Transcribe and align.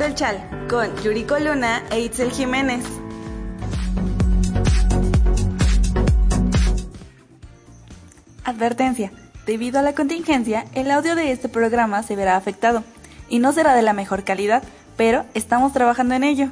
El 0.00 0.14
chal 0.14 0.66
con 0.70 0.96
Yuriko 1.02 1.38
Luna 1.38 1.84
e 1.90 2.00
Itzel 2.00 2.30
Jiménez. 2.30 2.84
Advertencia. 8.44 9.12
Debido 9.44 9.80
a 9.80 9.82
la 9.82 9.94
contingencia, 9.94 10.64
el 10.74 10.90
audio 10.90 11.14
de 11.14 11.32
este 11.32 11.48
programa 11.48 12.02
se 12.02 12.16
verá 12.16 12.36
afectado 12.36 12.84
y 13.28 13.40
no 13.40 13.52
será 13.52 13.74
de 13.74 13.82
la 13.82 13.92
mejor 13.92 14.24
calidad, 14.24 14.62
pero 14.96 15.26
estamos 15.34 15.72
trabajando 15.72 16.14
en 16.14 16.24
ello. 16.24 16.48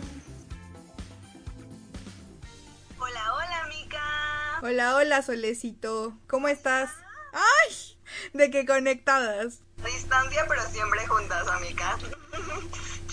Hola, 2.99 3.33
hola, 3.33 3.65
amiga. 3.65 4.61
Hola, 4.63 4.97
hola, 4.97 5.23
Solecito. 5.23 6.13
¿Cómo 6.27 6.49
estás? 6.49 6.91
¡Ay! 7.33 7.97
¿De 8.35 8.51
qué 8.51 8.67
conectadas? 8.67 9.61
A 9.83 9.87
distancia, 9.87 10.45
pero 10.49 10.63
siempre 10.63 11.07
juntas, 11.07 11.47
amiga. 11.49 11.97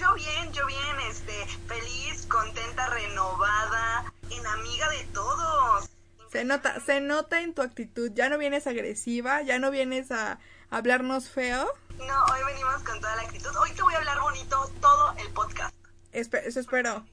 Yo 0.04 0.14
bien, 0.16 0.52
yo 0.54 0.66
bien, 0.66 1.00
este, 1.10 1.34
feliz, 1.68 2.26
contenta, 2.28 2.88
renovada, 2.90 4.14
en 4.30 4.46
amiga 4.48 4.90
de 4.90 5.04
todos. 5.14 5.90
Se 6.32 6.44
nota, 6.44 6.80
se 6.82 7.00
nota 7.02 7.42
en 7.42 7.54
tu 7.54 7.62
actitud. 7.62 8.12
Ya 8.14 8.28
no 8.30 8.38
vienes 8.38 8.68
agresiva, 8.68 9.42
ya 9.44 9.60
no 9.60 9.72
vienes 9.72 10.12
a 10.12 10.40
hablarnos 10.70 11.30
feo. 11.30 11.68
No, 11.98 12.24
hoy 12.26 12.40
venimos 12.48 12.82
con 12.84 13.00
toda 13.00 13.16
la 13.16 13.22
actitud. 13.22 13.56
Hoy 13.62 13.72
te 13.72 13.82
voy 13.84 13.94
a 13.94 13.98
hablar 13.98 14.20
bonito 14.20 14.72
todo 14.82 15.14
el 15.18 15.30
podcast. 15.32 15.74
Espe- 16.12 16.42
eso 16.46 16.60
espero. 16.60 17.06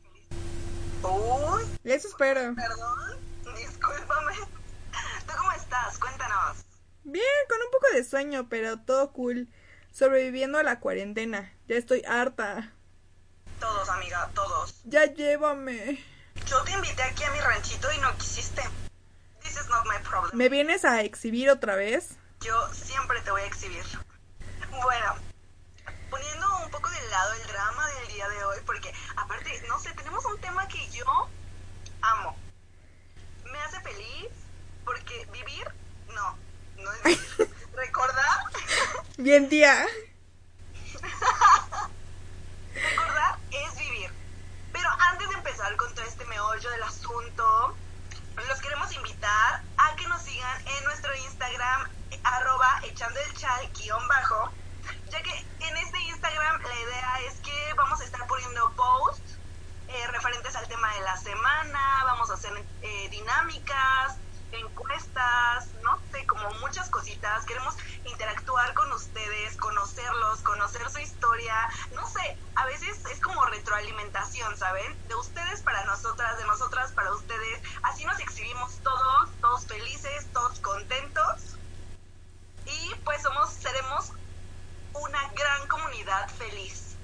Uy, 1.02 1.62
Eso 1.84 2.08
espero. 2.08 2.54
perdón, 2.54 3.18
discúlpame. 3.56 4.34
¿Tú 5.26 5.32
cómo 5.38 5.52
estás? 5.52 5.98
Cuéntanos. 5.98 6.58
Bien, 7.04 7.24
con 7.48 7.58
un 7.62 7.70
poco 7.70 7.86
de 7.94 8.04
sueño, 8.04 8.48
pero 8.48 8.80
todo 8.80 9.12
cool. 9.12 9.48
Sobreviviendo 9.92 10.58
a 10.58 10.62
la 10.62 10.80
cuarentena. 10.80 11.52
Ya 11.68 11.76
estoy 11.76 12.02
harta. 12.06 12.72
Todos, 13.60 13.88
amiga, 13.90 14.30
todos. 14.34 14.80
Ya 14.84 15.04
llévame. 15.06 16.02
Yo 16.46 16.62
te 16.64 16.72
invité 16.72 17.02
aquí 17.02 17.22
a 17.24 17.30
mi 17.30 17.40
ranchito 17.40 17.92
y 17.92 17.98
no 17.98 18.16
quisiste. 18.16 18.62
This 19.42 19.52
is 19.52 19.68
not 19.68 19.84
my 19.86 19.98
problem. 20.02 20.36
¿Me 20.36 20.48
vienes 20.48 20.84
a 20.84 21.02
exhibir 21.02 21.50
otra 21.50 21.76
vez? 21.76 22.16
Yo 22.40 22.72
siempre 22.72 23.20
te 23.20 23.30
voy 23.30 23.42
a 23.42 23.46
exhibir. 23.46 23.84
Bueno, 24.70 25.14
poniendo 26.08 26.64
un 26.64 26.70
poco 26.70 26.88
de 26.88 27.08
lado 27.08 27.32
el 27.34 27.46
drama 27.48 27.86
del 27.88 28.08
día 28.08 28.28
de 28.28 28.44
hoy, 28.44 28.58
porque 28.64 28.92
aparte, 29.16 29.62
no 29.68 29.78
sé, 29.78 29.92
tenemos 29.92 30.24
un 30.24 30.40
tema 30.40 30.66
que 30.68 30.88
yo 30.90 31.04
amo. 32.00 32.36
Me 33.44 33.58
hace 33.60 33.80
feliz 33.80 34.28
porque 34.84 35.26
vivir, 35.32 35.66
no, 36.14 36.36
no 36.78 36.92
es 36.92 37.02
vivir. 37.04 37.50
Recordar, 37.74 38.40
Bien, 39.18 39.48
tía. 39.48 39.86
recordar 42.80 43.38
es 43.50 43.78
vivir. 43.78 44.10
Pero 44.72 44.88
antes 45.10 45.28
de 45.28 45.34
empezar 45.34 45.76
con 45.76 45.94
todo 45.94 46.04
este 46.04 46.24
meollo 46.26 46.70
del 46.70 46.82
asunto, 46.82 47.76
los 48.48 48.60
queremos 48.60 48.92
invitar 48.94 49.62
a 49.76 49.96
que 49.96 50.06
nos 50.06 50.22
sigan 50.22 50.66
en 50.66 50.84
nuestro 50.84 51.14
Instagram, 51.14 51.88
arroba 52.24 52.80
echando 52.84 53.18
el 53.20 53.36
chal 53.36 53.70
guion 53.72 54.06
bajo, 54.08 54.50
ya 55.10 55.22
que 55.22 55.46
en 55.60 55.76
este 55.76 56.00
Instagram 56.00 56.62
la 56.62 56.80
idea 56.80 57.20
es 57.28 57.34
que 57.40 57.74
vamos 57.74 58.00
a 58.00 58.04
estar 58.04 58.26
poniendo 58.26 58.70
posts 58.76 59.38
eh, 59.88 60.06
referentes 60.08 60.54
al 60.56 60.68
tema 60.68 60.92
de 60.94 61.00
la 61.00 61.16
semana, 61.16 62.04
vamos 62.04 62.30
a 62.30 62.34
hacer 62.34 62.52
eh, 62.82 63.08
dinámicas, 63.10 64.16
encuestas, 64.52 65.66
no 65.82 65.98
sé, 66.12 66.26
como 66.26 66.48
muchas 66.70 66.88
cositas. 66.88 67.44
Queremos 67.46 67.74
interactuar 68.04 68.72
con 68.74 68.92
ustedes, 68.92 69.56
conocerlos, 69.56 70.38
conocer 70.42 70.88
su 70.88 71.00
historia. 71.00 71.52
No 71.96 72.06
sé, 72.06 72.38
a 72.54 72.64
veces 72.66 72.96
es 73.10 73.18
como 73.18 73.44
retroalimentación, 73.46 74.56
¿saben? 74.56 74.96
De 75.08 75.16
ustedes 75.16 75.62
para 75.62 75.84
nosotras, 75.84 76.38
de 76.38 76.44
nosotras 76.44 76.92
para 76.92 77.12
ustedes. 77.12 77.60
Así 77.82 78.04
nos 78.04 78.20
exhibimos 78.20 78.78
todos, 78.84 79.30
todos 79.40 79.66
felices, 79.66 80.28
todos 80.32 80.60
contentos. 80.60 81.56
Y 82.66 82.94
pues 83.04 83.20
somos, 83.20 83.52
seremos 83.52 84.12
una 84.94 85.28
gran 85.32 85.66
comunidad 85.66 86.28
feliz. 86.38 86.94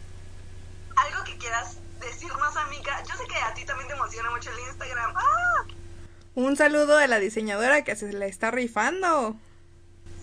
Algo 0.94 1.24
que 1.24 1.36
quieras 1.38 1.78
decirnos, 1.98 2.56
amiga. 2.56 3.02
Yo 3.02 3.16
sé 3.16 3.26
que 3.26 3.36
a 3.36 3.52
ti 3.52 3.64
también 3.64 3.88
te 3.88 3.94
emociona 3.94 4.30
mucho 4.30 4.48
el 4.48 4.60
Instagram. 4.60 5.12
¡Ah! 5.16 5.64
Un 6.36 6.56
saludo 6.56 6.98
a 6.98 7.06
la 7.08 7.18
diseñadora 7.18 7.82
que 7.82 7.96
se 7.96 8.12
la 8.12 8.26
está 8.26 8.52
rifando. 8.52 9.34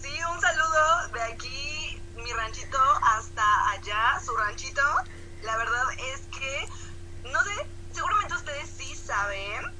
Sí, 0.03 0.09
un 0.30 0.42
saludo 0.42 1.08
de 1.14 1.22
aquí, 1.22 2.02
mi 2.18 2.30
ranchito, 2.34 2.78
hasta 3.03 3.70
allá, 3.70 4.20
su 4.20 4.36
ranchito. 4.36 4.82
La 5.44 5.56
verdad 5.56 5.84
es 6.14 6.24
que, 6.38 6.68
no 7.32 7.42
sé, 7.42 7.52
seguramente 7.94 8.34
ustedes 8.34 8.70
sí 8.78 8.97
saben. 8.97 9.74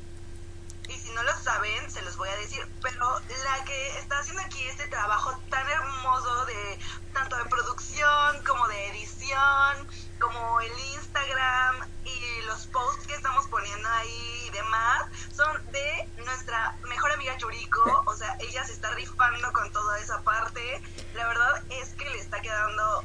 Y 0.88 0.94
si 0.94 1.10
no 1.12 1.24
lo 1.24 1.38
saben, 1.40 1.92
se 1.92 2.02
los 2.04 2.16
voy 2.16 2.30
a 2.30 2.38
decir. 2.38 2.66
Pero 2.82 3.20
la 3.64 3.66
que 3.66 3.98
está 4.00 4.20
haciendo 4.20 4.42
aquí 4.42 4.62
este 4.68 4.88
trabajo 4.88 5.38
tan 5.50 5.68
hermoso 5.70 6.46
de 6.46 6.80
tanto 7.14 7.38
de 7.38 7.46
producción 7.46 8.44
como 8.46 8.68
de 8.68 8.90
edición, 8.90 9.88
como 10.20 10.60
el 10.60 10.72
Instagram 10.96 11.88
y 12.04 12.42
los 12.46 12.68
posts 12.68 13.08
que 13.08 13.14
estamos 13.14 13.48
poniendo 13.48 13.88
ahí 13.88 14.46
y 14.48 14.50
demás, 14.50 15.04
son 15.34 15.72
de 15.72 16.10
nuestra 16.26 16.76
mejor 16.88 17.12
amiga 17.12 17.38
Churico. 17.38 17.84
O 18.06 18.16
sea, 18.16 18.36
ella 18.40 18.64
se 18.66 18.74
está 18.74 18.92
rifando 18.92 19.52
con 19.54 19.72
toda 19.72 19.98
esa 20.00 20.22
parte. 20.22 20.82
La 21.16 21.28
verdad 21.28 21.64
es 21.70 21.90
que 21.94 22.10
le 22.10 22.20
está 22.20 22.42
quedando 22.42 23.04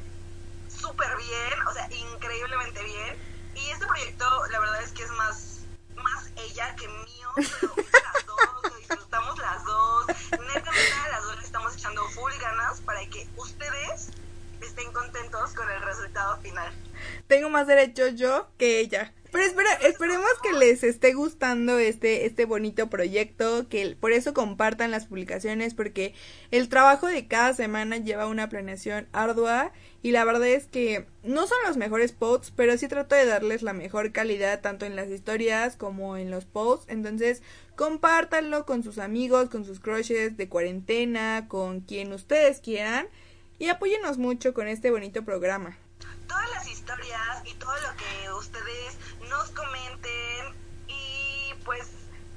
súper 0.68 1.16
bien, 1.16 1.66
o 1.68 1.72
sea, 1.72 1.88
increíblemente 1.92 2.82
bien. 2.82 3.16
Y 3.54 3.70
este 3.70 3.86
proyecto, 3.86 4.46
la 4.50 4.58
verdad 4.60 4.82
es 4.82 4.92
que 4.92 5.02
es 5.04 5.10
más, 5.12 5.60
más 5.96 6.30
ella 6.36 6.74
que 6.76 6.88
mío, 6.88 7.30
pero 7.36 7.74
las 7.76 8.26
dos, 8.26 8.38
lo 8.62 8.76
disfrutamos 8.76 9.38
las 9.38 9.64
dos. 9.64 10.06
Neta, 10.08 10.70
neta, 10.70 11.08
las 11.10 11.24
dos 11.24 11.36
le 11.36 11.44
estamos 11.44 11.74
echando 11.74 12.02
full 12.08 12.32
ganas 12.40 12.80
para 12.80 13.00
que 13.06 13.28
ustedes 13.36 14.10
estén 14.60 14.92
contentos 14.92 15.52
con 15.54 15.68
Tengo 17.26 17.50
más 17.50 17.66
derecho 17.66 18.08
yo 18.08 18.48
que 18.56 18.80
ella. 18.80 19.12
Pero 19.30 19.44
espera, 19.44 19.72
esperemos 19.86 20.30
que 20.42 20.54
les 20.54 20.82
esté 20.82 21.12
gustando 21.12 21.78
este, 21.78 22.24
este 22.24 22.46
bonito 22.46 22.88
proyecto, 22.88 23.68
que 23.68 23.94
por 24.00 24.12
eso 24.12 24.32
compartan 24.32 24.90
las 24.90 25.04
publicaciones, 25.04 25.74
porque 25.74 26.14
el 26.50 26.70
trabajo 26.70 27.06
de 27.06 27.26
cada 27.26 27.52
semana 27.52 27.98
lleva 27.98 28.26
una 28.26 28.48
planeación 28.48 29.06
ardua 29.12 29.72
y 30.02 30.12
la 30.12 30.24
verdad 30.24 30.48
es 30.48 30.66
que 30.66 31.06
no 31.24 31.46
son 31.46 31.58
los 31.66 31.76
mejores 31.76 32.12
posts, 32.12 32.52
pero 32.56 32.78
sí 32.78 32.88
trato 32.88 33.16
de 33.16 33.26
darles 33.26 33.60
la 33.62 33.74
mejor 33.74 34.12
calidad 34.12 34.62
tanto 34.62 34.86
en 34.86 34.96
las 34.96 35.10
historias 35.10 35.76
como 35.76 36.16
en 36.16 36.30
los 36.30 36.46
posts. 36.46 36.86
Entonces, 36.88 37.42
compártanlo 37.76 38.64
con 38.64 38.82
sus 38.82 38.96
amigos, 38.96 39.50
con 39.50 39.66
sus 39.66 39.78
crushes 39.78 40.38
de 40.38 40.48
cuarentena, 40.48 41.48
con 41.48 41.80
quien 41.80 42.14
ustedes 42.14 42.60
quieran 42.60 43.08
y 43.58 43.68
apóyennos 43.68 44.16
mucho 44.16 44.54
con 44.54 44.68
este 44.68 44.90
bonito 44.90 45.22
programa. 45.22 45.76
Todas 46.28 46.50
las 46.50 46.68
historias 46.68 47.42
y 47.44 47.54
todo 47.54 47.74
lo 47.80 47.96
que 47.96 48.32
ustedes 48.32 48.96
nos 49.28 49.50
comenten 49.50 50.54
y 50.86 51.54
pues 51.64 51.88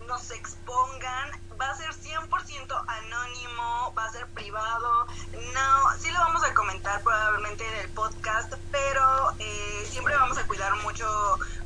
nos 0.07 0.31
expongan 0.31 1.31
va 1.61 1.69
a 1.69 1.75
ser 1.75 1.93
100% 1.93 2.85
anónimo, 2.87 3.93
va 3.95 4.05
a 4.05 4.11
ser 4.11 4.25
privado. 4.27 5.05
No, 5.53 5.99
sí 5.99 6.09
lo 6.09 6.19
vamos 6.19 6.43
a 6.43 6.53
comentar 6.55 7.01
probablemente 7.03 7.67
en 7.67 7.75
el 7.81 7.89
podcast, 7.89 8.53
pero 8.71 9.31
eh, 9.37 9.87
siempre 9.87 10.15
vamos 10.15 10.37
a 10.39 10.47
cuidar 10.47 10.75
mucho 10.77 11.05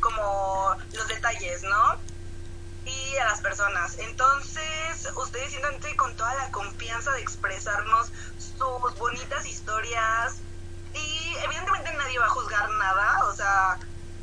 como 0.02 0.76
los 0.94 1.08
detalles, 1.08 1.64
¿no? 1.64 2.16
y 2.86 3.18
a 3.18 3.26
las 3.26 3.42
personas. 3.42 3.98
Entonces, 3.98 5.10
ustedes 5.16 5.50
siéntanse 5.50 5.96
con 5.96 6.16
toda 6.16 6.34
la 6.36 6.52
confianza 6.52 7.12
de 7.14 7.22
expresarnos 7.22 8.12
sus 8.38 9.00
bonitas 9.00 9.46
historias 9.46 10.36
y 10.96 11.36
evidentemente 11.44 11.94
nadie 11.94 12.20
va 12.20 12.26
a 12.26 12.30
juzgar 12.30 12.70
nada, 12.72 13.26
o 13.26 13.34
sea, 13.34 13.78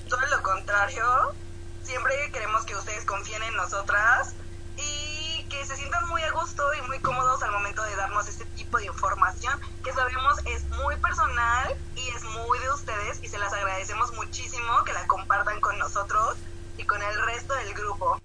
todo 0.09 0.21
lo 0.27 0.43
contrario. 0.43 1.35
Siempre 1.83 2.15
queremos 2.33 2.65
que 2.65 2.77
ustedes 2.77 3.05
confíen 3.05 3.43
en 3.43 3.57
nosotras 3.57 4.35
y 4.77 5.45
que 5.51 5.65
se 5.67 5.77
sientan 5.77 6.09
muy 6.09 6.23
a 6.23 6.31
gusto 6.33 6.63
y 6.75 6.83
muy 6.89 6.99
cómodos 7.01 7.43
al 7.43 7.53
momento 7.53 7.83
de 7.83 7.95
darnos 7.97 8.29
este 8.29 8.45
tipo 8.47 8.79
de 8.79 8.87
información 8.87 9.61
que 9.85 9.93
sabemos 9.93 10.39
es 10.47 10.65
muy 10.71 10.97
personal 10.97 11.77
y 11.97 12.09
es 12.09 12.23
muy 12.25 12.59
de 12.61 12.71
ustedes 12.71 13.23
y 13.23 13.29
se 13.29 13.39
las 13.39 13.53
agradecemos 13.53 14.13
muchísimo 14.15 14.85
que 14.85 14.93
la 14.93 15.07
compartan 15.07 15.61
con 15.61 15.79
nosotros 15.79 16.37
y 16.79 16.85
con 16.85 17.03
el 17.03 17.27
resto 17.27 17.55
del 17.55 17.75
grupo. 17.75 18.19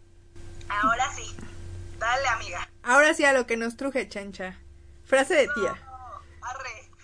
Ahora 0.70 1.12
sí, 1.14 1.36
dale 2.00 2.28
amiga. 2.30 2.70
Ahora 2.84 3.14
sí 3.14 3.26
a 3.26 3.34
lo 3.34 3.46
que 3.48 3.58
nos 3.58 3.76
truje, 3.76 4.08
chancha. 4.08 4.58
Frase 5.06 5.36
de 5.36 5.48
tía. 5.56 5.87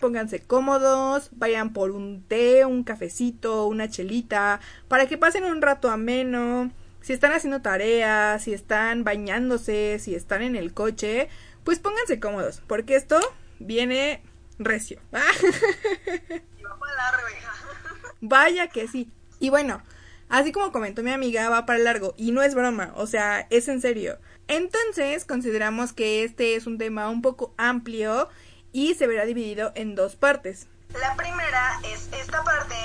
Pónganse 0.03 0.41
cómodos, 0.41 1.29
vayan 1.31 1.71
por 1.71 1.91
un 1.91 2.23
té, 2.23 2.65
un 2.65 2.83
cafecito, 2.83 3.67
una 3.67 3.89
chelita, 3.89 4.59
para 4.89 5.05
que 5.05 5.17
pasen 5.17 5.45
un 5.45 5.61
rato 5.61 5.89
ameno. 5.89 6.73
Si 6.99 7.13
están 7.13 7.31
haciendo 7.31 7.61
tareas, 7.61 8.43
si 8.43 8.53
están 8.53 9.05
bañándose, 9.05 9.99
si 9.99 10.13
están 10.13 10.41
en 10.41 10.57
el 10.57 10.73
coche, 10.73 11.29
pues 11.63 11.79
pónganse 11.79 12.19
cómodos, 12.19 12.61
porque 12.67 12.97
esto 12.97 13.17
viene 13.59 14.21
recio. 14.59 14.99
Vaya 18.19 18.67
que 18.67 18.89
sí. 18.89 19.09
Y 19.39 19.51
bueno, 19.51 19.81
así 20.27 20.51
como 20.51 20.73
comentó 20.73 21.01
mi 21.01 21.11
amiga, 21.11 21.47
va 21.47 21.65
para 21.65 21.79
largo. 21.79 22.13
Y 22.17 22.33
no 22.33 22.43
es 22.43 22.55
broma, 22.55 22.91
o 22.97 23.07
sea, 23.07 23.47
es 23.51 23.69
en 23.69 23.79
serio. 23.79 24.19
Entonces, 24.49 25.23
consideramos 25.23 25.93
que 25.93 26.25
este 26.25 26.55
es 26.55 26.67
un 26.67 26.77
tema 26.77 27.09
un 27.09 27.21
poco 27.21 27.53
amplio 27.55 28.27
y 28.73 28.95
se 28.95 29.07
verá 29.07 29.23
dividido 29.23 29.71
en 29.75 29.95
dos 29.95 30.17
partes. 30.17 30.67
La 30.99 31.15
primera 31.15 31.79
es 31.85 32.09
esta 32.11 32.43
parte, 32.43 32.75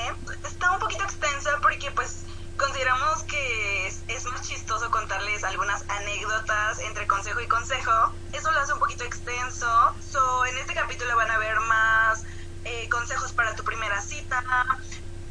está 0.47 0.71
un 0.71 0.79
poquito 0.79 1.03
extensa 1.03 1.59
porque 1.61 1.91
pues 1.91 2.23
consideramos 2.57 3.23
que 3.25 3.87
es, 3.87 4.25
más 4.27 4.47
chistoso 4.47 4.91
contarles 4.91 5.45
algunas 5.45 5.85
anécdotas 5.89 6.81
entre 6.81 7.07
consejo 7.07 7.41
y 7.41 7.47
consejo. 7.47 8.13
Eso 8.33 8.51
lo 8.53 8.61
hace 8.61 8.73
un 8.73 8.79
poquito 8.79 9.05
extenso. 9.05 9.67
So, 10.11 10.45
en 10.47 10.59
este 10.59 10.75
capítulo 10.75 11.17
van 11.17 11.31
a 11.31 11.39
ver 11.39 11.59
más 11.61 12.25
eh, 12.65 12.89
consejos 12.91 13.33
para 13.33 13.55
tu 13.55 13.65
primera 13.65 14.01
cita. 14.03 14.43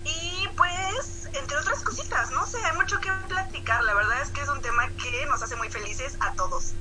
Y 0.06 0.48
pues, 0.56 1.28
entre 1.34 1.58
otras 1.58 1.84
cositas, 1.84 2.32
no 2.32 2.46
sé, 2.46 2.58
hay 2.64 2.76
mucho 2.78 3.00
que 3.00 3.12
platicar. 3.28 3.84
La 3.84 3.94
verdad 3.94 4.22
es 4.22 4.30
que 4.30 4.42
es 4.42 4.50
un 4.50 4.62
tema 4.62 4.88
que 5.02 5.26
nos 5.28 5.44
hace 5.44 5.56
muy 5.58 5.70
felices 5.70 6.16
a 6.22 6.34
todos. 6.34 6.74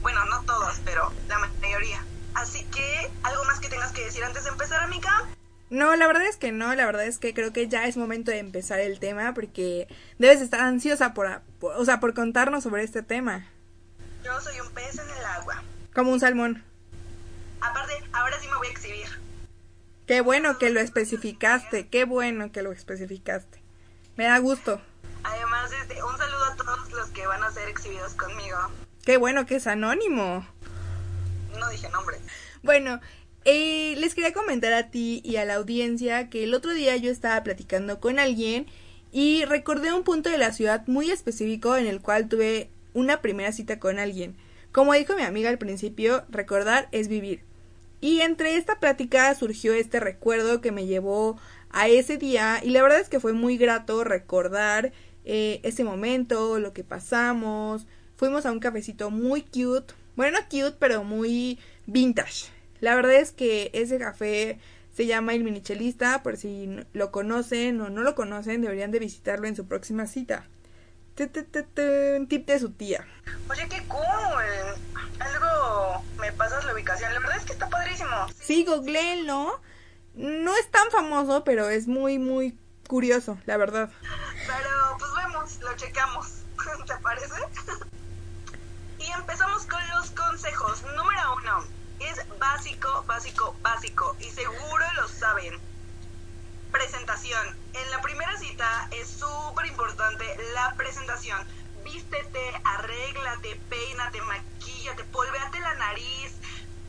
Bueno, 0.00 0.24
no 0.26 0.42
todos, 0.42 0.76
pero 0.84 1.12
la 1.28 1.38
mayoría. 1.38 2.02
Así 2.36 2.64
que, 2.64 3.10
¿algo 3.22 3.44
más 3.44 3.60
que 3.60 3.68
tengas 3.70 3.92
que 3.92 4.04
decir 4.04 4.22
antes 4.22 4.44
de 4.44 4.50
empezar, 4.50 4.82
amiga? 4.82 5.24
No, 5.70 5.96
la 5.96 6.06
verdad 6.06 6.26
es 6.26 6.36
que 6.36 6.52
no, 6.52 6.74
la 6.74 6.84
verdad 6.84 7.06
es 7.06 7.18
que 7.18 7.32
creo 7.32 7.50
que 7.52 7.66
ya 7.66 7.86
es 7.86 7.96
momento 7.96 8.30
de 8.30 8.38
empezar 8.38 8.78
el 8.78 9.00
tema 9.00 9.32
porque 9.34 9.88
debes 10.18 10.42
estar 10.42 10.60
ansiosa 10.60 11.14
por, 11.14 11.40
por- 11.58 11.74
o 11.76 11.84
sea, 11.86 11.98
por 11.98 12.12
contarnos 12.12 12.62
sobre 12.62 12.84
este 12.84 13.02
tema. 13.02 13.46
Yo 14.22 14.38
soy 14.42 14.60
un 14.60 14.70
pez 14.74 14.98
en 14.98 15.08
el 15.08 15.24
agua. 15.24 15.62
Como 15.94 16.12
un 16.12 16.20
salmón. 16.20 16.62
Aparte, 17.62 17.94
ahora 18.12 18.38
sí 18.38 18.46
me 18.48 18.56
voy 18.58 18.66
a 18.66 18.70
exhibir. 18.70 19.06
Qué 20.06 20.20
bueno 20.20 20.58
que 20.58 20.68
lo 20.70 20.78
especificaste, 20.80 21.88
qué 21.88 22.04
bueno 22.04 22.52
que 22.52 22.62
lo 22.62 22.70
especificaste. 22.70 23.60
Me 24.16 24.24
da 24.24 24.38
gusto. 24.38 24.80
Además, 25.24 25.72
este, 25.72 26.00
un 26.02 26.16
saludo 26.18 26.44
a 26.44 26.54
todos 26.56 26.92
los 26.92 27.08
que 27.10 27.26
van 27.26 27.42
a 27.42 27.50
ser 27.50 27.68
exhibidos 27.70 28.12
conmigo. 28.14 28.58
Qué 29.04 29.16
bueno 29.16 29.46
que 29.46 29.56
es 29.56 29.66
anónimo. 29.66 30.46
No 31.58 31.68
dije 31.70 31.88
nombre. 31.90 32.18
Bueno, 32.62 33.00
eh, 33.44 33.94
les 33.98 34.14
quería 34.14 34.32
comentar 34.32 34.72
a 34.72 34.90
ti 34.90 35.20
y 35.24 35.36
a 35.36 35.44
la 35.44 35.54
audiencia 35.54 36.28
que 36.28 36.44
el 36.44 36.54
otro 36.54 36.74
día 36.74 36.96
yo 36.96 37.10
estaba 37.10 37.42
platicando 37.42 38.00
con 38.00 38.18
alguien 38.18 38.66
y 39.12 39.44
recordé 39.44 39.92
un 39.92 40.02
punto 40.02 40.30
de 40.30 40.38
la 40.38 40.52
ciudad 40.52 40.86
muy 40.86 41.10
específico 41.10 41.76
en 41.76 41.86
el 41.86 42.00
cual 42.00 42.28
tuve 42.28 42.70
una 42.92 43.20
primera 43.20 43.52
cita 43.52 43.78
con 43.78 43.98
alguien. 43.98 44.36
Como 44.72 44.92
dijo 44.92 45.14
mi 45.16 45.22
amiga 45.22 45.48
al 45.48 45.58
principio, 45.58 46.24
recordar 46.28 46.88
es 46.92 47.08
vivir. 47.08 47.40
Y 48.00 48.20
entre 48.20 48.56
esta 48.56 48.78
plática 48.78 49.34
surgió 49.34 49.72
este 49.72 50.00
recuerdo 50.00 50.60
que 50.60 50.72
me 50.72 50.86
llevó 50.86 51.38
a 51.70 51.88
ese 51.88 52.18
día 52.18 52.60
y 52.62 52.70
la 52.70 52.82
verdad 52.82 53.00
es 53.00 53.08
que 53.08 53.20
fue 53.20 53.32
muy 53.32 53.56
grato 53.56 54.04
recordar 54.04 54.92
eh, 55.24 55.60
ese 55.62 55.82
momento, 55.82 56.58
lo 56.58 56.72
que 56.72 56.84
pasamos. 56.84 57.86
Fuimos 58.16 58.44
a 58.46 58.52
un 58.52 58.60
cafecito 58.60 59.10
muy 59.10 59.42
cute, 59.42 59.94
bueno, 60.16 60.38
no 60.38 60.44
cute, 60.46 60.76
pero 60.78 61.04
muy 61.04 61.58
vintage. 61.86 62.46
La 62.80 62.94
verdad 62.94 63.14
es 63.14 63.32
que 63.32 63.70
ese 63.72 63.98
café 63.98 64.58
se 64.94 65.06
llama 65.06 65.34
El 65.34 65.44
Minichelista, 65.44 66.22
por 66.22 66.36
si 66.36 66.68
lo 66.92 67.12
conocen 67.12 67.80
o 67.80 67.90
no 67.90 68.02
lo 68.02 68.14
conocen, 68.14 68.62
deberían 68.62 68.90
de 68.90 68.98
visitarlo 68.98 69.46
en 69.46 69.54
su 69.54 69.66
próxima 69.66 70.06
cita. 70.06 70.46
Tip 71.16 72.46
de 72.46 72.58
su 72.58 72.72
tía. 72.72 73.06
Oye, 73.48 73.66
qué 73.70 73.82
cool. 73.88 74.02
Algo 75.18 76.04
me 76.20 76.30
pasas 76.32 76.64
la 76.66 76.74
ubicación. 76.74 77.12
La 77.14 77.20
verdad 77.20 77.38
es 77.38 77.44
que 77.44 77.52
está 77.52 77.68
padrísimo. 77.70 78.26
Sí, 78.38 78.64
googleenlo. 78.64 79.60
No 80.14 80.56
es 80.56 80.70
tan 80.70 80.90
famoso, 80.90 81.44
pero 81.44 81.70
es 81.70 81.86
muy, 81.88 82.18
muy 82.18 82.58
curioso, 82.86 83.38
la 83.46 83.56
verdad. 83.56 83.90
Pero 84.46 84.96
pues 84.98 85.10
vemos, 85.24 85.60
lo 85.60 85.76
checamos. 85.76 86.26
¿Te 86.86 86.94
parece? 87.02 87.34
Y 89.06 89.12
empezamos 89.12 89.64
con 89.66 89.88
los 89.90 90.10
consejos. 90.10 90.82
Número 90.96 91.36
uno. 91.36 91.64
Es 92.00 92.20
básico, 92.38 93.04
básico, 93.06 93.56
básico. 93.62 94.16
Y 94.20 94.30
seguro 94.30 94.84
lo 94.96 95.08
saben. 95.08 95.58
Presentación. 96.72 97.56
En 97.72 97.90
la 97.90 98.00
primera 98.02 98.36
cita 98.36 98.88
es 98.90 99.08
súper 99.08 99.66
importante 99.66 100.24
la 100.54 100.74
presentación. 100.74 101.38
Vístete, 101.84 102.60
arréglate, 102.64 103.60
peínate, 103.70 104.20
maquíllate, 104.22 105.04
polvéate 105.04 105.60
la 105.60 105.74
nariz, 105.74 106.32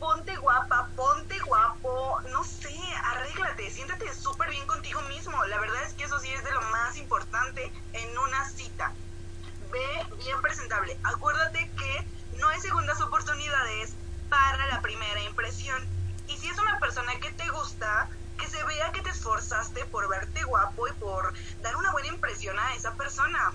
ponte 0.00 0.36
guapa, 0.36 0.88
ponte 0.96 1.38
guapo, 1.38 2.20
no 2.30 2.42
sé, 2.42 2.76
arréglate, 3.04 3.70
siéntate 3.70 4.12
súper 4.12 4.50
bien 4.50 4.66
contigo 4.66 5.00
mismo. 5.02 5.44
La 5.44 5.60
verdad 5.60 5.82
es 5.84 5.94
que 5.94 6.04
eso 6.04 6.18
sí 6.18 6.32
es 6.32 6.42
de 6.42 6.50
lo 6.50 6.62
más 6.62 6.96
importante 6.96 7.72
en 7.92 8.18
una 8.18 8.44
cita. 8.50 8.92
Ve 9.70 10.16
bien 10.24 10.40
presentable. 10.42 10.98
Acuérdate 11.04 11.67
segundas 12.60 13.00
oportunidades 13.00 13.94
para 14.28 14.66
la 14.66 14.80
primera 14.82 15.22
impresión. 15.24 15.82
Y 16.28 16.36
si 16.36 16.48
es 16.48 16.58
una 16.58 16.78
persona 16.78 17.12
que 17.20 17.30
te 17.32 17.48
gusta, 17.50 18.08
que 18.38 18.46
se 18.46 18.62
vea 18.64 18.92
que 18.92 19.02
te 19.02 19.10
esforzaste 19.10 19.84
por 19.86 20.08
verte 20.08 20.44
guapo 20.44 20.88
y 20.88 20.92
por 20.94 21.32
dar 21.62 21.76
una 21.76 21.92
buena 21.92 22.08
impresión 22.08 22.58
a 22.58 22.74
esa 22.74 22.94
persona. 22.94 23.52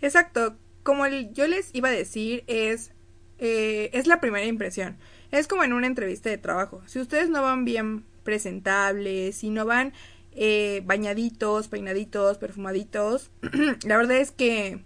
Exacto, 0.00 0.56
como 0.82 1.06
yo 1.06 1.46
les 1.48 1.74
iba 1.74 1.88
a 1.88 1.92
decir, 1.92 2.44
es, 2.46 2.92
eh, 3.38 3.90
es 3.92 4.06
la 4.06 4.20
primera 4.20 4.46
impresión. 4.46 4.96
Es 5.32 5.48
como 5.48 5.64
en 5.64 5.72
una 5.72 5.86
entrevista 5.86 6.30
de 6.30 6.38
trabajo. 6.38 6.82
Si 6.86 7.00
ustedes 7.00 7.28
no 7.28 7.42
van 7.42 7.64
bien 7.64 8.04
presentables, 8.22 9.36
si 9.36 9.50
no 9.50 9.64
van 9.64 9.92
eh, 10.32 10.82
bañaditos, 10.84 11.68
peinaditos, 11.68 12.38
perfumaditos, 12.38 13.30
la 13.84 13.96
verdad 13.96 14.18
es 14.18 14.30
que 14.30 14.84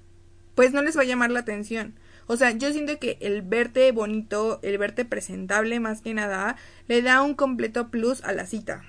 pues 0.54 0.72
no 0.72 0.82
les 0.82 0.96
va 0.96 1.02
a 1.02 1.06
llamar 1.06 1.30
la 1.30 1.40
atención. 1.40 1.99
O 2.32 2.36
sea, 2.36 2.52
yo 2.52 2.70
siento 2.70 2.96
que 3.00 3.18
el 3.20 3.42
verte 3.42 3.90
bonito, 3.90 4.60
el 4.62 4.78
verte 4.78 5.04
presentable 5.04 5.80
más 5.80 6.00
que 6.00 6.14
nada, 6.14 6.54
le 6.86 7.02
da 7.02 7.22
un 7.22 7.34
completo 7.34 7.90
plus 7.90 8.22
a 8.22 8.32
la 8.32 8.46
cita. 8.46 8.84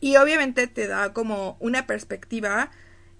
Y 0.00 0.16
obviamente 0.16 0.66
te 0.66 0.88
da 0.88 1.12
como 1.12 1.56
una 1.60 1.86
perspectiva 1.86 2.72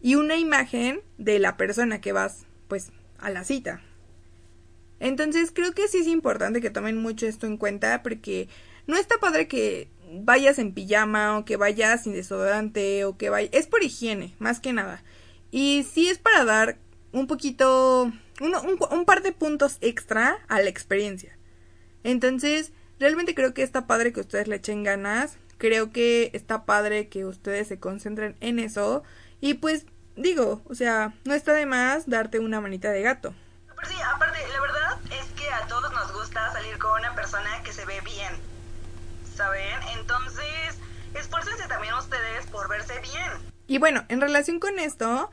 y 0.02 0.16
una 0.16 0.34
imagen 0.34 1.02
de 1.18 1.38
la 1.38 1.56
persona 1.56 2.00
que 2.00 2.10
vas, 2.10 2.46
pues, 2.66 2.90
a 3.20 3.30
la 3.30 3.44
cita. 3.44 3.80
Entonces 4.98 5.52
creo 5.54 5.72
que 5.72 5.86
sí 5.86 5.98
es 5.98 6.08
importante 6.08 6.60
que 6.60 6.70
tomen 6.70 6.96
mucho 6.96 7.28
esto 7.28 7.46
en 7.46 7.58
cuenta 7.58 8.02
porque 8.02 8.48
no 8.88 8.96
está 8.96 9.18
padre 9.18 9.46
que 9.46 9.88
vayas 10.10 10.58
en 10.58 10.74
pijama 10.74 11.38
o 11.38 11.44
que 11.44 11.56
vayas 11.56 12.02
sin 12.02 12.12
desodorante 12.12 13.04
o 13.04 13.16
que 13.16 13.30
vayas... 13.30 13.50
Es 13.52 13.68
por 13.68 13.84
higiene, 13.84 14.34
más 14.40 14.58
que 14.58 14.72
nada. 14.72 15.04
Y 15.52 15.86
sí 15.88 16.08
es 16.08 16.18
para 16.18 16.44
dar 16.44 16.78
un 17.12 17.28
poquito... 17.28 18.12
uno- 18.40 18.60
un, 18.62 18.78
un 18.90 19.04
par 19.04 19.22
de 19.22 19.32
puntos 19.32 19.78
extra 19.80 20.38
a 20.48 20.60
la 20.60 20.68
experiencia. 20.68 21.36
Entonces, 22.04 22.72
realmente 22.98 23.34
creo 23.34 23.54
que 23.54 23.62
está 23.62 23.86
padre 23.86 24.12
que 24.12 24.20
ustedes 24.20 24.48
le 24.48 24.56
echen 24.56 24.84
ganas. 24.84 25.38
Creo 25.58 25.90
que 25.90 26.30
está 26.34 26.64
padre 26.64 27.08
que 27.08 27.24
ustedes 27.24 27.68
se 27.68 27.78
concentren 27.80 28.36
en 28.40 28.58
eso. 28.58 29.02
Y 29.40 29.54
pues, 29.54 29.86
digo, 30.16 30.62
o 30.66 30.74
sea, 30.74 31.14
no 31.24 31.34
está 31.34 31.52
de 31.54 31.66
más 31.66 32.08
darte 32.08 32.38
una 32.38 32.60
manita 32.60 32.90
de 32.90 33.02
gato. 33.02 33.34
Pero 33.74 33.88
sí, 33.88 33.96
aparte, 34.14 34.38
la 34.52 34.60
verdad 34.60 34.98
es 35.20 35.26
que 35.32 35.48
a 35.50 35.66
todos 35.66 35.92
nos 35.92 36.12
gusta 36.12 36.52
salir 36.52 36.78
con 36.78 36.98
una 37.00 37.14
persona 37.14 37.62
que 37.64 37.72
se 37.72 37.84
ve 37.86 38.00
bien. 38.02 38.32
¿Saben? 39.34 39.78
Entonces, 39.98 40.78
esfuércense 41.14 41.66
también 41.68 41.94
ustedes 41.94 42.46
por 42.46 42.68
verse 42.68 42.94
bien. 43.00 43.30
Y 43.66 43.78
bueno, 43.78 44.04
en 44.08 44.20
relación 44.20 44.60
con 44.60 44.78
esto, 44.78 45.30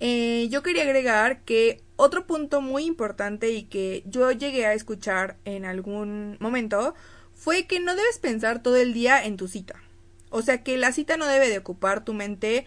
eh, 0.00 0.48
yo 0.50 0.62
quería 0.62 0.82
agregar 0.84 1.40
que 1.42 1.82
otro 2.02 2.26
punto 2.26 2.60
muy 2.60 2.84
importante 2.84 3.50
y 3.50 3.62
que 3.62 4.02
yo 4.06 4.32
llegué 4.32 4.66
a 4.66 4.74
escuchar 4.74 5.36
en 5.44 5.64
algún 5.64 6.36
momento 6.40 6.94
fue 7.32 7.66
que 7.66 7.78
no 7.78 7.94
debes 7.94 8.18
pensar 8.18 8.62
todo 8.62 8.76
el 8.76 8.92
día 8.92 9.24
en 9.24 9.36
tu 9.36 9.46
cita. 9.46 9.80
O 10.30 10.42
sea 10.42 10.62
que 10.64 10.76
la 10.76 10.92
cita 10.92 11.16
no 11.16 11.26
debe 11.26 11.48
de 11.48 11.58
ocupar 11.58 12.04
tu 12.04 12.12
mente 12.12 12.66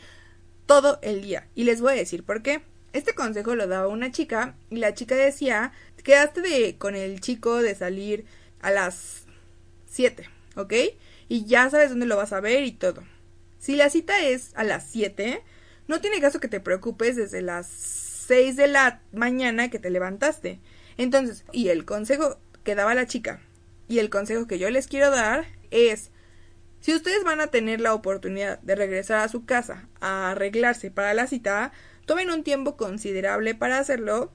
todo 0.66 1.00
el 1.02 1.22
día. 1.22 1.48
Y 1.54 1.66
les 1.66 1.82
voy 1.82 1.94
a 1.94 1.98
decir 1.98 2.24
por 2.24 2.44
qué. 2.44 2.62
Este 2.94 3.14
consejo 3.14 3.56
lo 3.56 3.68
daba 3.68 3.90
una 3.90 4.12
chica 4.12 4.56
y 4.70 4.78
la 4.78 4.94
chica 4.94 5.16
decía, 5.16 5.74
quedaste 6.02 6.42
de, 6.42 6.78
con 6.78 6.96
el 6.96 7.20
chico 7.20 7.62
de 7.62 7.76
salir 7.76 8.26
a 8.62 8.72
las 8.72 9.26
7, 9.90 10.30
¿ok? 10.56 10.74
Y 11.28 11.46
ya 11.46 11.70
sabes 11.70 11.90
dónde 11.90 12.06
lo 12.06 12.16
vas 12.16 12.32
a 12.32 12.40
ver 12.40 12.64
y 12.64 12.72
todo. 12.72 13.04
Si 13.60 13.76
la 13.76 13.90
cita 13.90 14.22
es 14.22 14.52
a 14.56 14.64
las 14.64 14.88
7, 14.92 15.44
no 15.88 16.00
tiene 16.00 16.22
caso 16.22 16.40
que 16.40 16.48
te 16.48 16.62
preocupes 16.62 17.18
desde 17.18 17.42
las 17.42 18.05
6 18.28 18.56
de 18.56 18.68
la 18.68 19.02
mañana 19.12 19.70
que 19.70 19.80
te 19.80 19.90
levantaste. 19.90 20.60
Entonces, 20.98 21.46
y 21.52 21.70
el 21.70 21.86
consejo 21.86 22.38
que 22.64 22.76
daba 22.76 22.96
la 22.96 23.06
chica 23.06 23.42
y 23.88 24.00
el 24.00 24.10
consejo 24.10 24.48
que 24.48 24.60
yo 24.60 24.70
les 24.70 24.88
quiero 24.88 25.12
dar 25.12 25.46
es, 25.72 26.12
si 26.80 26.94
ustedes 26.94 27.24
van 27.24 27.42
a 27.42 27.48
tener 27.48 27.82
la 27.82 27.94
oportunidad 27.94 28.60
de 28.60 28.76
regresar 28.76 29.20
a 29.20 29.28
su 29.28 29.46
casa 29.46 29.88
a 30.00 30.32
arreglarse 30.32 30.92
para 30.92 31.14
la 31.14 31.28
cita, 31.28 31.72
tomen 32.06 32.32
un 32.32 32.44
tiempo 32.44 32.78
considerable 32.78 33.56
para 33.56 33.80
hacerlo, 33.80 34.32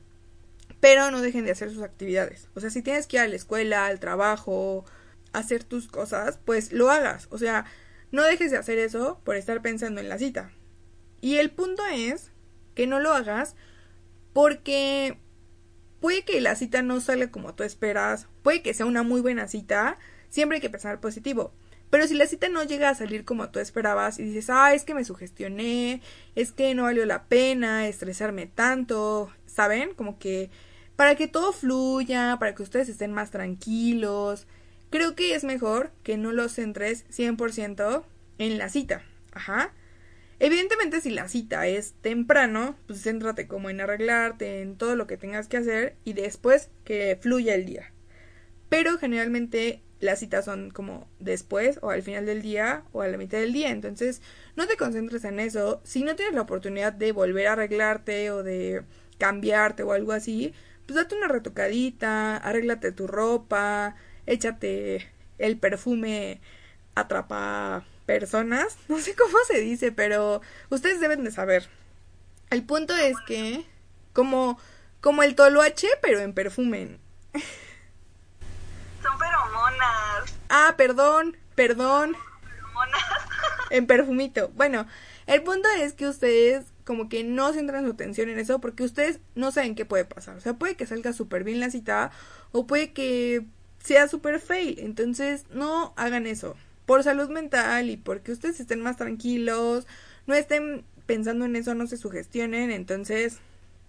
pero 0.80 1.10
no 1.10 1.20
dejen 1.20 1.44
de 1.44 1.52
hacer 1.52 1.70
sus 1.70 1.82
actividades. 1.82 2.48
O 2.54 2.60
sea, 2.60 2.70
si 2.70 2.82
tienes 2.82 3.06
que 3.06 3.16
ir 3.16 3.22
a 3.22 3.28
la 3.28 3.36
escuela, 3.36 3.86
al 3.86 4.00
trabajo, 4.00 4.84
hacer 5.32 5.64
tus 5.64 5.88
cosas, 5.88 6.38
pues 6.44 6.72
lo 6.72 6.90
hagas. 6.90 7.28
O 7.30 7.38
sea, 7.38 7.66
no 8.12 8.22
dejes 8.22 8.50
de 8.50 8.58
hacer 8.58 8.78
eso 8.78 9.20
por 9.24 9.36
estar 9.36 9.62
pensando 9.62 10.00
en 10.00 10.08
la 10.08 10.18
cita. 10.18 10.50
Y 11.20 11.36
el 11.36 11.50
punto 11.50 11.82
es 11.92 12.30
que 12.74 12.86
no 12.86 12.98
lo 12.98 13.12
hagas 13.12 13.54
porque 14.32 15.18
puede 16.00 16.24
que 16.24 16.40
la 16.40 16.54
cita 16.54 16.82
no 16.82 17.00
salga 17.00 17.30
como 17.30 17.54
tú 17.54 17.62
esperas, 17.62 18.26
puede 18.42 18.62
que 18.62 18.74
sea 18.74 18.86
una 18.86 19.02
muy 19.02 19.20
buena 19.20 19.48
cita, 19.48 19.98
siempre 20.28 20.56
hay 20.56 20.62
que 20.62 20.70
pensar 20.70 21.00
positivo. 21.00 21.52
Pero 21.90 22.06
si 22.06 22.14
la 22.14 22.26
cita 22.26 22.48
no 22.48 22.62
llega 22.62 22.88
a 22.88 22.94
salir 22.94 23.24
como 23.24 23.50
tú 23.50 23.58
esperabas 23.58 24.18
y 24.20 24.22
dices, 24.22 24.48
ah, 24.48 24.72
es 24.74 24.84
que 24.84 24.94
me 24.94 25.04
sugestioné, 25.04 26.00
es 26.36 26.52
que 26.52 26.74
no 26.74 26.84
valió 26.84 27.04
la 27.04 27.24
pena 27.24 27.88
estresarme 27.88 28.46
tanto, 28.46 29.30
¿saben? 29.46 29.94
Como 29.94 30.18
que 30.18 30.50
para 30.94 31.16
que 31.16 31.26
todo 31.26 31.52
fluya, 31.52 32.36
para 32.38 32.54
que 32.54 32.62
ustedes 32.62 32.88
estén 32.88 33.12
más 33.12 33.30
tranquilos, 33.30 34.46
creo 34.90 35.16
que 35.16 35.34
es 35.34 35.42
mejor 35.42 35.90
que 36.04 36.16
no 36.16 36.30
lo 36.30 36.48
centres 36.48 37.06
100% 37.10 38.04
en 38.38 38.58
la 38.58 38.68
cita. 38.68 39.02
Ajá. 39.32 39.72
Evidentemente 40.40 41.02
si 41.02 41.10
la 41.10 41.28
cita 41.28 41.66
es 41.66 41.92
temprano, 42.00 42.74
pues 42.86 43.02
céntrate 43.02 43.46
como 43.46 43.68
en 43.68 43.82
arreglarte, 43.82 44.62
en 44.62 44.76
todo 44.76 44.96
lo 44.96 45.06
que 45.06 45.18
tengas 45.18 45.48
que 45.48 45.58
hacer 45.58 45.96
y 46.02 46.14
después 46.14 46.70
que 46.84 47.18
fluya 47.20 47.54
el 47.54 47.66
día. 47.66 47.92
Pero 48.70 48.96
generalmente 48.96 49.82
las 50.00 50.18
citas 50.20 50.46
son 50.46 50.70
como 50.70 51.06
después 51.18 51.78
o 51.82 51.90
al 51.90 52.02
final 52.02 52.24
del 52.24 52.40
día 52.40 52.84
o 52.92 53.02
a 53.02 53.08
la 53.08 53.18
mitad 53.18 53.38
del 53.38 53.52
día. 53.52 53.70
Entonces, 53.70 54.22
no 54.56 54.66
te 54.66 54.78
concentres 54.78 55.24
en 55.24 55.40
eso. 55.40 55.82
Si 55.84 56.02
no 56.04 56.16
tienes 56.16 56.34
la 56.34 56.40
oportunidad 56.40 56.94
de 56.94 57.12
volver 57.12 57.46
a 57.48 57.52
arreglarte 57.52 58.30
o 58.30 58.42
de 58.42 58.82
cambiarte 59.18 59.82
o 59.82 59.92
algo 59.92 60.12
así, 60.12 60.54
pues 60.86 60.96
date 60.96 61.16
una 61.16 61.28
retocadita, 61.28 62.38
arréglate 62.38 62.92
tu 62.92 63.06
ropa, 63.06 63.94
échate 64.24 65.06
el 65.38 65.58
perfume 65.58 66.40
atrapa 66.94 67.84
personas. 68.18 68.76
No 68.88 68.98
sé 68.98 69.14
cómo 69.14 69.38
se 69.46 69.60
dice, 69.60 69.92
pero 69.92 70.40
ustedes 70.68 71.00
deben 71.00 71.24
de 71.24 71.30
saber. 71.30 71.68
El 72.50 72.64
punto 72.64 72.96
es 72.96 73.16
que 73.26 73.64
como 74.12 74.58
como 75.00 75.22
el 75.22 75.34
toloache, 75.34 75.88
pero 76.02 76.18
en 76.20 76.34
perfume. 76.34 76.98
Son 79.02 79.18
feromonas. 79.18 80.34
Ah, 80.48 80.74
perdón, 80.76 81.36
perdón. 81.54 82.16
Feromonas. 82.42 83.02
En 83.70 83.86
perfumito. 83.86 84.50
Bueno, 84.56 84.84
el 85.28 85.44
punto 85.44 85.68
es 85.78 85.92
que 85.92 86.08
ustedes 86.08 86.66
como 86.84 87.08
que 87.08 87.22
no 87.22 87.52
centran 87.52 87.84
su 87.84 87.92
atención 87.92 88.28
en 88.30 88.40
eso 88.40 88.60
porque 88.60 88.82
ustedes 88.82 89.20
no 89.36 89.52
saben 89.52 89.76
qué 89.76 89.84
puede 89.84 90.04
pasar. 90.04 90.36
O 90.36 90.40
sea, 90.40 90.54
puede 90.54 90.74
que 90.74 90.86
salga 90.86 91.12
súper 91.12 91.44
bien 91.44 91.60
la 91.60 91.70
cita 91.70 92.10
o 92.50 92.66
puede 92.66 92.92
que 92.92 93.46
sea 93.78 94.08
súper 94.08 94.40
fail. 94.40 94.80
Entonces, 94.80 95.44
no 95.50 95.94
hagan 95.96 96.26
eso. 96.26 96.56
Por 96.90 97.04
salud 97.04 97.28
mental 97.28 97.88
y 97.88 97.96
porque 97.96 98.32
ustedes 98.32 98.58
estén 98.58 98.82
más 98.82 98.96
tranquilos, 98.96 99.86
no 100.26 100.34
estén 100.34 100.84
pensando 101.06 101.44
en 101.44 101.54
eso, 101.54 101.72
no 101.72 101.86
se 101.86 101.96
sugestionen. 101.96 102.72
Entonces, 102.72 103.38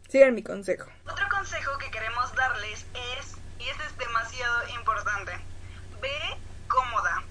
sigan 0.08 0.36
mi 0.36 0.44
consejo. 0.44 0.86
Otro 1.10 1.28
consejo 1.30 1.76
que 1.80 1.90
queremos 1.90 2.32
darles 2.36 2.86
es, 3.18 3.38
y 3.58 3.68
este 3.70 3.84
es 3.86 3.98
demasiado 3.98 4.68
importante, 4.78 5.32
ve 6.00 6.12
cómoda. 6.68 7.24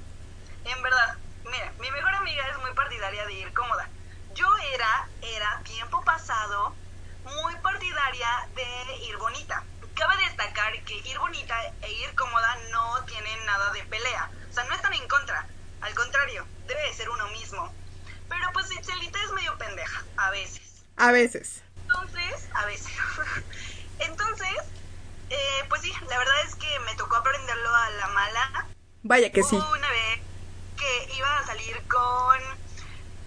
En 0.65 0.83
verdad, 0.83 1.17
mira, 1.45 1.73
mi 1.81 1.89
mejor 1.93 2.15
amiga 2.15 2.43
es 2.49 2.59
muy 2.59 2.75
partidaria 2.75 3.25
de 3.27 3.35
ir 3.35 3.53
cómoda. 3.53 3.89
Yo 4.35 4.49
era, 4.75 5.09
era 5.23 5.63
tiempo 5.63 6.03
pasado, 6.05 6.75
muy 7.23 7.55
partidaria 7.63 8.27
de 8.57 9.07
ir 9.07 9.17
bonita. 9.19 9.63
Cabe 9.95 10.17
destacar 10.25 10.73
que 10.83 10.97
ir 10.97 11.19
bonita 11.21 11.55
e 11.83 11.93
ir 11.93 12.13
cómoda 12.17 12.57
no 12.73 13.05
tienen 13.05 13.47
nada 13.47 13.73
de 13.73 13.85
pelea. 13.85 14.29
O 14.51 14.53
sea, 14.53 14.65
no 14.65 14.75
están 14.75 14.95
en 14.95 15.07
contra. 15.07 15.47
Al 15.81 15.95
contrario, 15.95 16.47
debe 16.67 16.83
de 16.83 16.95
ser 16.95 17.11
uno 17.11 17.27
mismo. 17.29 17.73
Pero 18.29 18.49
pues 18.53 18.71
Itzelita 18.73 19.19
es 19.23 19.33
medio 19.33 19.57
pendeja, 19.59 20.05
a 20.17 20.31
veces. 20.31 20.85
A 20.97 21.13
veces. 21.13 21.63
Entonces, 21.83 22.49
a 22.55 22.67
veces. 22.67 22.93
Entonces, 23.99 24.57
eh, 25.31 25.65
pues 25.69 25.83
sí, 25.83 25.93
la 26.09 26.19
verdad 26.19 26.35
es 26.47 26.55
que 26.55 26.81
me 26.81 26.95
tocó 26.97 27.17
aprenderlo 27.17 27.75
a 27.75 27.91
la 27.91 28.09
mala. 28.09 28.67
Vaya 29.03 29.33
que 29.33 29.43
sí. 29.43 29.57
Una 29.57 29.91
vez 29.91 30.21
que 30.77 31.15
iba 31.17 31.39
a 31.39 31.47
salir 31.47 31.81
con 31.89 32.39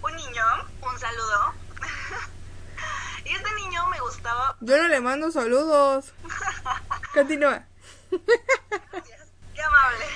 un 0.02 0.16
niño, 0.16 0.44
un 0.82 0.98
saludo. 0.98 1.54
y 3.24 3.34
este 3.34 3.54
niño 3.54 3.86
me 3.88 4.00
gustaba. 4.00 4.56
Yo 4.60 4.76
no 4.76 4.88
le 4.88 5.00
mando 5.00 5.30
saludos. 5.30 6.12
Continúa. 7.14 7.64
Gracias, 8.10 9.28
qué 9.54 9.62
amable. 9.62 10.06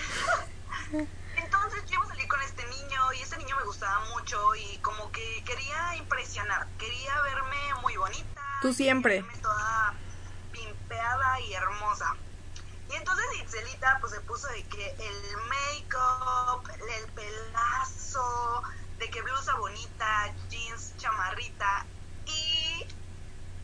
Entonces 1.36 1.84
yo 1.86 1.94
iba 1.94 2.04
a 2.04 2.08
salir 2.08 2.28
con 2.28 2.40
este 2.42 2.64
niño 2.66 3.12
y 3.14 3.22
este 3.22 3.36
niño 3.38 3.56
me 3.56 3.64
gustaba 3.88 4.04
mucho 4.10 4.54
y 4.54 4.78
como 4.78 5.10
que 5.12 5.42
quería 5.44 5.96
impresionar, 5.96 6.66
quería 6.78 7.20
verme 7.22 7.74
muy 7.82 7.96
bonita. 7.96 8.42
Tú 8.60 8.72
siempre. 8.72 9.22
Verme 9.22 9.38
toda 9.38 9.94
pimpeada 10.52 11.40
y 11.40 11.54
hermosa. 11.54 12.14
Y 12.90 12.94
entonces 12.94 13.24
Itzelita 13.42 13.98
pues 14.00 14.12
se 14.12 14.20
puso 14.22 14.48
de 14.48 14.62
que 14.64 14.90
el 14.90 15.36
make-up, 15.48 16.70
el 16.70 17.12
pelazo, 17.12 18.62
de 18.98 19.10
que 19.10 19.22
blusa 19.22 19.54
bonita, 19.56 20.34
jeans, 20.48 20.96
chamarrita 20.96 21.86
y 22.26 22.86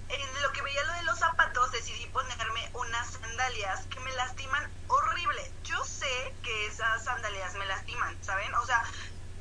en 0.09 0.43
lo 0.43 0.53
que 0.53 0.63
veía 0.63 0.85
lo 0.85 0.93
de 0.93 1.03
los 1.05 1.19
zapatos 1.19 1.73
decidí 1.73 2.07
ponerme 2.07 2.71
unas 2.75 3.11
sandalias 3.13 3.87
que 3.87 4.01
me 4.01 4.13
lastiman 4.13 4.71
horrible. 4.89 5.53
Yo 5.65 5.83
sé 5.85 6.35
que 6.43 6.67
esas 6.67 7.05
sandalias 7.05 7.55
me 7.55 7.67
lastiman, 7.67 8.23
¿saben? 8.23 8.55
O 8.55 8.67
sea, 8.67 8.83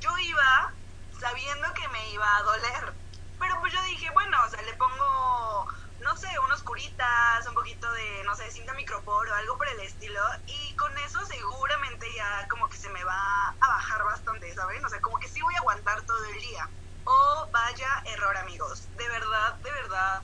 yo 0.04 0.18
iba 0.20 0.74
sabiendo 1.18 1.74
que 1.74 1.88
me 1.88 2.10
iba 2.12 2.38
a 2.38 2.44
doler. 2.44 2.94
Pero 3.40 3.60
pues 3.62 3.72
yo 3.72 3.82
dije, 3.84 4.10
bueno, 4.12 4.38
o 4.46 4.50
sea, 4.50 4.62
le 4.62 4.74
pongo, 4.74 5.68
no 6.02 6.18
sé, 6.18 6.28
unos 6.40 6.62
curitas, 6.64 7.48
un 7.48 7.54
poquito 7.54 7.90
de, 7.94 8.24
no 8.26 8.36
sé, 8.36 8.52
cinta 8.52 8.74
micropor 8.74 9.30
o 9.30 9.36
algo 9.36 9.58
por 9.58 9.68
el 9.70 9.80
estilo. 9.80 10.22
Y 10.46 10.76
con 10.76 10.96
eso 10.98 11.26
seguramente 11.26 12.06
ya 12.16 12.48
como 12.50 12.68
que 12.68 12.78
se 12.78 12.90
me 12.90 13.04
va 13.06 13.50
a 13.62 13.68
bajar 13.68 14.04
bastante, 14.04 14.54
¿saben? 14.54 14.84
O 14.84 14.90
sea, 14.90 15.00
como 15.00 15.18
que 15.20 15.30
sí 15.30 15.42
voy 15.42 15.56
a 15.56 15.60
aguantar 15.60 16.02
todo 16.02 16.26
el 16.26 16.40
día. 16.42 16.70
Oh, 17.06 17.48
vaya 17.52 18.04
error, 18.06 18.36
amigos. 18.38 18.90
De 18.98 19.08
verdad, 19.08 19.56
de 19.56 19.72
verdad. 19.72 20.22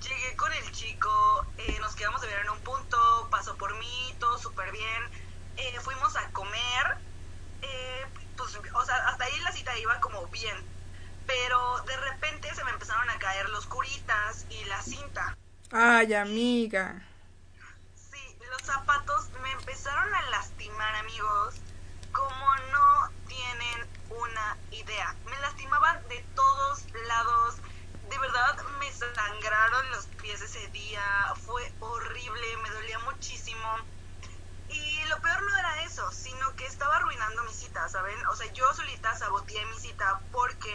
Llegué 0.00 0.34
con 0.36 0.50
el 0.50 0.72
chico, 0.72 1.44
eh, 1.58 1.78
nos 1.78 1.94
quedamos 1.94 2.22
de 2.22 2.28
ver 2.28 2.38
en 2.40 2.50
un 2.50 2.60
punto, 2.60 3.28
pasó 3.30 3.54
por 3.58 3.74
mí, 3.78 4.16
todo 4.18 4.38
súper 4.38 4.72
bien. 4.72 5.10
Eh, 5.58 5.78
fuimos 5.82 6.16
a 6.16 6.30
comer, 6.32 6.96
eh, 7.60 8.09
pues, 8.40 8.74
o 8.74 8.84
sea, 8.84 8.96
hasta 9.08 9.24
ahí 9.24 9.38
la 9.40 9.52
cita 9.52 9.76
iba 9.78 10.00
como 10.00 10.26
bien. 10.28 10.56
Pero 11.26 11.80
de 11.86 11.96
repente 11.96 12.52
se 12.54 12.64
me 12.64 12.70
empezaron 12.70 13.08
a 13.08 13.18
caer 13.18 13.48
los 13.50 13.66
curitas 13.66 14.46
y 14.50 14.64
la 14.64 14.82
cinta. 14.82 15.36
Ay, 15.70 16.14
amiga. 16.14 17.02
Sí, 17.94 18.38
los 18.50 18.62
zapatos 18.62 19.28
me 19.42 19.52
empezaron 19.52 20.12
a 20.12 20.22
lastimar, 20.30 20.94
amigos, 20.96 21.54
como 22.12 22.56
no 22.72 23.10
tienen 23.28 23.88
una 24.10 24.56
idea. 24.72 25.14
Me 25.26 25.38
lastimaban 25.40 26.08
de 26.08 26.24
todos 26.34 26.84
lados. 27.06 27.56
De 28.08 28.18
verdad 28.18 28.64
me 28.80 28.90
sangraron 28.92 29.90
los 29.90 30.06
pies 30.20 30.40
ese 30.40 30.66
día. 30.68 31.02
Fue 31.46 31.72
horrible, 31.78 32.56
me 32.62 32.70
dolía 32.70 32.98
muchísimo. 33.00 33.76
Y 34.72 35.04
lo 35.08 35.20
peor 35.20 35.42
no 35.42 35.56
era 35.58 35.82
eso, 35.82 36.10
sino 36.12 36.54
que 36.54 36.66
estaba 36.66 36.96
arruinando 36.96 37.42
mi 37.42 37.52
cita, 37.52 37.88
¿saben? 37.88 38.16
O 38.26 38.36
sea, 38.36 38.52
yo 38.52 38.72
solita 38.72 39.16
saboteé 39.16 39.64
mi 39.66 39.78
cita 39.78 40.20
porque 40.30 40.72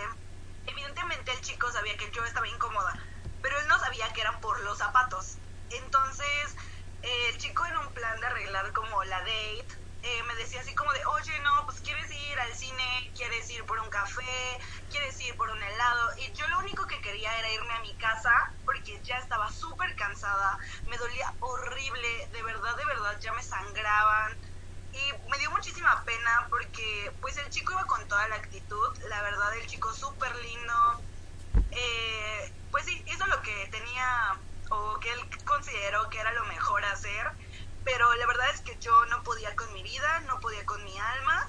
evidentemente 0.67 1.31
el 1.31 1.41
chico 1.41 1.71
sabía 1.71 1.95
que 1.95 2.11
yo 2.11 2.23
estaba 2.25 2.47
incómoda, 2.47 2.93
pero 3.41 3.57
él 3.57 3.67
no 3.67 3.79
sabía 3.79 4.11
que 4.11 4.21
eran 4.21 4.39
por 4.41 4.59
los 4.61 4.77
zapatos. 4.77 5.37
Entonces, 5.69 6.55
el 7.01 7.37
chico 7.37 7.65
en 7.65 7.77
un 7.77 7.93
plan 7.93 8.19
de 8.19 8.27
arreglar 8.27 8.73
como 8.73 9.03
la 9.05 9.19
date, 9.19 9.67
eh, 10.05 10.23
me 10.27 10.35
decía 10.35 10.61
así 10.61 10.75
como 10.75 10.93
de, 10.93 11.03
oye, 11.07 11.39
no, 11.39 11.65
pues 11.65 11.81
quieres 11.81 12.11
ir 12.11 12.39
al 12.39 12.53
cine, 12.53 13.11
quieres 13.15 13.49
ir 13.49 13.65
por 13.65 13.79
un 13.79 13.89
café, 13.89 14.59
quieres 14.91 15.19
ir 15.21 15.35
por 15.35 15.49
un 15.49 15.61
helado. 15.63 16.09
Y 16.19 16.31
yo 16.33 16.47
lo 16.47 16.59
único 16.59 16.85
que 16.85 17.01
quería 17.01 17.35
era 17.39 17.51
irme 17.51 17.73
a 17.73 17.81
mi 17.81 17.95
casa, 17.95 18.31
porque 18.65 19.01
ya 19.01 19.17
estaba 19.17 19.49
súper 19.49 19.95
cansada, 19.95 20.59
me 20.85 20.95
dolía 20.99 21.33
horrible, 21.39 22.29
de 22.31 22.43
verdad, 22.43 22.77
de 22.77 22.85
verdad, 22.85 23.19
ya 23.19 23.33
me 23.33 23.41
sangraban. 23.41 24.37
Y 24.93 25.29
me 25.29 25.39
dio 25.39 25.49
muchísima 25.49 26.03
pena 26.05 26.47
porque 26.51 27.11
pues 27.19 27.35
el 27.37 27.49
chico 27.49 27.73
iba 27.73 27.85
con 27.85 28.07
toda 28.07 28.27
la 28.27 28.35
actitud, 28.35 28.97
la 29.09 29.21
verdad 29.23 29.57
el 29.57 29.65
chico 29.65 29.91
súper 29.91 30.33
lindo, 30.35 31.01
eh, 31.71 32.53
pues 32.69 32.85
sí, 32.85 33.03
hizo 33.07 33.25
lo 33.25 33.41
que 33.41 33.67
tenía 33.71 34.39
o 34.69 34.99
que 34.99 35.11
él 35.11 35.19
consideró 35.45 36.09
que 36.09 36.19
era 36.19 36.31
lo 36.33 36.45
mejor 36.45 36.85
hacer, 36.85 37.27
pero 37.85 38.13
la 38.15 38.25
verdad 38.25 38.47
es 38.53 38.61
que 38.61 38.77
yo 38.79 39.05
no 39.05 39.23
podía 39.23 39.55
con 39.55 39.71
mi 39.71 39.83
vida, 39.83 40.19
no 40.21 40.39
podía 40.39 40.65
con 40.65 40.83
mi 40.83 40.97
alma 40.99 41.47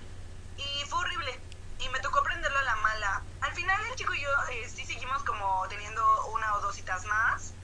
y 0.56 0.84
fue 0.84 1.00
horrible 1.00 1.40
y 1.80 1.88
me 1.88 1.98
tocó 2.00 2.20
aprenderlo 2.20 2.58
a 2.58 2.62
la 2.62 2.76
mala. 2.76 3.22
Al 3.40 3.52
final 3.52 3.80
el 3.90 3.96
chico 3.96 4.14
y 4.14 4.22
yo 4.22 4.28
eh, 4.52 4.68
sí 4.68 4.84
seguimos 4.84 5.24
como 5.24 5.66
teniendo 5.68 6.02
una 6.28 6.54
o 6.54 6.60
dos 6.60 6.76
citas 6.76 7.04
más, 7.06 7.54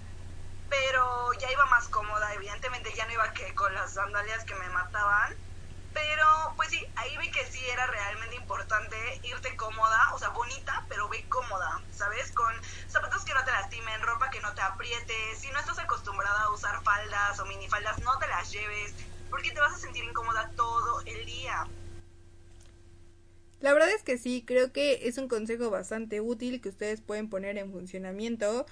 pero 0.69 1.33
ya 1.35 1.53
iba 1.53 1.67
más 1.67 1.87
cómoda, 1.89 2.33
evidentemente 2.35 2.93
ya 2.97 3.07
no 3.07 3.13
iba 3.13 3.33
que 3.35 3.55
con 3.55 3.73
las 3.75 3.93
sandalias 3.93 4.45
que 4.45 4.55
me 4.55 4.69
mataban 4.71 5.52
pero 5.93 6.55
pues 6.57 6.71
sí, 6.71 6.85
ahí 6.97 7.17
vi 7.19 7.31
que 7.31 7.45
sí 7.47 7.61
era 7.73 7.87
realmente 7.87 8.37
importante 8.37 8.97
irte 9.23 9.57
cómoda, 9.57 10.15
o 10.15 10.19
sea, 10.19 10.31
bonita, 10.31 10.85
pero 10.89 11.09
ve 11.09 11.25
cómoda, 11.29 11.81
¿sabes? 11.93 12.31
Con 12.33 12.53
zapatos 12.89 13.25
que 13.25 13.35
no 13.35 13.45
te 13.45 13.51
lastimen, 13.51 14.03
ropa 14.03 14.31
que 14.31 14.41
no 14.41 14.55
te 14.55 14.61
apriete, 14.61 15.15
si 15.37 15.51
no 15.51 15.59
estás 15.59 15.79
acostumbrada 15.79 16.43
a 16.43 16.51
usar 16.51 16.83
faldas 16.83 17.39
o 17.41 17.47
minifaldas, 17.47 17.99
no 18.01 18.19
te 18.19 18.29
las 18.29 18.51
lleves, 18.51 18.95
porque 19.31 19.51
te 19.51 19.61
vas 19.61 19.75
a 19.75 19.79
sentir 19.79 20.05
incómoda 20.05 20.51
todo 20.57 21.01
el 21.07 21.25
día. 21.27 21.67
La 23.61 23.73
verdad 23.73 23.91
es 23.91 24.03
que 24.03 24.19
sí, 24.19 24.45
creo 24.45 24.73
que 24.73 25.07
es 25.07 25.19
un 25.19 25.29
consejo 25.29 25.71
bastante 25.71 26.21
útil 26.21 26.61
que 26.61 26.69
ustedes 26.69 27.01
pueden 27.01 27.31
poner 27.31 27.57
en 27.59 27.71
funcionamiento, 27.71 28.67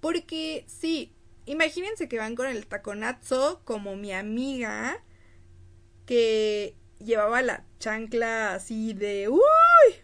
porque 0.00 0.64
sí, 0.68 1.12
imagínense 1.46 2.08
que 2.08 2.18
van 2.18 2.36
con 2.36 2.46
el 2.46 2.66
taconazo 2.66 3.60
como 3.64 3.96
mi 3.96 4.12
amiga, 4.12 5.02
que 6.10 6.74
llevaba 6.98 7.40
la 7.40 7.64
chancla 7.78 8.54
así 8.54 8.94
de 8.94 9.28
uy, 9.28 9.38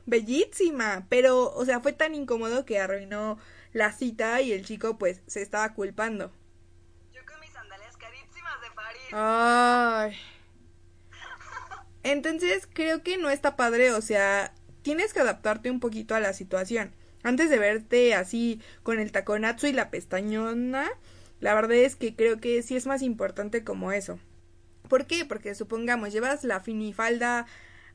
bellísima, 0.05 1.05
pero 1.09 1.53
o 1.53 1.65
sea, 1.65 1.81
fue 1.81 1.93
tan 1.93 2.15
incómodo 2.15 2.65
que 2.65 2.79
arruinó 2.79 3.41
la 3.73 3.91
cita 3.91 4.41
y 4.41 4.53
el 4.53 4.65
chico 4.65 4.99
pues 4.99 5.21
se 5.27 5.43
estaba 5.43 5.75
culpando. 5.75 6.31
Yo 7.13 7.23
con 7.27 7.41
mis 7.41 7.51
sandalias 7.51 7.97
carísimas 7.97 8.61
de 8.61 8.71
París. 8.77 9.01
Ay. 9.11 10.17
Entonces, 12.05 12.69
creo 12.73 13.03
que 13.03 13.19
no 13.19 13.29
está 13.29 13.57
padre, 13.57 13.91
o 13.91 14.01
sea, 14.01 14.55
tienes 14.83 15.13
que 15.13 15.19
adaptarte 15.19 15.73
un 15.73 15.81
poquito 15.81 16.15
a 16.15 16.21
la 16.21 16.35
situación. 16.35 16.95
Antes 17.25 17.51
de 17.51 17.59
verte 17.59 18.15
así 18.15 18.63
con 18.85 19.01
el 19.01 19.11
taconazo 19.11 19.67
y 19.67 19.73
la 19.73 19.91
pestañona, 19.91 20.89
la 21.41 21.55
verdad 21.57 21.79
es 21.79 21.97
que 21.97 22.15
creo 22.15 22.41
que 22.41 22.63
sí 22.63 22.77
es 22.77 22.87
más 22.87 23.03
importante 23.03 23.65
como 23.65 23.91
eso. 23.91 24.21
¿Por 24.89 25.07
qué? 25.07 25.25
Porque 25.25 25.55
supongamos, 25.55 26.13
llevas 26.13 26.45
la 26.45 26.61
finifalda 26.61 27.47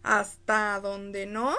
hasta 0.03 0.79
donde 0.79 1.25
no 1.25 1.55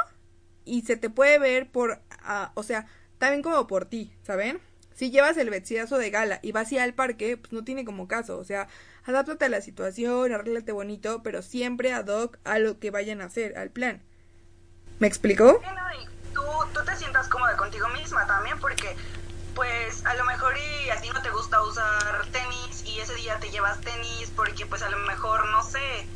y 0.65 0.83
se 0.83 0.97
te 0.97 1.11
puede 1.11 1.39
ver 1.39 1.71
por, 1.71 2.01
ah, 2.23 2.53
o 2.55 2.62
sea, 2.62 2.87
también 3.19 3.43
como 3.43 3.67
por 3.67 3.85
ti, 3.85 4.12
¿saben? 4.23 4.61
Si 4.95 5.11
llevas 5.11 5.37
el 5.37 5.51
vestidazo 5.51 5.99
de 5.99 6.11
gala 6.11 6.39
y 6.43 6.53
vas 6.53 6.73
al 6.73 6.95
parque, 6.95 7.37
pues 7.37 7.53
no 7.53 7.65
tiene 7.65 7.85
como 7.85 8.09
caso, 8.09 8.39
o 8.39 8.45
sea, 8.45 8.69
adáptate 9.05 9.47
a 9.47 9.49
la 9.49 9.61
situación, 9.61 10.33
arréglate 10.33 10.73
bonito, 10.73 11.23
pero 11.23 11.43
siempre 11.43 11.93
ad 11.93 12.07
hoc 12.09 12.39
a 12.45 12.59
lo 12.59 12.79
que 12.79 12.91
vayan 12.91 13.21
a 13.21 13.27
hacer, 13.27 13.57
al 13.57 13.71
plan. 13.71 14.03
¿Me 14.99 15.07
explicó? 15.07 15.61
tú, 16.35 16.43
tú 16.73 16.85
te 16.85 16.97
sientas 16.97 17.29
cómoda 17.29 17.57
contigo 17.57 17.88
misma 17.88 18.27
también, 18.27 18.59
porque 18.61 18.95
pues 19.55 20.05
a 20.07 20.15
lo 20.15 20.25
mejor 20.25 20.55
y 20.57 20.91
a 20.91 21.01
ti 21.01 21.11
no 21.11 21.23
te 21.23 21.31
gusta 21.31 21.62
usar 21.62 22.27
tenis 22.33 22.85
y 22.87 23.01
ese 23.01 23.15
día 23.15 23.38
te 23.38 23.51
llevas 23.51 23.81
tenis 23.81 24.31
porque 24.35 24.67
pues 24.67 24.83
a 24.83 24.91
lo 24.91 24.99
mejor, 24.99 25.47
no 25.49 25.62
sé, 25.62 26.07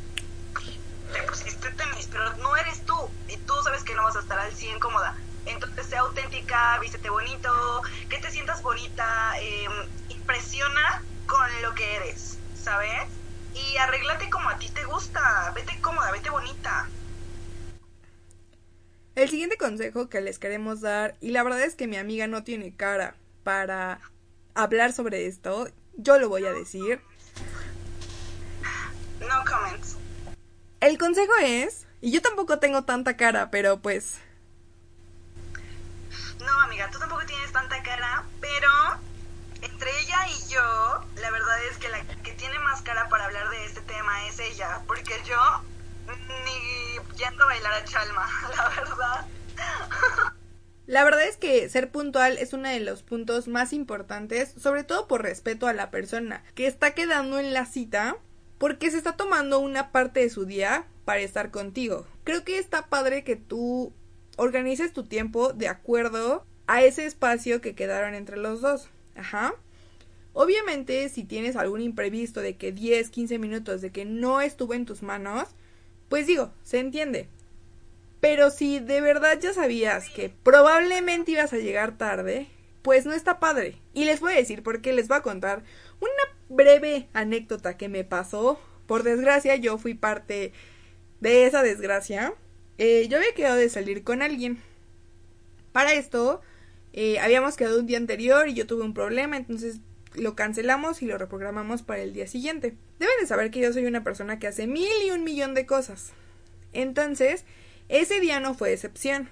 te 1.13 1.23
pusiste 1.23 1.69
tenis, 1.71 2.07
pero 2.11 2.35
no 2.37 2.55
eres 2.57 2.85
tú 2.85 3.09
y 3.27 3.37
tú 3.37 3.53
sabes 3.63 3.83
que 3.83 3.95
no 3.95 4.03
vas 4.03 4.15
a 4.15 4.19
estar 4.19 4.39
al 4.39 4.53
100 4.53 4.79
cómoda. 4.79 5.15
Entonces 5.45 5.85
sea 5.85 6.01
auténtica, 6.01 6.77
vístete 6.79 7.09
bonito, 7.09 7.81
que 8.09 8.17
te 8.17 8.29
sientas 8.31 8.61
bonita, 8.61 9.33
eh, 9.39 9.67
impresiona 10.09 11.03
con 11.25 11.61
lo 11.61 11.73
que 11.73 11.95
eres, 11.95 12.37
¿sabes? 12.61 13.03
Y 13.53 13.77
arréglate 13.77 14.29
como 14.29 14.49
a 14.49 14.57
ti 14.57 14.69
te 14.69 14.83
gusta, 14.83 15.51
vete 15.55 15.79
cómoda, 15.79 16.11
vete 16.11 16.29
bonita. 16.29 16.89
El 19.15 19.29
siguiente 19.29 19.57
consejo 19.57 20.09
que 20.09 20.21
les 20.21 20.37
queremos 20.37 20.81
dar, 20.81 21.15
y 21.21 21.31
la 21.31 21.43
verdad 21.43 21.61
es 21.61 21.75
que 21.75 21.87
mi 21.87 21.97
amiga 21.97 22.27
no 22.27 22.43
tiene 22.43 22.75
cara 22.75 23.15
para 23.47 24.01
hablar 24.55 24.91
sobre 24.91 25.25
esto, 25.25 25.69
yo 25.93 26.19
lo 26.19 26.27
voy 26.27 26.45
a 26.45 26.51
decir. 26.51 27.01
No 29.21 29.45
comments. 29.45 29.95
El 30.81 30.97
consejo 30.97 31.31
es, 31.41 31.87
y 32.01 32.11
yo 32.11 32.21
tampoco 32.21 32.59
tengo 32.59 32.83
tanta 32.83 33.15
cara, 33.15 33.49
pero 33.49 33.79
pues... 33.79 34.19
No, 36.41 36.59
amiga, 36.59 36.91
tú 36.91 36.99
tampoco 36.99 37.25
tienes 37.25 37.49
tanta 37.53 37.81
cara, 37.83 38.25
pero 38.41 38.69
entre 39.61 39.97
ella 40.01 40.27
y 40.27 40.49
yo, 40.49 41.05
la 41.15 41.31
verdad 41.31 41.63
es 41.71 41.77
que 41.77 41.87
la 41.87 42.01
que 42.01 42.33
tiene 42.33 42.59
más 42.59 42.81
cara 42.81 43.07
para 43.07 43.27
hablar 43.27 43.49
de 43.49 43.65
este 43.65 43.79
tema 43.79 44.27
es 44.27 44.39
ella, 44.39 44.81
porque 44.87 45.13
yo 45.25 45.39
ni 46.43 47.15
yendo 47.15 47.45
a 47.45 47.47
bailar 47.47 47.73
a 47.75 47.85
Chalma, 47.85 48.29
la 48.57 48.69
verdad. 48.71 49.25
La 50.87 51.03
verdad 51.03 51.27
es 51.27 51.35
que 51.35 51.67
ser 51.67 51.91
puntual 51.91 52.37
es 52.37 52.53
uno 52.53 52.69
de 52.69 52.79
los 52.79 53.03
puntos 53.03 53.49
más 53.49 53.73
importantes, 53.73 54.53
sobre 54.57 54.85
todo 54.85 55.05
por 55.07 55.21
respeto 55.21 55.67
a 55.67 55.73
la 55.73 55.91
persona 55.91 56.45
que 56.55 56.65
está 56.65 56.91
quedando 56.91 57.39
en 57.39 57.53
la 57.53 57.65
cita 57.65 58.17
porque 58.57 58.89
se 58.89 58.97
está 58.97 59.17
tomando 59.17 59.59
una 59.59 59.91
parte 59.91 60.21
de 60.21 60.29
su 60.29 60.45
día 60.45 60.87
para 61.03 61.19
estar 61.19 61.51
contigo. 61.51 62.07
Creo 62.23 62.45
que 62.45 62.57
está 62.57 62.87
padre 62.87 63.25
que 63.25 63.35
tú 63.35 63.91
organices 64.37 64.93
tu 64.93 65.03
tiempo 65.03 65.51
de 65.51 65.67
acuerdo 65.67 66.45
a 66.67 66.81
ese 66.81 67.05
espacio 67.05 67.59
que 67.59 67.75
quedaron 67.75 68.13
entre 68.13 68.37
los 68.37 68.61
dos. 68.61 68.89
Ajá. 69.15 69.55
Obviamente, 70.31 71.09
si 71.09 71.25
tienes 71.25 71.57
algún 71.57 71.81
imprevisto 71.81 72.39
de 72.39 72.55
que 72.55 72.71
10, 72.71 73.09
15 73.09 73.39
minutos 73.39 73.81
de 73.81 73.91
que 73.91 74.05
no 74.05 74.39
estuvo 74.39 74.73
en 74.73 74.85
tus 74.85 75.03
manos, 75.03 75.49
pues 76.07 76.27
digo, 76.27 76.53
se 76.63 76.79
entiende. 76.79 77.27
Pero 78.19 78.49
si 78.49 78.79
de 78.79 79.01
verdad 79.01 79.39
ya 79.39 79.53
sabías 79.53 80.09
que 80.09 80.29
probablemente 80.29 81.31
ibas 81.31 81.53
a 81.53 81.57
llegar 81.57 81.97
tarde, 81.97 82.47
pues 82.81 83.05
no 83.05 83.13
está 83.13 83.39
padre. 83.39 83.77
Y 83.93 84.05
les 84.05 84.19
voy 84.19 84.33
a 84.33 84.37
decir 84.37 84.63
porque 84.63 84.93
les 84.93 85.07
voy 85.07 85.17
a 85.17 85.21
contar 85.21 85.63
una 85.99 86.37
breve 86.49 87.07
anécdota 87.13 87.77
que 87.77 87.89
me 87.89 88.03
pasó. 88.03 88.59
Por 88.87 89.03
desgracia, 89.03 89.55
yo 89.55 89.77
fui 89.77 89.93
parte 89.93 90.53
de 91.19 91.45
esa 91.45 91.63
desgracia. 91.63 92.33
Eh, 92.77 93.07
yo 93.09 93.17
había 93.17 93.33
quedado 93.33 93.57
de 93.57 93.69
salir 93.69 94.03
con 94.03 94.21
alguien. 94.21 94.57
Para 95.71 95.93
esto, 95.93 96.41
eh, 96.93 97.19
habíamos 97.19 97.57
quedado 97.57 97.79
un 97.79 97.87
día 97.87 97.97
anterior 97.97 98.47
y 98.47 98.53
yo 98.53 98.65
tuve 98.65 98.83
un 98.83 98.93
problema, 98.93 99.37
entonces 99.37 99.79
lo 100.15 100.35
cancelamos 100.35 101.01
y 101.01 101.05
lo 101.05 101.17
reprogramamos 101.17 101.83
para 101.83 102.01
el 102.01 102.13
día 102.13 102.25
siguiente. 102.25 102.75
Deben 102.99 103.15
de 103.19 103.27
saber 103.27 103.51
que 103.51 103.59
yo 103.59 103.71
soy 103.71 103.85
una 103.85 104.03
persona 104.03 104.39
que 104.39 104.47
hace 104.47 104.65
mil 104.65 104.89
y 105.05 105.11
un 105.11 105.23
millón 105.23 105.53
de 105.53 105.65
cosas. 105.65 106.13
Entonces, 106.73 107.45
ese 107.89 108.19
día 108.19 108.39
no 108.39 108.53
fue 108.53 108.73
excepción. 108.73 109.29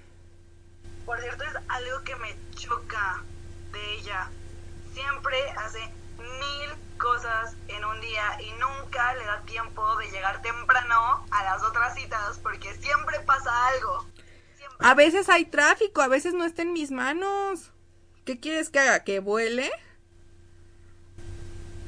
Por 1.04 1.20
cierto, 1.20 1.44
es 1.44 1.54
algo 1.68 2.02
que 2.02 2.16
me 2.16 2.34
choca 2.54 3.22
de 3.72 3.94
ella. 3.94 4.30
Siempre 4.92 5.38
hace 5.56 5.80
mil 6.18 6.98
cosas 6.98 7.54
en 7.68 7.84
un 7.84 8.00
día 8.00 8.40
y 8.40 8.50
nunca 8.52 9.14
le 9.14 9.24
da 9.24 9.42
tiempo 9.42 9.96
de 9.96 10.10
llegar 10.10 10.40
temprano 10.42 11.26
a 11.30 11.44
las 11.44 11.62
otras 11.62 11.94
citas 11.94 12.38
porque 12.42 12.74
siempre 12.76 13.20
pasa 13.20 13.68
algo. 13.68 14.06
A 14.78 14.94
veces 14.94 15.28
hay 15.28 15.44
tráfico, 15.44 16.02
a 16.02 16.08
veces 16.08 16.34
no 16.34 16.44
está 16.44 16.62
en 16.62 16.72
mis 16.72 16.90
manos. 16.90 17.72
¿Qué 18.24 18.40
quieres 18.40 18.70
que 18.70 18.80
haga? 18.80 19.04
¿Que 19.04 19.20
vuele? 19.20 19.70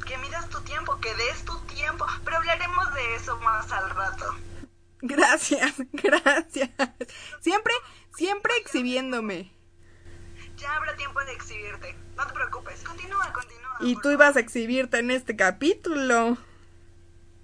Que 0.07 0.17
midas 0.19 0.49
tu 0.49 0.61
tiempo, 0.63 0.99
que 1.01 1.15
des 1.15 1.45
tu 1.45 1.59
tiempo. 1.63 2.07
Pero 2.25 2.37
hablaremos 2.37 2.95
de 2.95 3.15
eso 3.17 3.37
más 3.41 3.71
al 3.73 3.91
rato. 3.91 4.37
Gracias, 5.01 5.75
gracias. 5.93 6.71
Siempre, 7.41 7.73
siempre 8.17 8.53
exhibiéndome. 8.59 9.53
Ya 10.57 10.75
habrá 10.75 10.97
tiempo 10.97 11.23
de 11.25 11.33
exhibirte. 11.33 11.97
No 12.17 12.27
te 12.27 12.33
preocupes. 12.33 12.83
Continúa, 12.83 13.33
continúa. 13.33 13.77
Y 13.81 13.97
tú 14.01 14.11
ibas 14.11 14.37
a 14.37 14.41
exhibirte 14.41 14.99
en 14.99 15.13
este 15.13 15.37
capítulo. 15.37 16.37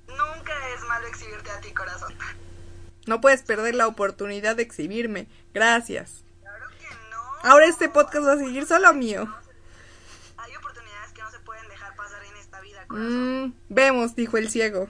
Nunca 0.09 0.69
es 0.75 0.83
malo 0.88 1.07
exhibirte 1.07 1.51
a 1.51 1.61
ti, 1.61 1.73
corazón. 1.73 2.14
No 3.07 3.21
puedes 3.21 3.43
perder 3.43 3.75
la 3.77 3.87
oportunidad 3.87 4.57
de 4.57 4.64
exhibirme. 4.64 5.29
Gracias. 5.53 6.25
Claro 6.40 6.69
que 6.71 6.88
no. 7.11 7.49
Ahora 7.49 7.67
este 7.67 7.88
podcast 7.88 8.27
va 8.27 8.33
a 8.33 8.38
seguir 8.38 8.67
solo 8.67 8.93
mío. 8.95 9.33
Hay 10.38 10.57
oportunidades 10.57 11.12
que 11.12 11.23
no 11.23 11.31
se 11.31 11.38
pueden 11.40 11.69
dejar 11.69 11.95
pasar 11.95 12.25
en 12.25 12.37
esta 12.37 12.61
vida, 12.61 12.85
corazón. 12.88 13.45
Mm, 13.45 13.55
vemos, 13.69 14.17
dijo 14.17 14.38
el 14.38 14.51
ciego. 14.51 14.88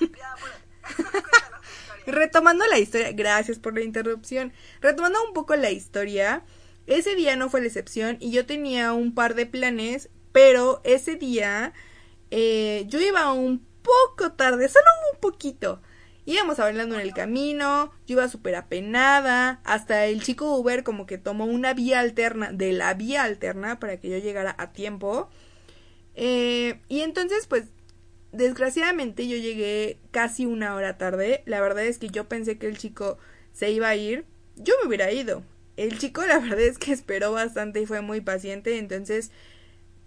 Ya, 0.00 0.06
pues, 0.06 0.08
cuéntanos 0.08 0.38
tu 0.40 0.40
historia. 0.40 0.79
Retomando 2.06 2.66
la 2.66 2.78
historia, 2.78 3.12
gracias 3.12 3.58
por 3.58 3.74
la 3.74 3.82
interrupción. 3.82 4.52
Retomando 4.80 5.24
un 5.26 5.34
poco 5.34 5.56
la 5.56 5.70
historia, 5.70 6.44
Ese 6.86 7.14
día 7.14 7.36
no 7.36 7.50
fue 7.50 7.60
la 7.60 7.66
excepción 7.68 8.16
y 8.20 8.32
yo 8.32 8.46
tenía 8.46 8.92
un 8.92 9.14
par 9.14 9.34
de 9.34 9.46
planes, 9.46 10.08
pero 10.32 10.80
ese 10.84 11.16
día 11.16 11.72
eh, 12.30 12.84
yo 12.88 13.00
iba 13.00 13.32
un 13.32 13.64
poco 13.82 14.32
tarde, 14.32 14.68
solo 14.68 14.86
un 15.12 15.20
poquito. 15.20 15.80
Íbamos 16.26 16.58
hablando 16.60 16.94
en 16.94 17.00
el 17.00 17.14
camino, 17.14 17.92
yo 18.06 18.14
iba 18.14 18.28
súper 18.28 18.54
apenada, 18.54 19.60
hasta 19.64 20.06
el 20.06 20.22
chico 20.22 20.54
Uber 20.56 20.84
como 20.84 21.06
que 21.06 21.18
tomó 21.18 21.44
una 21.46 21.74
vía 21.74 22.00
alterna, 22.00 22.52
de 22.52 22.72
la 22.72 22.94
vía 22.94 23.24
alterna 23.24 23.80
para 23.80 23.98
que 23.98 24.10
yo 24.10 24.18
llegara 24.18 24.54
a 24.58 24.72
tiempo. 24.72 25.28
Eh, 26.14 26.80
y 26.88 27.00
entonces 27.00 27.46
pues 27.46 27.66
desgraciadamente 28.32 29.28
yo 29.28 29.36
llegué 29.36 29.98
casi 30.10 30.46
una 30.46 30.74
hora 30.74 30.98
tarde. 30.98 31.42
La 31.46 31.60
verdad 31.60 31.84
es 31.84 31.98
que 31.98 32.08
yo 32.08 32.28
pensé 32.28 32.58
que 32.58 32.66
el 32.66 32.78
chico 32.78 33.18
se 33.52 33.70
iba 33.70 33.88
a 33.88 33.96
ir. 33.96 34.24
Yo 34.56 34.74
me 34.80 34.88
hubiera 34.88 35.10
ido. 35.12 35.42
El 35.76 35.98
chico 35.98 36.24
la 36.26 36.38
verdad 36.40 36.60
es 36.60 36.78
que 36.78 36.92
esperó 36.92 37.32
bastante 37.32 37.80
y 37.80 37.86
fue 37.86 38.00
muy 38.00 38.20
paciente. 38.20 38.78
Entonces 38.78 39.30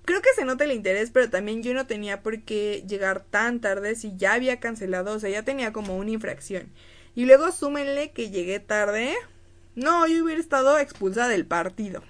creo 0.06 0.22
que 0.22 0.34
se 0.36 0.46
nota 0.46 0.64
el 0.64 0.72
interés, 0.72 1.12
pero 1.12 1.30
también 1.30 1.64
yo 1.64 1.74
no 1.74 1.88
tenía 1.88 2.22
por 2.22 2.42
qué 2.44 2.84
llegar 2.88 3.24
tan 3.24 3.62
tarde 3.62 3.96
si 3.96 4.16
ya 4.18 4.34
había 4.34 4.60
cancelado. 4.60 5.14
O 5.14 5.20
sea, 5.20 5.30
ya 5.30 5.44
tenía 5.44 5.74
como 5.74 5.98
una 5.98 6.12
infracción. 6.12 6.72
Y 7.16 7.26
luego 7.26 7.52
súmenle 7.52 8.12
que 8.12 8.30
llegué 8.30 8.60
tarde. 8.60 9.14
No, 9.76 10.08
yo 10.08 10.24
hubiera 10.24 10.40
estado 10.40 10.78
expulsada 10.78 11.28
del 11.30 11.46
partido. 11.46 12.04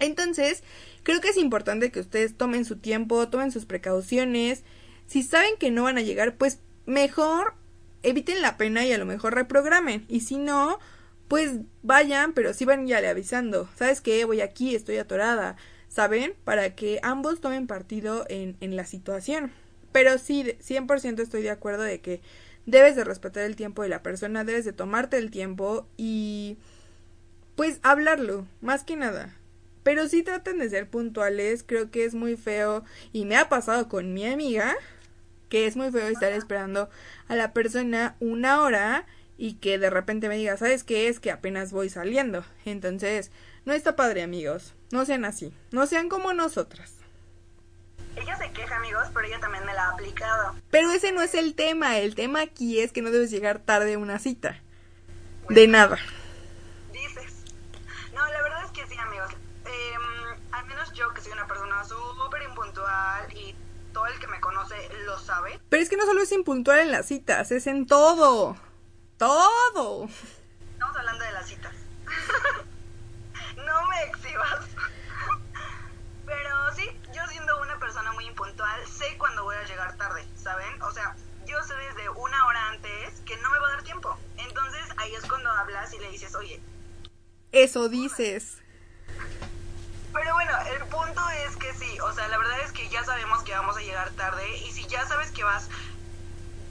Entonces, 0.00 0.62
creo 1.02 1.20
que 1.20 1.28
es 1.28 1.36
importante 1.36 1.90
que 1.90 2.00
ustedes 2.00 2.36
tomen 2.36 2.64
su 2.64 2.76
tiempo, 2.76 3.28
tomen 3.28 3.52
sus 3.52 3.64
precauciones 3.64 4.64
si 5.06 5.22
saben 5.22 5.56
que 5.58 5.70
no 5.70 5.84
van 5.84 5.98
a 5.98 6.02
llegar, 6.02 6.36
pues 6.36 6.60
mejor 6.86 7.54
eviten 8.02 8.42
la 8.42 8.56
pena 8.56 8.84
y 8.84 8.92
a 8.92 8.98
lo 8.98 9.06
mejor 9.06 9.34
reprogramen. 9.34 10.04
Y 10.08 10.20
si 10.20 10.36
no, 10.36 10.78
pues 11.28 11.52
vayan, 11.82 12.32
pero 12.32 12.52
sí 12.52 12.64
van 12.64 12.86
ya 12.86 13.00
le 13.00 13.08
avisando. 13.08 13.68
¿Sabes 13.76 14.00
qué? 14.00 14.24
Voy 14.24 14.40
aquí, 14.40 14.74
estoy 14.74 14.98
atorada. 14.98 15.56
¿Saben? 15.88 16.34
Para 16.44 16.74
que 16.74 16.98
ambos 17.02 17.40
tomen 17.40 17.66
partido 17.66 18.26
en, 18.28 18.56
en 18.60 18.76
la 18.76 18.84
situación. 18.84 19.52
Pero 19.92 20.18
sí, 20.18 20.42
100% 20.42 21.20
estoy 21.20 21.42
de 21.42 21.50
acuerdo 21.50 21.84
de 21.84 22.00
que 22.00 22.20
debes 22.66 22.96
de 22.96 23.04
respetar 23.04 23.44
el 23.44 23.56
tiempo 23.56 23.82
de 23.82 23.88
la 23.88 24.02
persona, 24.02 24.44
debes 24.44 24.64
de 24.64 24.72
tomarte 24.72 25.18
el 25.18 25.30
tiempo 25.30 25.86
y 25.96 26.56
pues 27.56 27.78
hablarlo, 27.82 28.46
más 28.60 28.82
que 28.84 28.96
nada. 28.96 29.36
Pero 29.84 30.08
sí 30.08 30.24
traten 30.24 30.58
de 30.58 30.68
ser 30.68 30.88
puntuales, 30.88 31.62
creo 31.64 31.92
que 31.92 32.04
es 32.04 32.14
muy 32.14 32.36
feo 32.36 32.84
y 33.12 33.26
me 33.26 33.36
ha 33.36 33.48
pasado 33.48 33.88
con 33.88 34.12
mi 34.12 34.26
amiga 34.26 34.74
que 35.48 35.66
es 35.66 35.76
muy 35.76 35.92
feo 35.92 36.08
estar 36.08 36.32
esperando 36.32 36.90
a 37.28 37.36
la 37.36 37.52
persona 37.52 38.16
una 38.18 38.60
hora 38.62 39.06
y 39.36 39.54
que 39.54 39.78
de 39.78 39.88
repente 39.88 40.28
me 40.28 40.36
diga, 40.36 40.56
¿sabes 40.56 40.82
qué 40.82 41.06
es? 41.06 41.20
Que 41.20 41.30
apenas 41.30 41.70
voy 41.70 41.88
saliendo. 41.88 42.44
Entonces, 42.64 43.30
no 43.64 43.72
está 43.72 43.94
padre, 43.94 44.22
amigos. 44.22 44.74
No 44.90 45.04
sean 45.04 45.24
así. 45.24 45.54
No 45.70 45.86
sean 45.86 46.08
como 46.08 46.32
nosotras. 46.32 46.94
Ella 48.16 48.36
se 48.36 48.50
queja, 48.50 48.76
amigos, 48.76 49.06
pero 49.14 49.26
ella 49.26 49.38
también 49.38 49.64
me 49.64 49.74
la 49.74 49.84
ha 49.84 49.90
aplicado. 49.92 50.56
Pero 50.70 50.90
ese 50.90 51.12
no 51.12 51.22
es 51.22 51.34
el 51.34 51.54
tema. 51.54 51.98
El 51.98 52.14
tema 52.14 52.42
aquí 52.42 52.80
es 52.80 52.90
que 52.90 53.02
no 53.02 53.10
debes 53.10 53.30
llegar 53.30 53.60
tarde 53.60 53.94
a 53.94 53.98
una 53.98 54.18
cita. 54.18 54.60
de 55.48 55.68
nada. 55.68 55.98
Dices. 56.92 57.44
No, 58.12 58.26
la 58.28 58.42
verdad 58.42 58.64
es 58.64 58.70
que 58.72 58.86
sí, 58.86 58.98
amigos. 58.98 59.30
Eh, 59.66 59.94
al 60.52 60.66
menos 60.66 60.92
yo, 60.92 61.12
que 61.12 61.20
soy 61.20 61.32
una 61.32 61.46
persona 61.46 61.84
súper 61.84 62.42
y 63.34 63.54
todo 63.92 64.06
el 64.06 64.18
que 64.18 64.26
me 64.26 64.40
conoce 64.40 64.76
lo 65.06 65.18
sabe. 65.18 65.60
Pero 65.68 65.82
es 65.82 65.88
que 65.88 65.96
no 65.96 66.04
solo 66.04 66.22
es 66.22 66.32
impuntual 66.32 66.80
en 66.80 66.90
las 66.90 67.06
citas, 67.06 67.50
es 67.50 67.66
en 67.66 67.86
todo. 67.86 68.56
Todo. 69.16 70.08
Estamos 70.72 70.96
hablando 70.96 71.24
de 71.24 71.32
las 71.32 71.46
citas. 71.46 71.74
no 73.56 73.86
me 73.86 74.02
exhibas. 74.04 74.66
Pero 76.26 76.74
sí, 76.74 76.90
yo 77.14 77.26
siendo 77.28 77.60
una 77.60 77.78
persona 77.78 78.12
muy 78.12 78.26
impuntual, 78.26 78.86
sé 78.86 79.16
cuándo 79.18 79.44
voy 79.44 79.56
a 79.56 79.64
llegar 79.64 79.96
tarde, 79.96 80.26
¿saben? 80.34 80.82
O 80.82 80.90
sea, 80.90 81.14
yo 81.46 81.62
sé 81.62 81.74
desde 81.76 82.08
una 82.08 82.46
hora 82.46 82.68
antes 82.70 83.20
que 83.26 83.36
no 83.38 83.50
me 83.50 83.58
va 83.58 83.68
a 83.68 83.70
dar 83.72 83.82
tiempo. 83.82 84.16
Entonces 84.38 84.82
ahí 84.96 85.14
es 85.14 85.24
cuando 85.26 85.50
hablas 85.50 85.92
y 85.94 85.98
le 85.98 86.10
dices, 86.10 86.34
oye. 86.34 86.60
Eso 87.52 87.88
dices. 87.88 88.58
Pero 90.14 90.32
bueno, 90.34 90.52
el 90.76 90.86
punto 90.86 91.20
es 91.46 91.56
que 91.56 91.74
sí, 91.74 91.98
o 92.00 92.12
sea, 92.12 92.28
la 92.28 92.38
verdad 92.38 92.60
es 92.64 92.72
que 92.72 92.88
ya 92.88 93.04
sabemos 93.04 93.42
que 93.42 93.52
vamos 93.52 93.76
a 93.76 93.80
llegar 93.80 94.10
tarde 94.12 94.44
y 94.58 94.72
si 94.72 94.86
ya 94.86 95.04
sabes 95.06 95.30
que 95.32 95.44
vas 95.44 95.68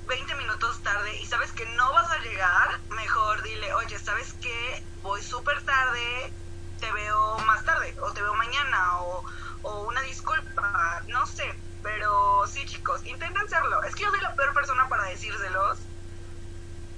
20 0.08 0.36
minutos 0.36 0.82
tarde 0.82 1.16
y 1.22 1.26
sabes 1.26 1.52
que 1.52 1.66
no 1.76 1.92
vas 1.94 2.10
a 2.12 2.20
llegar, 2.20 2.80
mejor 2.90 3.44
dile, 3.44 3.74
oye, 3.76 4.00
¿sabes 4.00 4.34
qué? 4.42 4.84
Voy 5.02 5.22
súper 5.22 5.62
tarde, 5.64 6.34
te 6.80 6.92
veo 6.94 7.38
más 7.40 7.64
tarde 7.66 7.96
o 8.02 8.14
te 8.14 8.22
veo 8.22 8.34
mañana 8.36 9.02
o, 9.02 9.26
o 9.64 9.84
una 9.84 10.02
disculpa, 10.02 11.02
no 11.08 11.26
sé. 11.26 11.44
Pero 11.84 12.48
sí, 12.48 12.66
chicos, 12.66 13.06
intenten 13.06 13.48
serlo. 13.50 13.84
Es 13.84 13.96
que 13.96 14.04
yo 14.04 14.10
soy 14.10 14.22
la 14.22 14.36
peor 14.36 14.54
persona 14.54 14.88
para 14.88 15.04
decírselos 15.06 15.80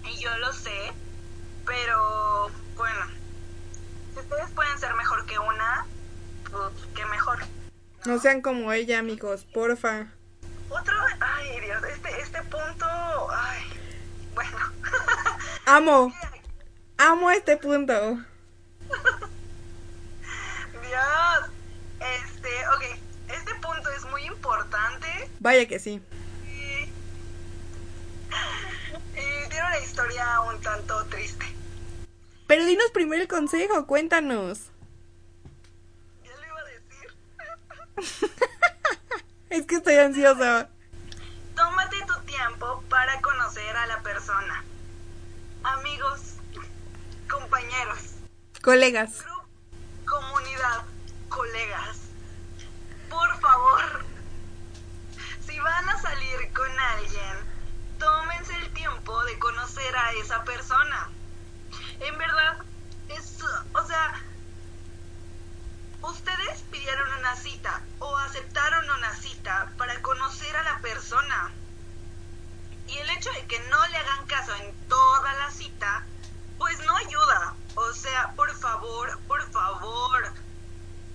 y 0.04 0.20
yo 0.22 0.38
lo 0.38 0.54
sé, 0.54 0.94
pero 1.66 2.50
bueno, 2.76 3.06
si 4.14 4.20
ustedes 4.20 4.52
pueden 4.52 4.78
ser 4.80 4.94
mejor 4.96 5.26
que 5.26 5.40
una. 5.40 5.88
No 8.06 8.20
sean 8.20 8.42
como 8.42 8.72
ella, 8.72 9.00
amigos, 9.00 9.46
porfa. 9.52 10.06
Otro, 10.70 10.94
ay 11.20 11.60
Dios, 11.60 11.84
este, 11.92 12.22
este 12.22 12.42
punto, 12.44 12.86
ay, 13.32 13.64
bueno. 14.36 14.58
Amo, 15.66 16.14
amo 16.98 17.32
este 17.32 17.58
punto. 17.58 17.94
Dios, 20.82 21.50
este, 22.00 22.50
ok, 22.68 22.84
este 23.34 23.56
punto 23.56 23.90
es 23.90 24.06
muy 24.06 24.26
importante. 24.26 25.08
Vaya 25.40 25.68
que 25.68 25.80
sí. 25.80 26.00
Y, 26.46 26.84
y 29.14 29.50
tiene 29.50 29.66
una 29.66 29.80
historia 29.80 30.42
un 30.42 30.62
tanto 30.62 31.04
triste. 31.06 31.46
Pero 32.46 32.66
dinos 32.66 32.92
primero 32.92 33.24
el 33.24 33.28
consejo, 33.28 33.88
cuéntanos. 33.88 34.70
Es 39.56 39.66
que 39.66 39.76
estoy 39.76 39.96
ansiosa. 39.96 40.70
Tómate 41.56 41.98
tu 42.06 42.20
tiempo 42.26 42.84
para 42.90 43.22
conocer 43.22 43.76
a 43.78 43.88
la 43.88 44.02
persona. 44.02 44.64
Amigos, 45.64 46.36
compañeros, 47.30 48.00
colegas, 48.62 49.24
grupo, 49.24 49.48
comunidad, 50.06 50.84
colegas. 51.30 52.00
Por 53.10 53.40
favor, 53.40 54.06
si 55.48 55.58
van 55.60 55.90
a 55.90 56.02
salir 56.02 56.54
con 56.54 56.80
alguien, 56.80 57.38
tómense 57.98 58.56
el 58.58 58.74
tiempo 58.74 59.24
de 59.24 59.40
conocer 59.40 59.96
a 59.96 60.12
esa 60.14 60.44
persona. 60.44 61.10
En 62.02 62.18
verdad, 62.18 62.58
es, 63.08 63.40
o 63.74 63.88
sea, 63.88 64.22
ustedes 66.06 66.62
pidieron 66.72 67.12
una 67.18 67.36
cita 67.36 67.82
o 68.00 68.18
aceptaron 68.18 68.90
una 68.90 69.16
cita 69.16 69.72
para 69.78 70.02
conocer 70.02 70.56
a 70.56 70.64
la 70.64 70.80
persona. 70.80 71.52
Y 72.88 72.98
el 72.98 73.10
hecho 73.10 73.32
de 73.32 73.46
que 73.48 73.60
no 73.70 73.88
le 73.88 73.98
hagan 73.98 74.28
caso 74.28 74.56
en 74.56 74.88
toda 74.88 75.34
la 75.34 75.50
cita, 75.52 76.06
pues 76.60 76.78
no 76.86 76.96
ayuda. 76.96 77.56
O 77.76 77.94
sea, 77.94 78.34
por 78.36 78.54
favor, 78.56 79.20
por 79.28 79.42
favor, 79.52 80.34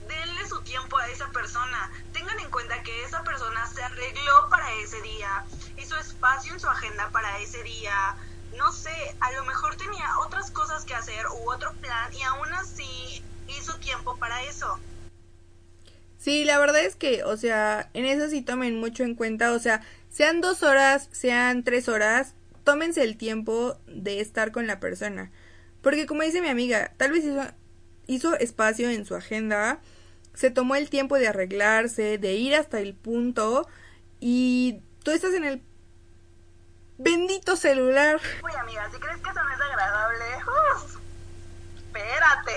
denle 0.09 0.49
su 0.49 0.61
tiempo 0.63 0.99
a 0.99 1.07
esa 1.09 1.29
persona. 1.29 1.91
Tengan 2.13 2.39
en 2.41 2.51
cuenta 2.51 2.83
que 2.83 3.05
esa 3.05 3.23
persona 3.23 3.67
se 3.69 3.85
arregló 3.85 4.49
para 4.49 4.73
ese 4.75 5.01
día, 5.03 5.45
hizo 5.77 5.97
espacio 5.99 6.53
en 6.53 6.61
su 6.61 6.69
agenda 6.69 7.09
para 7.11 7.39
ese 7.39 7.63
día. 7.63 8.17
No 8.57 8.73
sé, 8.73 9.17
a 9.21 9.31
lo 9.33 9.45
mejor 9.45 9.77
tenía 9.77 10.19
otras 10.19 10.51
cosas 10.51 10.85
que 10.85 10.97
hacer 10.97 11.25
u 11.29 11.53
otro 11.53 11.73
plan 11.75 12.13
y 12.13 12.23
aún 12.25 12.53
así 12.55 13.25
hizo 13.59 13.77
tiempo 13.79 14.17
para 14.17 14.43
eso. 14.45 14.79
Sí, 16.19 16.45
la 16.45 16.59
verdad 16.59 16.85
es 16.85 16.97
que, 16.97 17.25
o 17.25 17.37
sea, 17.39 17.89
en 17.95 18.05
eso 18.05 18.29
sí 18.29 18.43
tomen 18.43 18.79
mucho 18.79 19.05
en 19.05 19.15
cuenta, 19.15 19.53
o 19.53 19.59
sea, 19.59 19.81
sean 20.11 20.43
dos 20.43 20.63
horas, 20.63 21.09
sean 21.13 21.65
tres 21.65 21.89
horas, 21.89 22.35
tómense 22.63 23.03
el 23.03 23.17
tiempo 23.17 23.79
de 23.87 24.21
estar 24.21 24.53
con 24.53 24.67
la 24.67 24.81
persona. 24.81 25.31
Porque 25.81 26.07
como 26.07 26.23
dice 26.23 26.43
mi 26.43 26.49
amiga, 26.49 26.93
tal 26.99 27.13
vez 27.13 27.25
hizo, 27.25 27.43
hizo 28.07 28.39
espacio 28.39 28.91
en 28.91 29.07
su 29.07 29.15
agenda, 29.15 29.81
se 30.35 30.51
tomó 30.51 30.77
el 30.77 30.91
tiempo 30.91 31.17
de 31.19 31.29
arreglarse, 31.29 32.19
de 32.19 32.35
ir 32.35 32.55
hasta 32.55 32.81
el 32.81 32.95
punto 32.95 33.67
y 34.21 34.83
tú 35.03 35.13
estás 35.13 35.33
en 35.33 35.45
el 35.45 35.63
bendito 36.99 37.57
celular. 37.57 38.21
Uy, 38.45 38.53
amiga, 38.61 38.91
si 38.93 38.99
crees 38.99 39.17
que 39.23 39.31
eso 39.31 39.43
no 39.43 39.55
es 39.55 39.61
agradable, 39.61 40.25
uf, 40.77 40.97
espérate. 41.79 42.53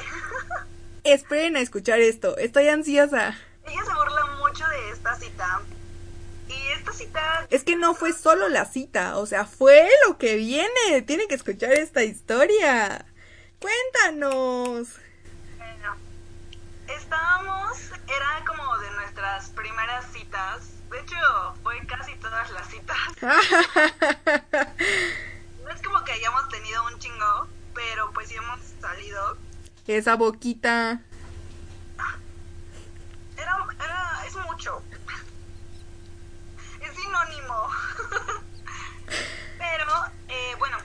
Esperen 1.04 1.58
a 1.58 1.60
escuchar 1.60 2.00
esto, 2.00 2.38
estoy 2.38 2.70
ansiosa. 2.70 3.38
Ella 3.66 3.84
se 3.84 3.94
burla 3.94 4.26
mucho 4.38 4.66
de 4.68 4.92
esta 4.92 5.16
cita. 5.16 5.62
Y 6.48 6.68
esta 6.78 6.94
cita... 6.94 7.46
Es 7.50 7.66
que 7.66 7.76
no 7.76 7.94
fue 7.94 8.14
solo 8.14 8.48
la 8.48 8.64
cita, 8.64 9.18
o 9.18 9.26
sea, 9.26 9.46
fue 9.46 9.90
lo 10.08 10.18
que 10.18 10.38
viene. 10.38 11.02
Tienen 11.06 11.28
que 11.28 11.36
escuchar 11.36 11.74
esta 11.74 12.04
historia. 12.04 13.06
Cuéntanos. 13.60 14.98
Bueno, 15.58 15.96
estábamos, 16.88 17.78
era 18.08 18.46
como 18.48 18.78
de 18.78 18.92
nuestras 18.92 19.50
primeras 19.50 20.06
citas. 20.14 20.70
De 20.90 21.00
hecho, 21.02 21.18
fue 21.64 21.86
casi 21.86 22.16
todas 22.16 22.50
las 22.52 22.68
citas. 22.70 22.98
no 25.64 25.70
es 25.70 25.82
como 25.82 26.02
que 26.06 26.14
hayamos 26.14 26.48
tenido 26.48 26.86
un 26.86 26.98
chingo, 27.00 27.48
pero 27.74 28.10
pues 28.14 28.30
sí 28.30 28.36
hemos 28.36 28.62
salido. 28.80 29.38
Esa 29.88 30.16
boquita. 30.16 31.02
Era, 33.36 33.58
era, 33.84 34.24
es 34.26 34.36
mucho. 34.38 34.82
Es 36.80 36.96
sinónimo. 36.96 37.70
pero, 39.58 39.86
eh, 40.30 40.56
bueno. 40.58 40.78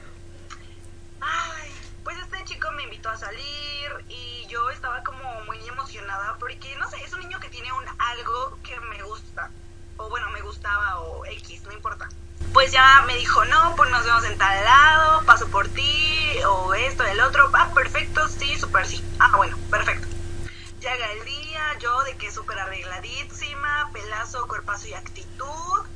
Pues 2.02 2.18
este 2.18 2.44
chico 2.44 2.70
me 2.72 2.84
invitó 2.84 3.10
a 3.10 3.16
salir 3.16 4.04
y 4.08 4.46
yo 4.48 4.68
estaba 4.70 5.04
como 5.04 5.22
muy 5.42 5.58
emocionada 5.68 6.36
porque, 6.38 6.74
no 6.76 6.88
sé, 6.90 6.96
es 7.04 7.12
un 7.12 7.20
niño 7.20 7.38
que 7.38 7.50
tiene 7.50 7.70
un 7.72 7.84
algo 7.98 8.58
que 8.64 8.80
me 8.80 9.02
gusta. 9.02 9.50
O 9.98 10.08
bueno, 10.08 10.28
me 10.30 10.40
gustaba 10.42 11.00
o 11.00 11.24
X, 11.26 11.62
no 11.62 11.72
importa. 11.72 11.97
Pues 12.58 12.72
ya 12.72 13.04
me 13.06 13.14
dijo, 13.14 13.44
no, 13.44 13.76
pues 13.76 13.88
nos 13.88 14.04
vemos 14.04 14.24
en 14.24 14.36
tal 14.36 14.64
lado, 14.64 15.24
paso 15.24 15.46
por 15.46 15.68
ti, 15.68 16.32
o 16.44 16.74
esto, 16.74 17.04
el 17.04 17.20
otro. 17.20 17.48
Ah, 17.54 17.70
perfecto, 17.72 18.26
sí, 18.26 18.58
súper 18.58 18.84
sí. 18.84 19.00
Ah, 19.20 19.36
bueno, 19.36 19.56
perfecto. 19.70 20.08
Llega 20.80 21.12
el 21.12 21.24
día, 21.24 21.78
yo 21.78 22.02
de 22.02 22.16
que 22.16 22.32
súper 22.32 22.58
arregladísima, 22.58 23.88
pelazo, 23.92 24.48
cuerpazo 24.48 24.88
y 24.88 24.94
actitud. 24.94 25.86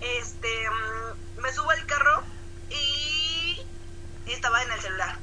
Este, 0.00 0.70
mm, 0.70 1.40
me 1.40 1.52
subo 1.52 1.72
al 1.72 1.84
carro 1.86 2.22
y 2.70 3.60
estaba 4.26 4.62
en 4.62 4.70
el 4.70 4.80
celular. 4.80 5.18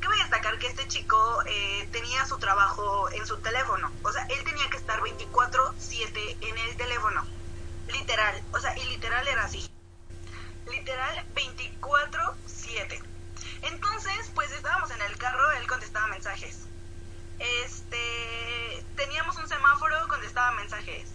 Cabe 0.00 0.16
destacar 0.16 0.58
que 0.58 0.66
este 0.66 0.88
chico 0.88 1.40
eh, 1.46 1.88
tenía 1.92 2.26
su 2.26 2.36
trabajo 2.38 3.10
en 3.12 3.24
su 3.28 3.36
teléfono. 3.36 3.92
O 4.02 4.10
sea, 4.10 4.26
él 4.26 4.42
tenía 4.42 4.68
que 4.70 4.78
estar 4.78 5.00
24/7 5.00 6.36
en 6.40 6.58
el 6.58 6.76
teléfono. 6.76 7.38
Literal. 7.92 8.42
O 8.52 8.60
sea, 8.60 8.76
y 8.76 8.84
literal 8.84 9.26
era 9.26 9.44
así. 9.44 9.68
Literal 10.70 11.26
24/7. 11.34 13.02
Entonces, 13.62 14.30
pues 14.34 14.52
estábamos 14.52 14.90
en 14.90 15.00
el 15.02 15.16
carro, 15.16 15.50
él 15.52 15.66
contestaba 15.66 16.06
mensajes. 16.08 16.66
Este, 17.38 18.84
teníamos 18.96 19.36
un 19.36 19.48
semáforo, 19.48 19.96
contestaba 20.08 20.52
mensajes. 20.52 21.08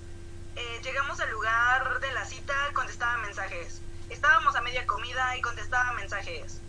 Eh, 0.56 0.73
llegamos 0.84 1.20
al 1.22 1.32
lugar 1.32 2.00
de 2.02 2.12
la 2.12 2.26
cita, 2.26 2.54
contestaba 2.74 3.18
mensajes. 3.18 3.82
Estábamos 4.10 4.56
a 4.56 4.62
media 4.62 4.86
comida 4.86 5.36
y 5.38 5.42
contestaba 5.42 5.94
mensajes. 5.94 6.60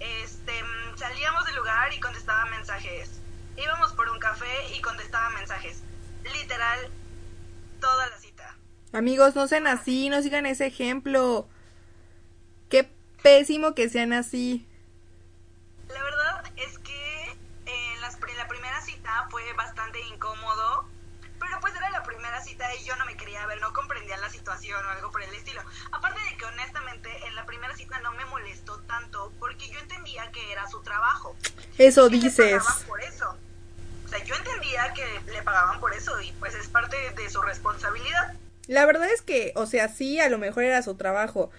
Este, 0.00 0.62
mm, 0.62 0.96
salíamos 0.96 1.44
del 1.46 1.56
lugar 1.56 1.92
y 1.92 2.00
contestaba 2.00 2.46
mensajes. 2.46 3.20
Íbamos 3.56 3.92
por 3.92 4.08
un 4.08 4.18
café 4.18 4.74
y 4.74 4.80
contestaba 4.80 5.30
mensajes. 5.30 5.82
Literal, 6.22 6.90
toda 7.80 8.08
la 8.08 8.18
cita. 8.18 8.56
Amigos, 8.92 9.34
no 9.34 9.48
sean 9.48 9.66
así, 9.66 10.08
no 10.08 10.22
sigan 10.22 10.46
ese 10.46 10.66
ejemplo. 10.66 11.48
Qué 12.68 12.88
pésimo 13.22 13.74
que 13.74 13.88
sean 13.88 14.12
así. 14.12 14.66
La 15.88 16.02
verdad 16.02 16.44
es 16.56 16.78
que 16.78 17.38
en 17.66 18.00
las, 18.00 18.14
en 18.14 18.36
la 18.36 18.48
primera 18.48 18.80
cita 18.80 19.26
fue 19.30 19.52
bastante 19.54 20.00
incómodo, 20.12 20.88
pero 21.40 21.60
pues 21.60 21.74
era 21.74 21.90
la 21.90 22.02
primera 22.02 22.40
cita 22.40 22.74
y 22.74 22.84
yo 22.84 22.96
no 22.96 23.04
me 23.06 23.16
quería 23.16 23.46
ver, 23.46 23.60
no 23.60 23.72
comprendía 23.72 24.16
la 24.18 24.28
situación 24.44 24.84
o 24.84 24.88
algo 24.90 25.10
por 25.10 25.22
el 25.22 25.32
estilo. 25.34 25.62
Aparte 25.90 26.20
de 26.30 26.36
que 26.36 26.44
honestamente 26.44 27.08
en 27.26 27.34
la 27.34 27.46
primera 27.46 27.74
cita 27.74 27.98
no 28.00 28.12
me 28.12 28.26
molestó 28.26 28.78
tanto 28.80 29.32
porque 29.38 29.68
yo 29.70 29.78
entendía 29.80 30.30
que 30.32 30.52
era 30.52 30.68
su 30.68 30.82
trabajo. 30.82 31.34
Eso 31.78 32.08
Y 32.08 32.20
dices. 32.20 32.62
pagaban 32.62 32.82
por 32.86 33.00
eso. 33.02 33.36
O 34.04 34.08
sea, 34.08 34.22
yo 34.22 34.34
entendía 34.34 34.92
que 34.92 35.32
le 35.32 35.42
pagaban 35.42 35.80
por 35.80 35.94
eso 35.94 36.20
y 36.20 36.30
pues 36.32 36.54
es 36.54 36.68
parte 36.68 36.96
de 37.16 37.30
su 37.30 37.40
responsabilidad. 37.40 38.34
La 38.66 38.84
verdad 38.84 39.08
es 39.10 39.22
que, 39.22 39.52
o 39.56 39.64
sea, 39.64 39.88
sí, 39.88 40.20
a 40.20 40.28
lo 40.28 40.36
mejor 40.36 40.64
era 40.64 40.82
su 40.82 40.94
trabajo. 40.94 41.50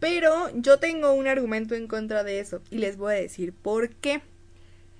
Pero 0.00 0.50
yo 0.54 0.80
tengo 0.80 1.12
un 1.12 1.28
argumento 1.28 1.76
en 1.76 1.86
contra 1.86 2.24
de 2.24 2.40
eso. 2.40 2.60
Y 2.70 2.78
les 2.78 2.96
voy 2.96 3.14
a 3.14 3.16
decir 3.16 3.54
por 3.54 3.90
qué. 3.90 4.22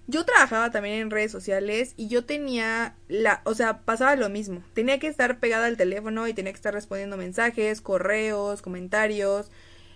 Yo 0.07 0.25
trabajaba 0.27 0.71
también 0.71 0.97
en 0.97 1.11
redes 1.11 1.33
sociales 1.33 1.95
y 1.97 2.09
yo 2.09 2.25
tenía 2.25 2.95
la, 3.09 3.41
o 3.45 3.55
sea, 3.55 3.81
pasaba 3.81 4.17
lo 4.17 4.29
mismo. 4.29 4.63
Tenía 4.75 4.99
que 4.99 5.09
estar 5.09 5.39
pegada 5.41 5.67
al 5.67 5.79
teléfono 5.79 6.29
y 6.29 6.35
tenía 6.35 6.53
que 6.53 6.57
estar 6.57 6.75
respondiendo 6.75 7.17
mensajes, 7.17 7.81
correos, 7.81 8.61
comentarios. 8.61 9.51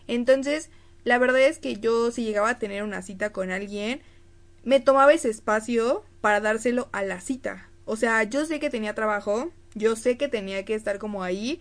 Entonces, 0.06 0.70
la 1.04 1.18
verdad 1.18 1.40
es 1.40 1.58
que 1.58 1.76
yo 1.76 2.10
si 2.10 2.24
llegaba 2.24 2.50
a 2.50 2.58
tener 2.58 2.82
una 2.82 3.02
cita 3.02 3.32
con 3.32 3.50
alguien, 3.50 4.00
me 4.64 4.80
tomaba 4.80 5.12
ese 5.12 5.28
espacio 5.28 6.04
para 6.22 6.40
dárselo 6.40 6.88
a 6.92 7.02
la 7.02 7.20
cita. 7.20 7.68
O 7.84 7.96
sea, 7.96 8.22
yo 8.22 8.46
sé 8.46 8.60
que 8.60 8.70
tenía 8.70 8.94
trabajo, 8.94 9.50
yo 9.74 9.94
sé 9.96 10.16
que 10.16 10.28
tenía 10.28 10.64
que 10.64 10.74
estar 10.74 10.98
como 10.98 11.22
ahí, 11.22 11.60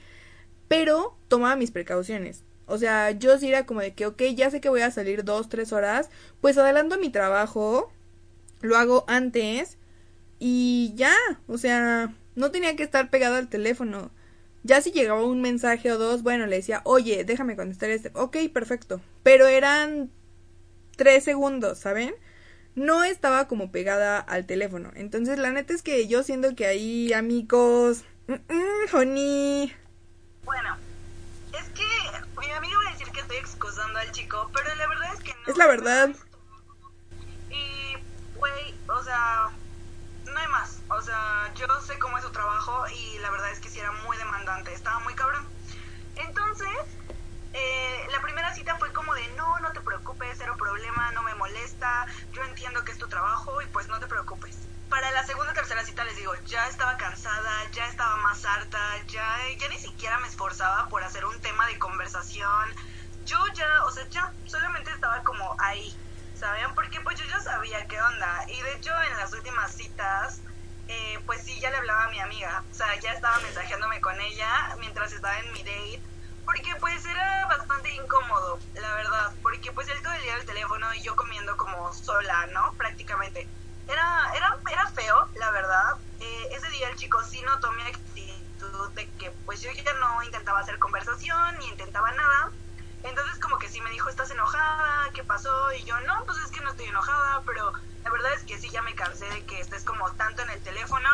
pero 0.67 1.17
tomaba 1.27 1.55
mis 1.55 1.71
precauciones. 1.71 2.43
O 2.65 2.77
sea, 2.77 3.11
yo 3.11 3.37
sí 3.39 3.47
era 3.47 3.65
como 3.65 3.79
de 3.81 3.93
que, 3.93 4.05
ok, 4.05 4.21
ya 4.35 4.49
sé 4.51 4.59
que 4.59 4.69
voy 4.69 4.81
a 4.81 4.91
salir 4.91 5.23
dos, 5.23 5.47
tres 5.47 5.71
horas, 5.71 6.09
pues 6.41 6.57
adelanto 6.57 6.99
mi 6.99 7.09
trabajo, 7.09 7.89
lo 8.61 8.77
hago 8.77 9.05
antes 9.07 9.77
y 10.39 10.93
ya, 10.95 11.13
o 11.47 11.57
sea, 11.57 12.13
no 12.35 12.51
tenía 12.51 12.75
que 12.75 12.83
estar 12.83 13.09
pegado 13.09 13.35
al 13.35 13.49
teléfono. 13.49 14.11
Ya 14.63 14.81
si 14.81 14.91
llegaba 14.91 15.23
un 15.23 15.41
mensaje 15.41 15.91
o 15.91 15.97
dos, 15.97 16.23
bueno, 16.23 16.45
le 16.45 16.57
decía, 16.57 16.81
oye, 16.83 17.23
déjame 17.23 17.55
contestar 17.55 17.89
este. 17.89 18.11
Ok, 18.13 18.37
perfecto. 18.53 19.01
Pero 19.23 19.47
eran 19.47 20.11
tres 20.95 21.23
segundos, 21.23 21.79
¿saben? 21.79 22.13
No 22.75 23.03
estaba 23.03 23.47
como 23.47 23.71
pegada 23.71 24.19
al 24.19 24.45
teléfono. 24.45 24.91
Entonces, 24.95 25.39
la 25.39 25.51
neta 25.51 25.73
es 25.73 25.81
que 25.81 26.07
yo 26.07 26.21
siento 26.21 26.55
que 26.55 26.67
ahí, 26.67 27.13
amigos, 27.13 28.03
mm, 28.27 28.33
mm, 28.33 28.95
honey. 28.95 29.73
Bueno, 30.43 30.77
es 31.57 31.69
que 31.69 31.83
mi 32.39 32.51
amiga 32.51 32.77
va 32.83 32.89
a 32.89 32.91
decir 32.91 33.07
que 33.11 33.21
estoy 33.21 33.37
excusando 33.37 33.97
al 33.99 34.11
chico, 34.11 34.51
pero 34.53 34.75
la 34.75 34.87
verdad 34.87 35.13
es 35.13 35.23
que 35.23 35.31
no. 35.33 35.51
Es 35.51 35.57
la 35.57 35.67
verdad. 35.67 36.15
No 40.25 40.39
hay 40.39 40.47
más. 40.49 40.83
O 40.89 41.01
sea, 41.01 41.53
yo 41.55 41.67
sé 41.81 41.97
cómo 41.99 42.17
es 42.17 42.23
su 42.23 42.31
trabajo 42.31 42.83
y 42.93 43.19
la 43.19 43.29
verdad 43.31 43.51
es 43.51 43.59
que 43.59 43.69
sí 43.69 43.79
era 43.79 43.91
muy 43.91 44.17
demandante, 44.17 44.73
estaba 44.73 44.99
muy 44.99 45.13
cabrón. 45.15 45.47
Entonces, 46.15 46.77
eh, 47.53 48.07
la 48.11 48.21
primera 48.21 48.53
cita 48.53 48.75
fue 48.77 48.91
como 48.93 49.13
de, 49.13 49.27
no, 49.35 49.59
no 49.59 49.71
te 49.71 49.81
preocupes, 49.81 50.37
cero 50.37 50.55
problema, 50.57 51.11
no 51.13 51.23
me 51.23 51.33
molesta, 51.35 52.05
yo 52.33 52.43
entiendo 52.43 52.83
que 52.83 52.91
es 52.91 52.97
tu 52.97 53.07
trabajo 53.07 53.61
y 53.61 53.67
pues 53.67 53.87
no 53.87 53.99
te 53.99 54.07
preocupes. 54.07 54.67
Para 54.89 55.11
la 55.11 55.23
segunda 55.23 55.51
o 55.51 55.55
tercera 55.55 55.83
cita 55.83 56.03
les 56.03 56.15
digo, 56.15 56.33
ya 56.45 56.67
estaba 56.67 56.95
cansada, 56.97 57.71
ya 57.71 57.85
estaba 57.87 58.15
más 58.17 58.43
harta, 58.45 58.79
ya, 59.07 59.25
ya 59.59 59.67
ni 59.69 59.77
siquiera 59.79 60.17
me 60.19 60.27
esforzaba 60.27 60.87
por 60.89 61.03
hacer 61.03 61.25
un 61.25 61.39
tema 61.41 61.65
de 61.67 61.79
conversación. 61.79 62.75
Yo 63.25 63.37
ya, 63.55 63.67
o 63.85 63.91
sea, 63.91 64.07
ya 64.09 64.33
solamente 64.45 64.91
estaba 64.91 65.21
como 65.23 65.55
ahí, 65.59 65.97
¿saben? 66.37 66.73
Porque 66.75 67.01
pues 67.01 67.19
yo 67.19 67.25
ya 67.25 67.39
sabía 67.39 67.85
qué 67.87 67.99
onda. 68.01 68.45
Y 68.47 68.61
de 68.61 68.73
hecho 68.73 68.91
en 69.11 69.17
las 69.17 69.33
últimas 69.33 69.71
citas, 69.71 70.41
eh, 70.87 71.19
pues 71.25 71.43
sí, 71.43 71.59
ya 71.59 71.69
le 71.69 71.77
hablaba 71.77 72.05
a 72.05 72.09
mi 72.09 72.19
amiga. 72.19 72.63
O 72.71 72.73
sea, 72.73 72.95
ya 72.99 73.13
estaba 73.13 73.39
mensajeándome 73.39 73.99
con 74.01 74.19
ella 74.21 74.75
mientras 74.79 75.11
estaba 75.11 75.37
en 75.39 75.51
mi 75.53 75.59
date. 75.59 76.01
Porque 76.45 76.75
pues 76.79 77.05
era 77.05 77.45
bastante 77.47 77.93
incómodo, 77.93 78.59
la 78.75 78.93
verdad. 78.95 79.33
Porque 79.41 79.71
pues 79.71 79.87
él 79.89 80.01
todo 80.01 80.13
el 80.13 80.21
día 80.23 80.35
el 80.35 80.45
teléfono 80.45 80.93
y 80.93 81.01
yo 81.01 81.15
comiendo 81.15 81.57
como 81.57 81.93
sola, 81.93 82.47
¿no? 82.53 82.73
Prácticamente. 82.73 83.47
Era, 83.87 84.31
era, 84.35 84.57
era 84.71 84.87
feo, 84.91 85.29
la 85.35 85.51
verdad. 85.51 85.97
Eh, 86.19 86.47
ese 86.51 86.69
día 86.69 86.89
el 86.89 86.95
chico 86.95 87.21
sí 87.23 87.41
notó 87.41 87.71
mi 87.73 87.83
actitud 87.83 88.91
de 88.95 89.09
que 89.11 89.31
pues 89.45 89.61
yo 89.61 89.71
ya 89.71 89.93
no 89.93 90.23
intentaba 90.23 90.59
hacer 90.59 90.79
conversación 90.79 91.57
ni 91.59 91.67
intentaba 91.67 92.11
nada. 92.11 92.51
Entonces 93.03 93.39
como 93.39 93.57
que 93.57 93.69
sí 93.69 93.79
me 93.81 93.91
dijo, 93.91 94.09
¿estás 94.09 94.31
enojada? 94.31 95.11
¿Qué 95.13 95.23
pasó? 95.23 95.73
Y 95.73 95.83
yo, 95.83 95.99
no, 96.01 96.13
pues 96.25 96.37
es 96.39 96.51
que 96.51 96.61
no 96.61 96.71
estoy 96.71 96.87
enojada, 96.87 97.43
pero 97.45 97.71
la 98.03 98.11
verdad 98.11 98.33
es 98.33 98.43
que 98.43 98.57
sí 98.57 98.69
ya 98.69 98.81
me 98.81 98.95
cansé 98.95 99.25
de 99.29 99.45
que 99.45 99.59
estés 99.59 99.83
como 99.83 100.11
tanto 100.13 100.41
en 100.41 100.49
el 100.49 100.61
teléfono. 100.61 101.09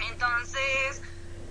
Entonces, 0.00 1.02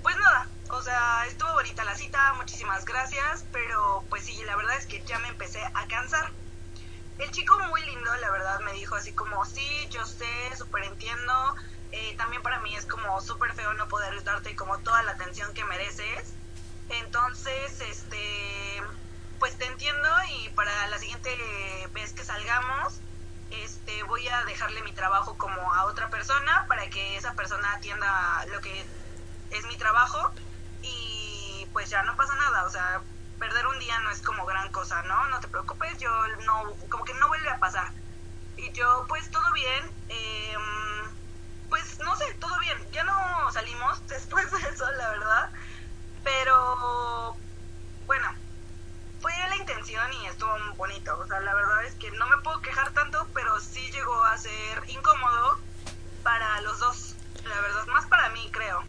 pues 0.01 0.15
nada, 0.17 0.49
o 0.71 0.81
sea, 0.81 1.25
estuvo 1.27 1.51
bonita 1.53 1.83
la 1.83 1.95
cita, 1.95 2.33
muchísimas 2.33 2.85
gracias, 2.85 3.45
pero 3.51 4.05
pues 4.09 4.23
sí, 4.23 4.41
la 4.45 4.55
verdad 4.55 4.77
es 4.77 4.85
que 4.85 5.03
ya 5.03 5.19
me 5.19 5.27
empecé 5.29 5.63
a 5.63 5.87
cansar. 5.87 6.31
El 7.17 7.31
chico 7.31 7.59
muy 7.69 7.81
lindo, 7.85 8.15
la 8.15 8.31
verdad, 8.31 8.59
me 8.61 8.71
dijo 8.73 8.95
así 8.95 9.13
como, 9.13 9.43
sí, 9.43 9.87
yo 9.89 10.05
sé, 10.05 10.55
súper 10.57 10.85
entiendo. 10.85 11.55
Eh, 11.91 12.15
también 12.17 12.41
para 12.41 12.59
mí 12.59 12.73
es 12.75 12.85
como 12.85 13.19
súper 13.19 13.53
feo 13.55 13.73
no 13.73 13.87
poder 13.87 14.23
darte 14.23 14.55
como 14.55 14.79
toda 14.79 15.03
la 15.03 15.11
atención 15.11 15.53
que 15.53 15.65
mereces. 15.65 16.35
Entonces, 16.87 17.81
este, 17.81 18.81
pues 19.39 19.57
te 19.57 19.65
entiendo 19.65 20.07
y 20.29 20.49
para 20.49 20.87
la 20.87 20.99
siguiente 20.99 21.29
vez 21.93 22.13
que 22.13 22.23
salgamos, 22.23 22.99
este, 23.51 24.03
voy 24.03 24.27
a 24.27 24.43
dejarle 24.45 24.81
mi 24.83 24.91
trabajo 24.91 25.37
como 25.37 25.73
a 25.73 25.85
otra 25.85 26.09
persona 26.09 26.65
para 26.67 26.89
que 26.89 27.17
esa 27.17 27.33
persona 27.33 27.73
atienda 27.73 28.45
lo 28.51 28.61
que 28.61 28.85
es 29.51 29.65
mi 29.65 29.77
trabajo 29.77 30.31
y 30.81 31.67
pues 31.73 31.89
ya 31.89 32.03
no 32.03 32.15
pasa 32.15 32.35
nada, 32.35 32.65
o 32.65 32.69
sea, 32.69 33.01
perder 33.39 33.65
un 33.67 33.79
día 33.79 33.97
no 33.99 34.11
es 34.11 34.21
como 34.21 34.45
gran 34.45 34.71
cosa, 34.71 35.01
¿no? 35.03 35.25
No 35.29 35.39
te 35.39 35.47
preocupes, 35.47 35.97
yo 35.97 36.11
no, 36.45 36.75
como 36.89 37.05
que 37.05 37.13
no 37.15 37.27
vuelve 37.27 37.49
a 37.49 37.59
pasar. 37.59 37.91
Y 38.57 38.71
yo, 38.73 39.05
pues 39.07 39.31
todo 39.31 39.51
bien, 39.53 39.91
eh, 40.09 40.55
pues 41.69 41.99
no 41.99 42.15
sé, 42.17 42.33
todo 42.35 42.59
bien. 42.59 42.69
no 52.19 52.27
me 52.27 52.37
puedo 52.39 52.61
quejar 52.61 52.91
tanto, 52.91 53.27
pero 53.33 53.59
sí 53.59 53.91
llegó 53.91 54.23
a 54.25 54.37
ser 54.37 54.83
incómodo 54.87 55.59
para 56.21 56.61
los 56.61 56.79
dos. 56.79 57.15
La 57.45 57.61
verdad, 57.61 57.87
más 57.87 58.05
para 58.07 58.29
mí, 58.29 58.49
creo. 58.51 58.83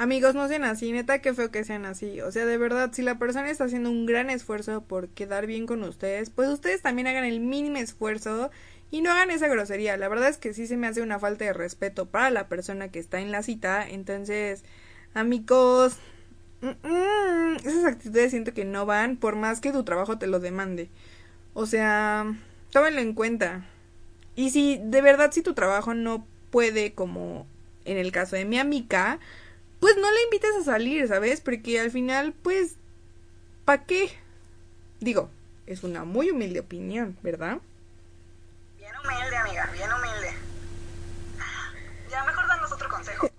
Amigos, 0.00 0.34
no 0.34 0.48
sean 0.48 0.64
así, 0.64 0.92
neta, 0.92 1.18
qué 1.18 1.34
feo 1.34 1.50
que 1.50 1.62
sean 1.62 1.84
así. 1.84 2.22
O 2.22 2.32
sea, 2.32 2.46
de 2.46 2.56
verdad, 2.56 2.90
si 2.90 3.02
la 3.02 3.18
persona 3.18 3.50
está 3.50 3.64
haciendo 3.64 3.90
un 3.90 4.06
gran 4.06 4.30
esfuerzo 4.30 4.80
por 4.80 5.10
quedar 5.10 5.46
bien 5.46 5.66
con 5.66 5.82
ustedes, 5.82 6.30
pues 6.30 6.48
ustedes 6.48 6.80
también 6.80 7.06
hagan 7.06 7.26
el 7.26 7.40
mínimo 7.40 7.76
esfuerzo 7.76 8.50
y 8.90 9.02
no 9.02 9.10
hagan 9.10 9.30
esa 9.30 9.48
grosería. 9.48 9.98
La 9.98 10.08
verdad 10.08 10.30
es 10.30 10.38
que 10.38 10.54
sí 10.54 10.66
se 10.66 10.78
me 10.78 10.86
hace 10.86 11.02
una 11.02 11.18
falta 11.18 11.44
de 11.44 11.52
respeto 11.52 12.06
para 12.06 12.30
la 12.30 12.48
persona 12.48 12.88
que 12.88 12.98
está 12.98 13.20
en 13.20 13.30
la 13.30 13.42
cita. 13.42 13.86
Entonces, 13.86 14.64
amigos, 15.12 15.98
esas 17.62 17.84
actitudes 17.84 18.30
siento 18.30 18.54
que 18.54 18.64
no 18.64 18.86
van 18.86 19.18
por 19.18 19.36
más 19.36 19.60
que 19.60 19.70
tu 19.70 19.84
trabajo 19.84 20.16
te 20.16 20.28
lo 20.28 20.40
demande. 20.40 20.88
O 21.52 21.66
sea, 21.66 22.24
tómenlo 22.70 23.02
en 23.02 23.12
cuenta. 23.12 23.66
Y 24.34 24.48
si 24.48 24.80
de 24.82 25.02
verdad 25.02 25.30
si 25.30 25.42
tu 25.42 25.52
trabajo 25.52 25.92
no 25.92 26.26
puede, 26.50 26.94
como 26.94 27.46
en 27.84 27.98
el 27.98 28.12
caso 28.12 28.36
de 28.36 28.46
mi 28.46 28.58
amiga, 28.58 29.20
pues 29.80 29.96
no 29.96 30.10
la 30.10 30.22
invites 30.22 30.54
a 30.60 30.64
salir, 30.64 31.08
¿sabes? 31.08 31.40
Porque 31.40 31.80
al 31.80 31.90
final, 31.90 32.34
pues, 32.34 32.76
¿para 33.64 33.84
qué? 33.84 34.10
Digo, 35.00 35.30
es 35.66 35.82
una 35.82 36.04
muy 36.04 36.30
humilde 36.30 36.60
opinión, 36.60 37.16
¿verdad? 37.22 37.58
Bien 38.76 38.92
humilde, 39.02 39.36
amiga, 39.36 39.70
bien 39.72 39.88
humilde. 39.90 40.32
Ya 42.10 42.24
mejor 42.24 42.46
danos 42.46 42.72
otro 42.72 42.88
consejo. 42.88 43.30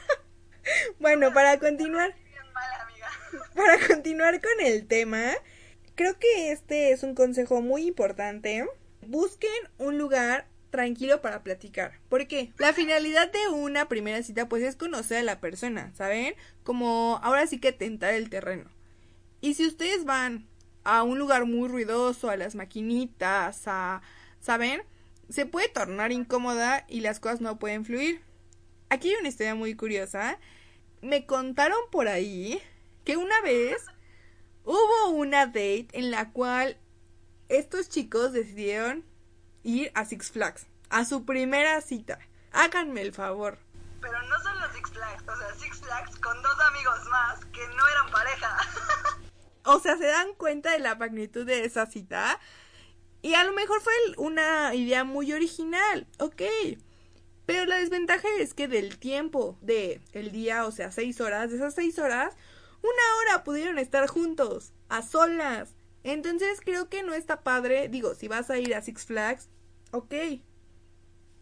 bueno, 1.00 1.32
para 1.34 1.58
continuar. 1.58 2.14
Para 3.54 3.78
continuar 3.86 4.40
con 4.40 4.64
el 4.64 4.86
tema, 4.86 5.32
creo 5.94 6.18
que 6.18 6.50
este 6.50 6.92
es 6.92 7.02
un 7.02 7.14
consejo 7.14 7.60
muy 7.60 7.86
importante. 7.86 8.66
Busquen 9.02 9.50
un 9.78 9.98
lugar 9.98 10.46
tranquilo 10.70 11.20
para 11.20 11.42
platicar. 11.42 12.00
¿Por 12.08 12.26
qué? 12.26 12.52
La 12.58 12.72
finalidad 12.72 13.30
de 13.30 13.48
una 13.48 13.88
primera 13.88 14.22
cita 14.22 14.48
pues 14.48 14.62
es 14.62 14.76
conocer 14.76 15.18
a 15.18 15.22
la 15.22 15.40
persona, 15.40 15.92
¿saben? 15.94 16.34
Como 16.62 17.20
ahora 17.22 17.46
sí 17.46 17.58
que 17.58 17.72
tentar 17.72 18.14
el 18.14 18.30
terreno. 18.30 18.70
Y 19.40 19.54
si 19.54 19.66
ustedes 19.66 20.04
van 20.04 20.46
a 20.84 21.02
un 21.02 21.18
lugar 21.18 21.44
muy 21.46 21.68
ruidoso, 21.68 22.30
a 22.30 22.36
las 22.36 22.54
maquinitas, 22.54 23.62
a... 23.66 24.02
¿saben? 24.40 24.82
Se 25.28 25.46
puede 25.46 25.68
tornar 25.68 26.12
incómoda 26.12 26.84
y 26.88 27.00
las 27.00 27.20
cosas 27.20 27.40
no 27.40 27.58
pueden 27.58 27.84
fluir. 27.84 28.20
Aquí 28.88 29.10
hay 29.10 29.16
una 29.16 29.28
historia 29.28 29.54
muy 29.54 29.74
curiosa. 29.76 30.38
Me 31.02 31.26
contaron 31.26 31.78
por 31.92 32.08
ahí 32.08 32.60
que 33.04 33.16
una 33.16 33.40
vez 33.42 33.82
hubo 34.64 35.10
una 35.10 35.46
date 35.46 35.88
en 35.92 36.10
la 36.10 36.32
cual 36.32 36.76
estos 37.48 37.88
chicos 37.88 38.32
decidieron 38.32 39.04
ir 39.62 39.90
a 39.94 40.04
Six 40.04 40.30
Flags, 40.30 40.66
a 40.88 41.04
su 41.04 41.24
primera 41.24 41.80
cita. 41.80 42.18
Háganme 42.52 43.02
el 43.02 43.12
favor. 43.12 43.58
Pero 44.00 44.22
no 44.22 44.42
son 44.42 44.60
los 44.60 44.72
Six 44.72 44.90
Flags, 44.90 45.22
o 45.28 45.36
sea, 45.36 45.54
Six 45.58 45.80
Flags 45.80 46.18
con 46.18 46.42
dos 46.42 46.60
amigos 46.68 46.98
más 47.10 47.44
que 47.46 47.66
no 47.68 47.88
eran 47.88 48.10
pareja. 48.10 48.56
o 49.64 49.80
sea, 49.80 49.96
se 49.96 50.06
dan 50.06 50.34
cuenta 50.34 50.72
de 50.72 50.78
la 50.78 50.94
magnitud 50.94 51.46
de 51.46 51.64
esa 51.64 51.86
cita. 51.86 52.40
Y 53.22 53.34
a 53.34 53.44
lo 53.44 53.52
mejor 53.52 53.82
fue 53.82 53.92
una 54.16 54.74
idea 54.74 55.04
muy 55.04 55.32
original, 55.32 56.06
ok. 56.18 56.42
Pero 57.44 57.66
la 57.66 57.76
desventaja 57.76 58.28
es 58.38 58.54
que 58.54 58.68
del 58.68 58.98
tiempo 58.98 59.58
de 59.60 60.00
el 60.12 60.30
día, 60.30 60.64
o 60.66 60.72
sea, 60.72 60.90
seis 60.90 61.20
horas, 61.20 61.50
de 61.50 61.56
esas 61.56 61.74
seis 61.74 61.98
horas, 61.98 62.34
una 62.82 63.16
hora 63.18 63.44
pudieron 63.44 63.78
estar 63.78 64.06
juntos, 64.06 64.72
a 64.88 65.02
solas. 65.02 65.74
Entonces 66.04 66.60
creo 66.64 66.88
que 66.88 67.02
no 67.02 67.14
está 67.14 67.42
padre. 67.42 67.88
Digo, 67.88 68.14
si 68.14 68.28
vas 68.28 68.50
a 68.50 68.58
ir 68.58 68.74
a 68.74 68.82
Six 68.82 69.06
Flags, 69.06 69.48
ok. 69.90 70.14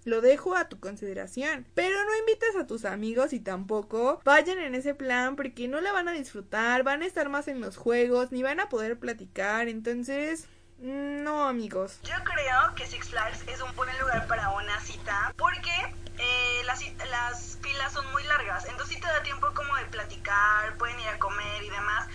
Lo 0.05 0.21
dejo 0.21 0.57
a 0.57 0.69
tu 0.69 0.81
consideración. 0.81 1.67
Pero 1.75 2.03
no 2.05 2.17
invites 2.19 2.57
a 2.57 2.67
tus 2.67 2.85
amigos 2.85 3.33
y 3.33 3.41
tampoco 3.41 4.21
vayan 4.25 4.59
en 4.59 4.75
ese 4.75 4.95
plan 4.95 5.37
porque 5.37 5.69
no 5.69 5.81
la 5.81 5.93
van 5.93 6.09
a 6.09 6.13
disfrutar, 6.13 6.83
van 6.83 7.03
a 7.03 7.07
estar 7.07 7.29
más 7.29 7.49
en 7.49 7.61
los 7.61 7.77
juegos, 7.77 8.33
ni 8.33 8.43
van 8.43 8.61
a 8.61 8.69
poder 8.69 8.99
platicar. 8.99 9.69
Entonces, 9.69 10.49
no 10.79 11.49
amigos. 11.49 11.99
Yo 12.05 12.15
creo 12.25 12.75
que 12.77 12.87
Six 12.87 13.11
Flags 13.11 13.43
es 13.49 13.61
un 13.61 13.75
buen 13.75 13.91
lugar 13.99 14.27
para 14.29 14.51
una 14.51 14.81
cita 14.81 15.35
porque 15.37 15.73
eh, 16.19 16.63
las, 16.65 16.81
las 17.11 17.59
filas 17.61 17.93
son 17.93 18.11
muy 18.13 18.23
largas, 18.25 18.65
entonces 18.67 18.95
sí 18.95 19.01
te 19.01 19.07
da 19.07 19.23
tiempo 19.23 19.49
como 19.55 19.75
de 19.77 19.85
platicar, 19.87 20.77
pueden 20.77 20.99
ir 21.01 21.09
a 21.09 21.19
comer 21.19 21.63
y 21.63 21.71
demás, 21.71 22.09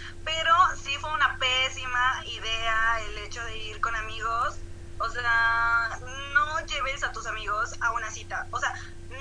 fue 1.03 1.11
una 1.11 1.37
pésima 1.37 2.23
idea 2.27 3.01
el 3.01 3.17
hecho 3.17 3.43
de 3.43 3.57
ir 3.57 3.81
con 3.81 3.93
amigos, 3.93 4.55
o 4.99 5.09
sea, 5.09 5.99
no 6.33 6.65
lleves 6.65 7.03
a 7.03 7.11
tus 7.11 7.27
amigos 7.27 7.73
a 7.81 7.91
una 7.91 8.09
cita, 8.09 8.47
o 8.51 8.57
sea, 8.57 8.73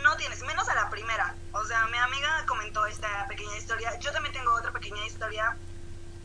no 0.04 0.16
tienes, 0.16 0.44
menos 0.44 0.68
a 0.68 0.76
la 0.76 0.88
primera, 0.90 1.34
o 1.50 1.64
sea, 1.64 1.88
mi 1.88 1.98
amiga 1.98 2.46
comentó 2.46 2.86
esta 2.86 3.26
pequeña 3.26 3.56
historia, 3.56 3.98
yo 3.98 4.12
también 4.12 4.32
tengo 4.32 4.54
otra 4.54 4.70
pequeña 4.70 5.04
historia 5.04 5.56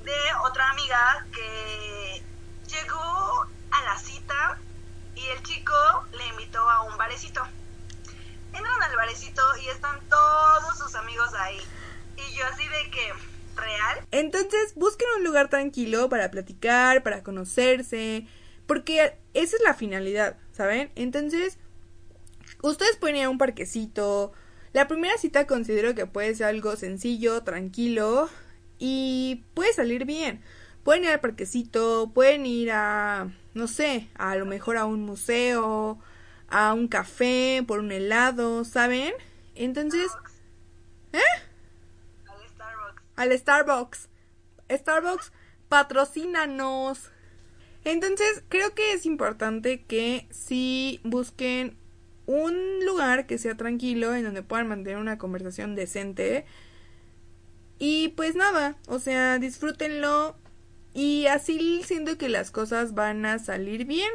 de 0.04 0.16
otra 0.44 0.70
amiga 0.70 1.26
que 1.34 2.24
llegó 2.68 3.48
a 3.72 3.82
la 3.82 3.98
cita 3.98 4.60
y 5.16 5.26
el 5.26 5.42
chico 5.42 5.74
le 6.12 6.28
invitó 6.28 6.70
a 6.70 6.84
un 6.84 6.96
barecito. 6.98 7.42
Entran 8.54 8.84
al 8.84 8.96
barecito 8.96 9.42
y 9.64 9.70
están 9.70 10.00
todos 10.08 10.78
sus 10.78 10.94
amigos 10.94 11.34
ahí. 11.34 11.60
Y 12.16 12.36
yo 12.36 12.46
así 12.46 12.68
de 12.68 12.92
que, 12.92 13.14
¿real? 13.58 14.08
Entonces 14.12 14.74
busquen 14.76 15.08
un 15.18 15.24
lugar 15.24 15.50
tranquilo 15.50 16.10
para 16.10 16.32
platicar, 16.32 17.04
para 17.04 17.24
conocerse, 17.24 18.26
porque 18.66 19.18
esa 19.34 19.56
es 19.56 19.62
la 19.64 19.74
finalidad, 19.74 20.38
¿saben? 20.52 20.92
Entonces, 20.96 21.58
ustedes 22.62 22.98
pueden 22.98 23.18
ir 23.18 23.24
a 23.24 23.30
un 23.30 23.38
parquecito. 23.38 24.34
La 24.74 24.88
primera 24.88 25.18
cita 25.18 25.48
considero 25.48 25.96
que 25.96 26.06
puede 26.06 26.36
ser 26.36 26.48
algo 26.48 26.76
sencillo, 26.76 27.44
tranquilo 27.44 28.30
y 28.78 29.44
puede 29.54 29.74
salir 29.74 30.06
bien. 30.06 30.42
Pueden 30.84 31.04
ir 31.04 31.10
al 31.10 31.20
parquecito, 31.20 32.12
pueden 32.14 32.46
ir 32.46 32.72
a, 32.72 33.30
no 33.54 33.68
sé, 33.68 34.08
a 34.16 34.36
lo 34.36 34.46
mejor 34.46 34.78
a 34.78 34.86
un 34.86 35.02
museo, 35.02 36.00
a 36.48 36.74
un 36.74 36.88
café, 36.88 37.64
por 37.68 37.80
un 37.80 37.92
helado, 37.92 38.64
¿saben? 38.64 39.14
Entonces... 39.56 40.08
Al 43.18 43.38
Starbucks. 43.38 44.08
Al 44.70 44.80
Starbucks. 44.80 44.80
Starbucks, 44.80 45.32
patrocínanos. 45.70 47.12
Entonces, 47.84 48.44
creo 48.50 48.74
que 48.74 48.94
es 48.94 49.06
importante 49.06 49.84
que 49.84 50.28
si 50.30 51.00
busquen 51.04 51.78
un 52.26 52.86
lugar 52.86 53.26
que 53.26 53.38
sea 53.38 53.56
tranquilo, 53.56 54.14
en 54.14 54.24
donde 54.24 54.44
puedan 54.44 54.68
mantener 54.68 54.98
una 55.00 55.18
conversación 55.18 55.76
decente. 55.76 56.46
Y 57.80 58.10
pues 58.10 58.36
nada, 58.36 58.76
o 58.88 59.00
sea, 59.00 59.40
disfrútenlo. 59.40 60.36
Y 60.94 61.28
así 61.28 61.84
siento 61.86 62.18
que 62.18 62.28
las 62.28 62.52
cosas 62.52 62.94
van 62.94 63.26
a 63.26 63.40
salir 63.40 63.86
bien. 63.86 64.12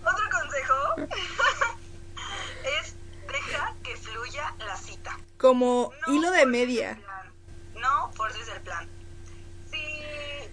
Otro 0.00 0.24
consejo 0.30 1.14
es 2.80 2.94
deja 3.26 3.74
que 3.82 3.96
fluya 3.96 4.54
la 4.58 4.76
cita. 4.76 5.18
Como 5.36 5.92
hilo 6.06 6.30
de 6.30 6.46
media. 6.46 6.98
No 7.86 8.10
forces 8.14 8.48
el 8.48 8.60
plan. 8.62 8.88
Si 9.70 10.50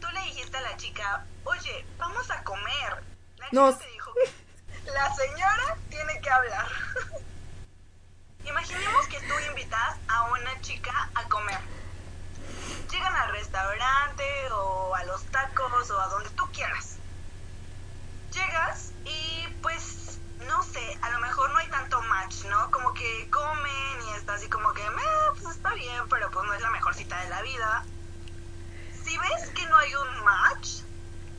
tú 0.00 0.08
le 0.10 0.20
dijiste 0.22 0.56
a 0.56 0.62
la 0.62 0.76
chica, 0.76 1.24
oye, 1.44 1.86
vamos 1.96 2.28
a 2.28 2.42
comer. 2.42 3.04
La 3.38 3.48
chica 3.50 3.78
te 3.78 3.92
dijo, 3.92 4.10
la 4.86 5.14
señora 5.14 5.76
tiene 5.90 6.20
que 6.20 6.30
hablar. 6.30 6.66
Imaginemos 8.44 9.06
que 9.06 9.20
tú 9.20 9.34
invitas 9.50 9.96
a 10.08 10.24
una 10.32 10.60
chica 10.60 11.08
a 11.14 11.22
comer. 11.28 11.60
Llegan 12.90 13.14
al 13.14 13.30
restaurante 13.30 14.24
o 14.50 14.92
a 14.96 15.04
los 15.04 15.24
tacos 15.26 15.88
o 15.88 16.00
a 16.00 16.08
donde 16.08 16.30
tú 16.30 16.50
quieras. 16.52 16.96
Llegas 18.32 18.92
y 19.04 19.46
pues 19.62 20.11
no 20.46 20.62
sé, 20.62 20.98
a 21.02 21.10
lo 21.10 21.20
mejor 21.20 21.50
no 21.50 21.58
hay 21.58 21.68
tanto 21.68 22.00
match, 22.02 22.44
¿no? 22.44 22.70
Como 22.70 22.94
que 22.94 23.28
comen 23.30 24.02
y 24.08 24.16
está 24.16 24.34
así 24.34 24.48
como 24.48 24.72
que, 24.72 24.82
pues 25.40 25.56
está 25.56 25.74
bien, 25.74 26.08
pero 26.08 26.30
pues 26.30 26.46
no 26.46 26.54
es 26.54 26.60
la 26.60 26.70
mejor 26.70 26.94
cita 26.94 27.18
de 27.22 27.30
la 27.30 27.42
vida. 27.42 27.84
Si 29.04 29.16
ves 29.18 29.50
que 29.54 29.66
no 29.66 29.76
hay 29.76 29.94
un 29.94 30.24
match, 30.24 30.68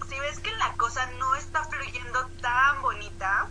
si 0.10 0.20
ves 0.20 0.40
que 0.40 0.52
la 0.56 0.74
cosa 0.74 1.06
no 1.20 1.36
está 1.36 1.64
fluyendo 1.66 2.28
tan 2.42 2.82
bonita, 2.82 3.48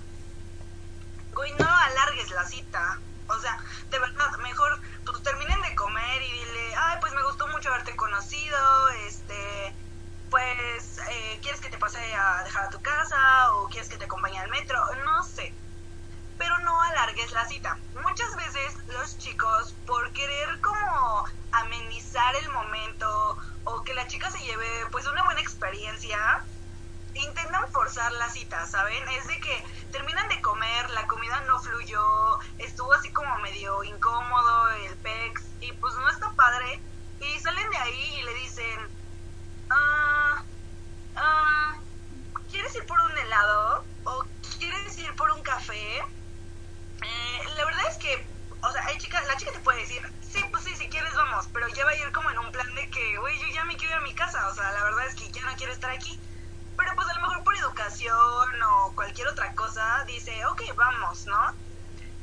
güey, 1.34 1.53
no 1.55 1.68
alargues 1.68 2.30
la 2.30 2.44
cita. 2.44 2.98
O 3.28 3.38
sea, 3.38 3.59
de 3.90 3.98
verdad, 3.98 4.36
mejor 4.38 4.80
pues 5.05 5.22
terminen 5.22 5.61
de 5.62 5.74
comer 5.74 6.22
y 6.22 6.32
dile, 6.32 6.74
ay, 6.76 6.98
pues 7.00 7.12
me 7.14 7.22
gustó 7.22 7.46
mucho 7.48 7.70
haberte 7.70 7.96
conocido, 7.96 8.88
este, 9.07 9.74
pues, 10.30 10.98
eh, 11.11 11.38
¿quieres 11.42 11.61
que 11.61 11.70
te 11.70 11.72
pase 11.83 11.99
a 12.14 12.45
dejar 12.45 12.66
a 12.66 12.70
tu 12.70 12.80
casa 12.80 13.53
o 13.55 13.68
quieres 13.68 13.89
que 13.89 13.97
te 13.97 14.05
acompañe 14.05 14.39
al 14.39 14.49
metro? 14.51 14.78
No 15.05 15.24
sé. 15.24 15.53
Pero 16.39 16.57
no 16.61 16.80
alargues 16.80 17.33
la 17.33 17.45
cita. 17.47 17.76
Muchas 18.07 18.37
veces 18.37 18.76
los 18.87 19.18
chicos, 19.18 19.74
por 19.85 20.12
querer 20.12 20.61
como 20.61 21.24
amenizar 21.51 22.37
el 22.37 22.49
momento 22.51 23.37
o 23.64 23.83
que 23.83 23.95
la 23.95 24.07
chica 24.07 24.30
se 24.30 24.39
lleve 24.39 24.87
pues 24.93 25.09
una 25.09 25.24
buena 25.24 25.41
experiencia, 25.41 26.45
intentan 27.14 27.68
forzar 27.72 28.12
la 28.12 28.28
cita, 28.28 28.64
¿saben? 28.66 29.09
Es 29.09 29.26
de 29.26 29.41
que 29.41 29.64
terminan 29.91 30.28
de 30.28 30.41
comer, 30.41 30.89
la 30.91 31.09
comida 31.09 31.41
no 31.49 31.59
fluyó, 31.61 32.39
estuvo 32.59 32.93
así 32.93 33.11
como 33.11 33.37
medio 33.39 33.83
incómodo 33.83 34.68
el 34.87 34.97
pex 34.99 35.43
y 35.61 35.72
pues 35.72 35.95
no 35.97 36.09
está 36.11 36.30
padre. 36.30 36.80
Y 37.20 37.41
salen 37.41 37.68
de 37.70 37.76
ahí 37.76 38.18
y 38.20 38.22
le 38.22 38.35
dicen, 38.35 38.89
ah, 39.70 40.43
ah, 41.16 41.76
¿quieres 42.51 42.74
ir 42.76 42.87
por 42.87 43.01
un 43.01 43.16
helado? 43.18 43.85
¿O 44.05 44.24
quieres 44.59 44.99
ir 44.99 45.14
por 45.16 45.30
un 45.30 45.43
café? 45.43 45.99
Eh, 45.99 47.45
la 47.57 47.64
verdad 47.64 47.85
es 47.91 47.97
que, 47.97 48.26
o 48.62 48.70
sea, 48.70 48.85
hay 48.87 48.99
chica, 48.99 49.20
la 49.22 49.37
chica 49.37 49.53
te 49.53 49.59
puede 49.61 49.80
decir, 49.80 50.03
sí, 50.30 50.41
pues 50.51 50.64
sí, 50.64 50.76
si 50.76 50.89
quieres 50.89 51.14
vamos, 51.14 51.49
pero 51.53 51.66
ya 51.68 51.85
va 51.85 51.91
a 51.91 51.97
ir 51.97 52.12
como 52.12 52.30
en 52.30 52.39
un 52.39 52.53
plan 52.53 52.72
de 52.74 52.89
que, 52.91 53.18
güey, 53.18 53.39
yo 53.41 53.49
ya 53.49 53.64
me 53.64 53.76
quiero 53.76 53.95
ir 53.95 54.01
a 54.01 54.03
mi 54.03 54.14
casa, 54.14 54.49
o 54.49 54.55
sea, 54.55 54.70
la 54.72 54.85
verdad 54.85 55.07
es 55.07 55.14
que 55.14 55.30
ya 55.33 55.43
no 55.43 55.57
quiero 55.57 55.72
estar 55.83 55.91
aquí. 55.91 56.18
Pero 56.76 56.91
pues 56.95 57.09
a 57.09 57.14
lo 57.14 57.20
mejor 57.22 57.45
por 57.45 57.57
educación 57.57 58.62
o 58.70 58.93
cualquier 58.95 59.28
otra 59.28 59.53
cosa 59.55 60.05
dice, 60.07 60.33
ok, 60.47 60.62
vamos, 60.76 61.26
¿no? 61.26 61.55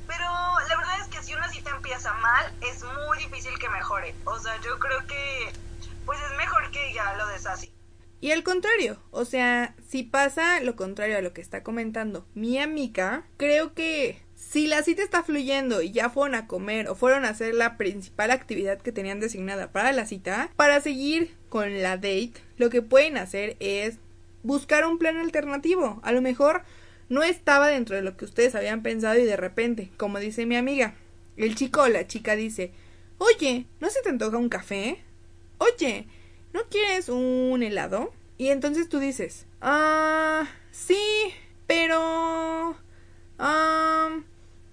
Pero 0.07 0.25
la 0.67 0.77
verdad 0.77 1.01
es 1.01 1.07
que 1.07 1.21
si 1.21 1.33
una 1.33 1.49
cita 1.49 1.69
empieza 1.69 2.13
mal, 2.13 2.53
es 2.61 2.83
muy 2.83 3.17
difícil 3.19 3.57
que 3.59 3.69
mejore. 3.69 4.15
O 4.25 4.39
sea, 4.39 4.59
yo 4.61 4.79
creo 4.79 5.05
que 5.05 5.51
pues 6.05 6.19
es 6.19 6.37
mejor 6.37 6.71
que 6.71 6.93
ya 6.93 7.13
lo 7.15 7.27
des 7.27 7.45
así. 7.45 7.71
Y 8.21 8.31
al 8.31 8.43
contrario, 8.43 9.01
o 9.11 9.23
sea, 9.23 9.75
si 9.87 10.03
pasa 10.03 10.59
lo 10.61 10.75
contrario 10.75 11.17
a 11.17 11.21
lo 11.21 11.31
que 11.31 11.41
está 11.41 11.63
comentando 11.63 12.25
mi 12.33 12.59
amiga, 12.59 13.23
creo 13.37 13.73
que 13.73 14.25
si 14.35 14.67
la 14.67 14.83
cita 14.83 15.03
está 15.03 15.23
fluyendo 15.23 15.81
y 15.81 15.91
ya 15.91 16.09
fueron 16.09 16.35
a 16.35 16.47
comer 16.47 16.89
o 16.89 16.95
fueron 16.95 17.23
a 17.23 17.29
hacer 17.29 17.53
la 17.53 17.77
principal 17.77 18.31
actividad 18.31 18.81
que 18.81 18.91
tenían 18.91 19.19
designada 19.19 19.71
para 19.71 19.91
la 19.91 20.05
cita, 20.05 20.49
para 20.55 20.81
seguir 20.81 21.38
con 21.49 21.81
la 21.81 21.97
date, 21.97 22.33
lo 22.57 22.69
que 22.69 22.81
pueden 22.81 23.17
hacer 23.17 23.57
es 23.59 23.97
buscar 24.43 24.85
un 24.85 24.97
plan 24.97 25.17
alternativo. 25.17 25.99
A 26.03 26.11
lo 26.11 26.21
mejor 26.21 26.63
no 27.09 27.23
estaba 27.23 27.67
dentro 27.67 27.95
de 27.95 28.01
lo 28.01 28.15
que 28.15 28.25
ustedes 28.25 28.55
habían 28.55 28.83
pensado 28.83 29.19
y 29.19 29.25
de 29.25 29.37
repente, 29.37 29.89
como 29.97 30.19
dice 30.19 30.45
mi 30.45 30.55
amiga, 30.55 30.95
el 31.37 31.55
chico 31.55 31.81
o 31.81 31.87
la 31.89 32.07
chica 32.07 32.35
dice, 32.35 32.71
oye, 33.17 33.65
¿no 33.79 33.89
se 33.89 34.01
te 34.01 34.09
antoja 34.09 34.37
un 34.37 34.49
café? 34.49 34.99
Oye, 35.57 36.07
¿no 36.53 36.61
quieres 36.69 37.09
un 37.09 37.61
helado? 37.63 38.13
Y 38.37 38.49
entonces 38.49 38.87
tú 38.89 38.99
dices, 38.99 39.45
ah, 39.61 40.47
sí, 40.71 41.33
pero... 41.67 42.77
Ah, 43.41 44.19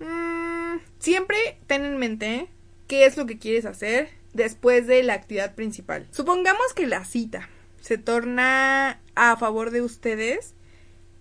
mm, 0.00 0.80
siempre 0.98 1.58
ten 1.66 1.84
en 1.84 1.98
mente 1.98 2.48
qué 2.88 3.06
es 3.06 3.16
lo 3.16 3.26
que 3.26 3.38
quieres 3.38 3.64
hacer 3.64 4.10
después 4.36 4.86
de 4.86 5.02
la 5.02 5.14
actividad 5.14 5.54
principal. 5.54 6.06
Supongamos 6.10 6.72
que 6.74 6.86
la 6.86 7.04
cita 7.04 7.48
se 7.80 7.98
torna 7.98 9.00
a 9.14 9.36
favor 9.36 9.70
de 9.70 9.82
ustedes 9.82 10.54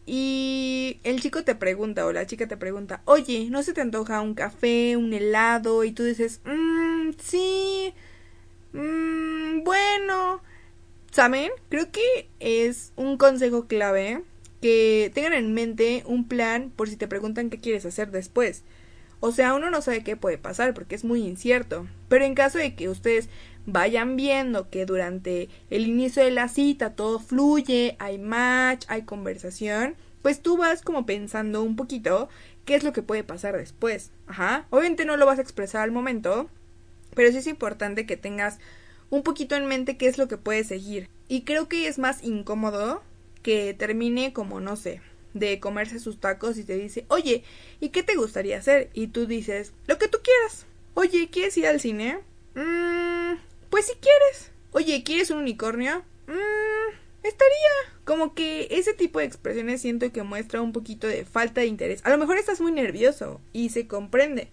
y 0.06 1.00
el 1.04 1.22
chico 1.22 1.44
te 1.44 1.56
pregunta 1.56 2.06
o 2.06 2.12
la 2.12 2.28
chica 2.28 2.48
te 2.48 2.58
pregunta, 2.58 3.02
oye, 3.06 3.48
¿no 3.50 3.64
se 3.64 3.74
te 3.74 3.82
antoja 3.82 4.22
un 4.22 4.36
café, 4.36 4.98
un 4.98 5.14
helado? 5.14 5.84
Y 5.84 5.92
tú 5.92 6.04
dices, 6.04 6.42
mmm, 6.46 7.12
sí, 7.18 7.94
mmm, 8.74 9.64
bueno. 9.64 10.42
¿Saben? 11.12 11.50
Creo 11.70 11.92
que 11.92 12.28
es 12.42 12.92
un 12.98 13.18
consejo 13.18 13.68
clave 13.68 14.22
que 14.62 15.12
tengan 15.14 15.34
en 15.34 15.54
mente 15.54 16.04
un 16.06 16.28
plan 16.28 16.72
por 16.76 16.90
si 16.90 16.98
te 16.98 17.08
preguntan 17.08 17.50
qué 17.50 17.60
quieres 17.60 17.86
hacer 17.86 18.12
después. 18.12 18.64
O 19.26 19.32
sea, 19.32 19.56
uno 19.56 19.72
no 19.72 19.82
sabe 19.82 20.04
qué 20.04 20.16
puede 20.16 20.38
pasar 20.38 20.76
porque 20.76 20.94
es 20.94 21.04
muy 21.04 21.26
incierto. 21.26 21.88
Pero 22.10 22.26
en 22.26 22.36
caso 22.36 22.60
de 22.60 22.76
que 22.76 22.90
ustedes 22.90 23.28
vayan 23.66 24.18
viendo 24.18 24.70
que 24.70 24.86
durante 24.86 25.50
el 25.72 25.88
inicio 25.88 26.24
de 26.24 26.30
la 26.30 26.48
cita 26.48 26.92
todo 26.92 27.18
fluye, 27.18 27.96
hay 27.98 28.20
match, 28.20 28.86
hay 28.88 29.02
conversación, 29.02 29.96
pues 30.22 30.44
tú 30.44 30.58
vas 30.58 30.84
como 30.84 31.08
pensando 31.08 31.64
un 31.64 31.76
poquito 31.76 32.30
qué 32.66 32.76
es 32.76 32.84
lo 32.84 32.94
que 32.94 33.02
puede 33.02 33.24
pasar 33.24 33.58
después. 33.58 34.12
Ajá. 34.28 34.68
Obviamente 34.70 35.06
no 35.06 35.18
lo 35.18 35.26
vas 35.26 35.40
a 35.40 35.42
expresar 35.42 35.82
al 35.82 35.92
momento, 35.92 36.48
pero 37.16 37.32
sí 37.32 37.40
es 37.40 37.48
importante 37.48 38.06
que 38.06 38.18
tengas 38.18 38.60
un 39.10 39.24
poquito 39.24 39.56
en 39.56 39.66
mente 39.66 39.98
qué 39.98 40.06
es 40.06 40.20
lo 40.20 40.28
que 40.28 40.38
puede 40.38 40.64
seguir. 40.64 41.10
Y 41.28 41.42
creo 41.46 41.68
que 41.68 41.88
es 41.88 41.98
más 41.98 42.24
incómodo 42.24 43.02
que 43.42 43.74
termine 43.74 44.34
como, 44.34 44.60
no 44.60 44.76
sé, 44.76 45.02
de 45.36 45.60
comerse 45.60 46.00
sus 46.00 46.20
tacos 46.20 46.58
y 46.58 46.64
te 46.64 46.78
dice, 46.78 47.06
oye, 47.10 47.44
¿y 47.80 47.90
qué 47.90 48.02
te 48.02 48.16
gustaría 48.16 48.58
hacer? 48.58 48.90
Y 48.94 49.08
tú 49.08 49.28
dices, 49.28 49.74
lo 49.86 50.00
que 50.00 50.08
tú 50.08 50.20
quieras. 50.24 50.66
Oye, 50.96 51.30
¿quieres 51.30 51.56
ir 51.58 51.68
al 51.68 51.82
cine? 51.82 52.20
Mmm, 52.56 53.38
pues 53.70 53.86
si 53.88 53.94
quieres. 53.96 54.52
Oye, 54.72 55.04
¿quieres 55.04 55.30
un 55.30 55.40
unicornio? 55.40 56.04
Mmm, 56.28 56.96
estaría. 57.22 58.00
Como 58.06 58.34
que 58.34 58.70
ese 58.72 58.94
tipo 58.94 59.20
de 59.20 59.26
expresiones 59.26 59.82
siento 59.82 60.10
que 60.12 60.24
muestra 60.24 60.62
un 60.62 60.72
poquito 60.72 61.06
de 61.06 61.26
falta 61.26 61.62
de 61.62 61.68
interés. 61.68 62.00
A 62.06 62.10
lo 62.10 62.18
mejor 62.18 62.38
estás 62.38 62.62
muy 62.62 62.72
nervioso 62.72 63.42
y 63.52 63.70
se 63.70 63.88
comprende. 63.88 64.48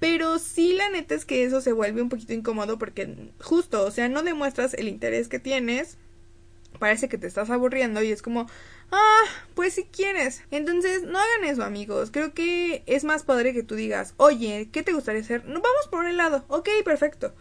Pero 0.00 0.38
sí, 0.38 0.74
la 0.74 0.90
neta 0.90 1.14
es 1.14 1.24
que 1.24 1.44
eso 1.44 1.62
se 1.62 1.72
vuelve 1.72 2.02
un 2.02 2.10
poquito 2.10 2.34
incómodo 2.34 2.78
porque 2.78 3.30
justo, 3.40 3.86
o 3.86 3.90
sea, 3.90 4.10
no 4.10 4.22
demuestras 4.22 4.74
el 4.74 4.88
interés 4.88 5.28
que 5.28 5.38
tienes. 5.38 5.96
Parece 6.78 7.08
que 7.08 7.18
te 7.18 7.26
estás 7.26 7.50
aburriendo 7.50 8.02
y 8.02 8.10
es 8.10 8.22
como, 8.22 8.48
ah, 8.90 9.22
pues 9.54 9.74
si 9.74 9.84
quieres. 9.84 10.42
Entonces, 10.50 11.02
no 11.02 11.18
hagan 11.18 11.44
eso, 11.44 11.62
amigos. 11.64 12.10
Creo 12.10 12.34
que 12.34 12.82
es 12.86 13.04
más 13.04 13.22
padre 13.22 13.52
que 13.52 13.62
tú 13.62 13.74
digas, 13.74 14.14
oye, 14.16 14.68
¿qué 14.72 14.82
te 14.82 14.92
gustaría 14.92 15.22
hacer? 15.22 15.44
No, 15.44 15.60
vamos 15.60 15.88
por 15.90 16.00
un 16.00 16.08
helado. 16.08 16.44
Ok, 16.48 16.68
perfecto. 16.84 17.34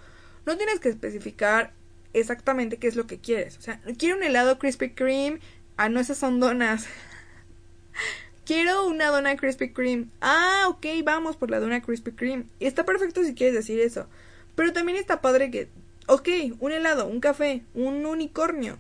No 0.46 0.58
tienes 0.58 0.80
que 0.80 0.90
especificar 0.90 1.74
exactamente 2.14 2.78
qué 2.78 2.88
es 2.88 2.96
lo 2.96 3.08
que 3.08 3.20
quieres. 3.20 3.58
O 3.58 3.62
sea, 3.62 3.82
quiero 3.98 4.18
un 4.18 4.24
helado 4.24 4.60
Krispy 4.60 4.92
Kreme. 4.92 5.40
Ah, 5.78 5.90
no, 5.90 6.00
esas 6.00 6.18
son 6.18 6.40
donas. 6.40 6.86
quiero 8.46 8.86
una 8.88 9.08
dona 9.08 9.36
Krispy 9.36 9.72
Kreme. 9.74 10.08
Ah, 10.22 10.66
ok, 10.70 10.86
vamos 11.04 11.38
por 11.38 11.50
la 11.50 11.60
dona 11.60 11.82
Krispy 11.82 12.12
Kreme. 12.12 12.46
Está 12.60 12.86
perfecto 12.86 13.24
si 13.24 13.34
quieres 13.34 13.56
decir 13.56 13.80
eso. 13.80 14.08
Pero 14.56 14.74
también 14.74 14.98
está 14.98 15.22
padre 15.22 15.50
que, 15.50 15.70
ok, 16.08 16.30
un 16.60 16.72
helado, 16.72 17.08
un 17.08 17.20
café, 17.20 17.64
un 17.74 18.06
unicornio. 18.06 18.78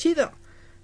Chido. 0.00 0.32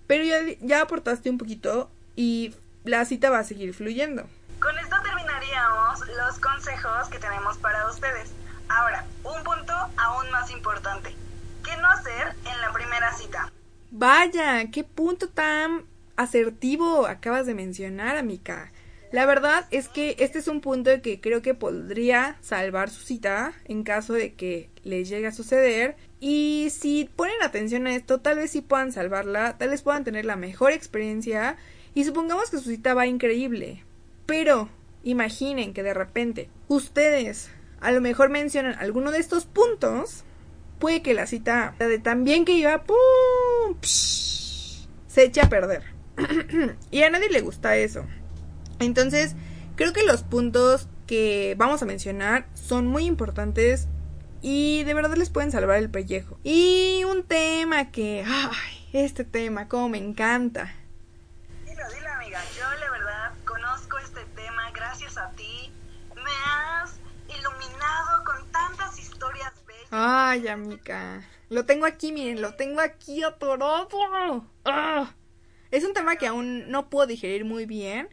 Pero 0.06 0.24
ya, 0.24 0.36
ya 0.60 0.82
aportaste 0.82 1.30
un 1.30 1.38
poquito 1.38 1.90
y 2.16 2.54
la 2.84 3.02
cita 3.06 3.30
va 3.30 3.38
a 3.38 3.44
seguir 3.44 3.72
fluyendo. 3.72 4.28
Con 4.60 4.78
esto 4.78 4.94
terminaríamos 5.02 6.00
los 6.00 6.38
consejos 6.38 7.08
que 7.08 7.18
tenemos 7.18 7.56
para 7.56 7.88
ustedes. 7.88 8.32
Ahora, 8.68 9.06
un 9.24 9.42
punto 9.42 9.72
aún 9.96 10.30
más 10.30 10.50
importante. 10.50 11.16
¿Qué 11.64 11.74
no 11.78 11.88
hacer 11.88 12.34
en 12.44 12.60
la 12.60 12.70
primera 12.74 13.10
cita? 13.14 13.50
Vaya, 13.90 14.70
qué 14.70 14.84
punto 14.84 15.30
tan 15.30 15.86
asertivo 16.16 17.06
acabas 17.06 17.46
de 17.46 17.54
mencionar, 17.54 18.18
amiga. 18.18 18.70
La 19.12 19.24
verdad 19.24 19.66
es 19.70 19.88
que 19.88 20.16
este 20.18 20.40
es 20.40 20.46
un 20.46 20.60
punto 20.60 20.90
que 21.00 21.22
creo 21.22 21.40
que 21.40 21.54
podría 21.54 22.36
salvar 22.42 22.90
su 22.90 23.00
cita 23.00 23.54
en 23.64 23.82
caso 23.82 24.12
de 24.12 24.34
que 24.34 24.68
les 24.84 25.08
llegue 25.08 25.28
a 25.28 25.32
suceder. 25.32 25.96
Y 26.20 26.68
si 26.70 27.10
ponen 27.14 27.42
atención 27.42 27.86
a 27.86 27.94
esto, 27.94 28.20
tal 28.20 28.36
vez 28.36 28.50
sí 28.50 28.62
puedan 28.62 28.92
salvarla, 28.92 29.58
tal 29.58 29.70
vez 29.70 29.82
puedan 29.82 30.04
tener 30.04 30.24
la 30.24 30.36
mejor 30.36 30.72
experiencia. 30.72 31.56
Y 31.94 32.04
supongamos 32.04 32.50
que 32.50 32.58
su 32.58 32.70
cita 32.70 32.94
va 32.94 33.06
increíble. 33.06 33.84
Pero 34.24 34.68
imaginen 35.02 35.72
que 35.72 35.82
de 35.82 35.94
repente 35.94 36.50
ustedes 36.68 37.50
a 37.80 37.92
lo 37.92 38.00
mejor 38.00 38.30
mencionan 38.30 38.74
alguno 38.78 39.10
de 39.10 39.18
estos 39.18 39.44
puntos, 39.44 40.24
puede 40.78 41.02
que 41.02 41.14
la 41.14 41.26
cita 41.26 41.74
de 41.78 41.98
tan 41.98 42.24
bien 42.24 42.44
que 42.44 42.52
iba, 42.52 42.82
¡pum! 42.84 43.76
se 43.80 45.24
eche 45.24 45.40
a 45.40 45.48
perder. 45.48 45.82
y 46.90 47.02
a 47.02 47.10
nadie 47.10 47.30
le 47.30 47.40
gusta 47.40 47.76
eso. 47.76 48.04
Entonces, 48.78 49.34
creo 49.76 49.92
que 49.92 50.02
los 50.02 50.22
puntos 50.22 50.88
que 51.06 51.54
vamos 51.56 51.82
a 51.82 51.86
mencionar 51.86 52.48
son 52.54 52.86
muy 52.86 53.04
importantes 53.04 53.88
y 54.48 54.84
de 54.84 54.94
verdad 54.94 55.16
les 55.16 55.28
pueden 55.28 55.50
salvar 55.50 55.78
el 55.78 55.90
pellejo. 55.90 56.38
Y 56.44 57.02
un 57.02 57.24
tema 57.24 57.90
que, 57.90 58.24
ay, 58.24 58.88
este 58.92 59.24
tema, 59.24 59.66
como 59.66 59.88
me 59.88 59.98
encanta. 59.98 60.72
Dilo, 61.64 61.82
dilo, 61.92 62.12
amiga. 62.12 62.40
Yo, 62.56 62.78
la 62.78 62.90
verdad, 62.92 63.32
conozco 63.44 63.98
este 63.98 64.24
tema 64.36 64.70
gracias 64.70 65.18
a 65.18 65.30
ti. 65.32 65.72
Me 66.14 66.30
has 66.44 66.94
iluminado 67.28 68.22
con 68.24 68.52
tantas 68.52 68.96
historias 69.00 69.52
bellas. 69.66 69.88
Ay, 69.90 70.46
amiga. 70.46 71.28
Lo 71.48 71.66
tengo 71.66 71.84
aquí, 71.84 72.12
miren, 72.12 72.40
lo 72.40 72.54
tengo 72.54 72.80
aquí 72.80 73.24
atorado. 73.24 74.46
¡Ah! 74.64 75.12
Es 75.72 75.82
un 75.82 75.92
tema 75.92 76.14
que 76.14 76.28
aún 76.28 76.70
no 76.70 76.88
puedo 76.88 77.08
digerir 77.08 77.44
muy 77.44 77.66
bien. 77.66 78.08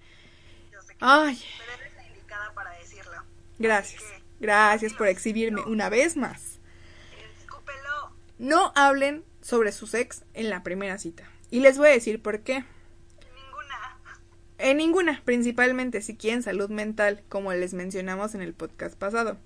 Yo 0.71 0.81
sé 0.81 0.93
que 0.95 0.99
Ay, 0.99 1.39
pero 1.59 1.73
eres 1.79 1.95
la 1.95 2.07
indicada 2.07 2.51
para 2.55 2.71
decirlo. 2.71 3.21
gracias. 3.59 4.01
Que, 4.01 4.22
Gracias 4.43 4.91
por 4.91 5.07
exhibirme 5.07 5.61
una 5.61 5.87
vez 5.87 6.17
más. 6.17 6.59
escúpelo. 7.39 8.11
No 8.37 8.73
hablen 8.75 9.23
sobre 9.39 9.71
sus 9.71 9.93
ex 9.93 10.25
en 10.33 10.49
la 10.49 10.63
primera 10.63 10.97
cita. 10.97 11.23
Y 11.49 11.61
les 11.61 11.77
voy 11.77 11.87
a 11.87 11.91
decir 11.91 12.21
por 12.21 12.41
qué. 12.41 12.65
Ninguna. 13.35 13.97
En 14.57 14.77
ninguna, 14.77 15.21
principalmente 15.23 16.01
si 16.01 16.17
quieren 16.17 16.43
salud 16.43 16.69
mental, 16.69 17.23
como 17.29 17.53
les 17.53 17.73
mencionamos 17.73 18.35
en 18.35 18.41
el 18.41 18.53
podcast 18.53 18.97
pasado. 18.97 19.37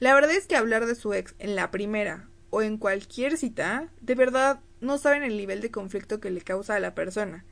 La 0.00 0.14
verdad 0.14 0.32
es 0.32 0.48
que 0.48 0.56
hablar 0.56 0.86
de 0.86 0.96
su 0.96 1.14
ex 1.14 1.36
en 1.38 1.54
la 1.54 1.70
primera 1.70 2.28
o 2.50 2.60
en 2.60 2.76
cualquier 2.76 3.36
cita, 3.36 3.88
de 4.00 4.16
verdad 4.16 4.58
no 4.80 4.98
saben 4.98 5.22
el 5.22 5.36
nivel 5.36 5.60
de 5.60 5.70
conflicto 5.70 6.18
que 6.18 6.32
le 6.32 6.40
causa 6.40 6.74
a 6.74 6.80
la 6.80 6.96
persona. 6.96 7.44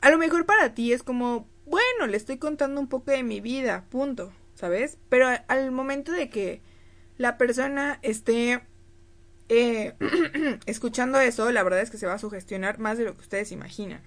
a 0.00 0.10
lo 0.10 0.18
mejor 0.18 0.46
para 0.46 0.74
ti 0.74 0.92
es 0.92 1.02
como, 1.02 1.48
bueno, 1.66 2.06
le 2.06 2.16
estoy 2.16 2.38
contando 2.38 2.80
un 2.80 2.88
poco 2.88 3.10
de 3.10 3.24
mi 3.24 3.40
vida, 3.40 3.84
punto, 3.90 4.32
¿sabes? 4.62 4.96
Pero 5.08 5.26
al 5.48 5.72
momento 5.72 6.12
de 6.12 6.30
que 6.30 6.62
la 7.18 7.36
persona 7.36 7.98
esté 8.02 8.64
eh, 9.48 9.96
escuchando 10.66 11.18
eso, 11.18 11.50
la 11.50 11.64
verdad 11.64 11.80
es 11.80 11.90
que 11.90 11.98
se 11.98 12.06
va 12.06 12.14
a 12.14 12.18
sugestionar 12.20 12.78
más 12.78 12.96
de 12.96 13.06
lo 13.06 13.14
que 13.14 13.22
ustedes 13.22 13.50
imaginan. 13.50 14.00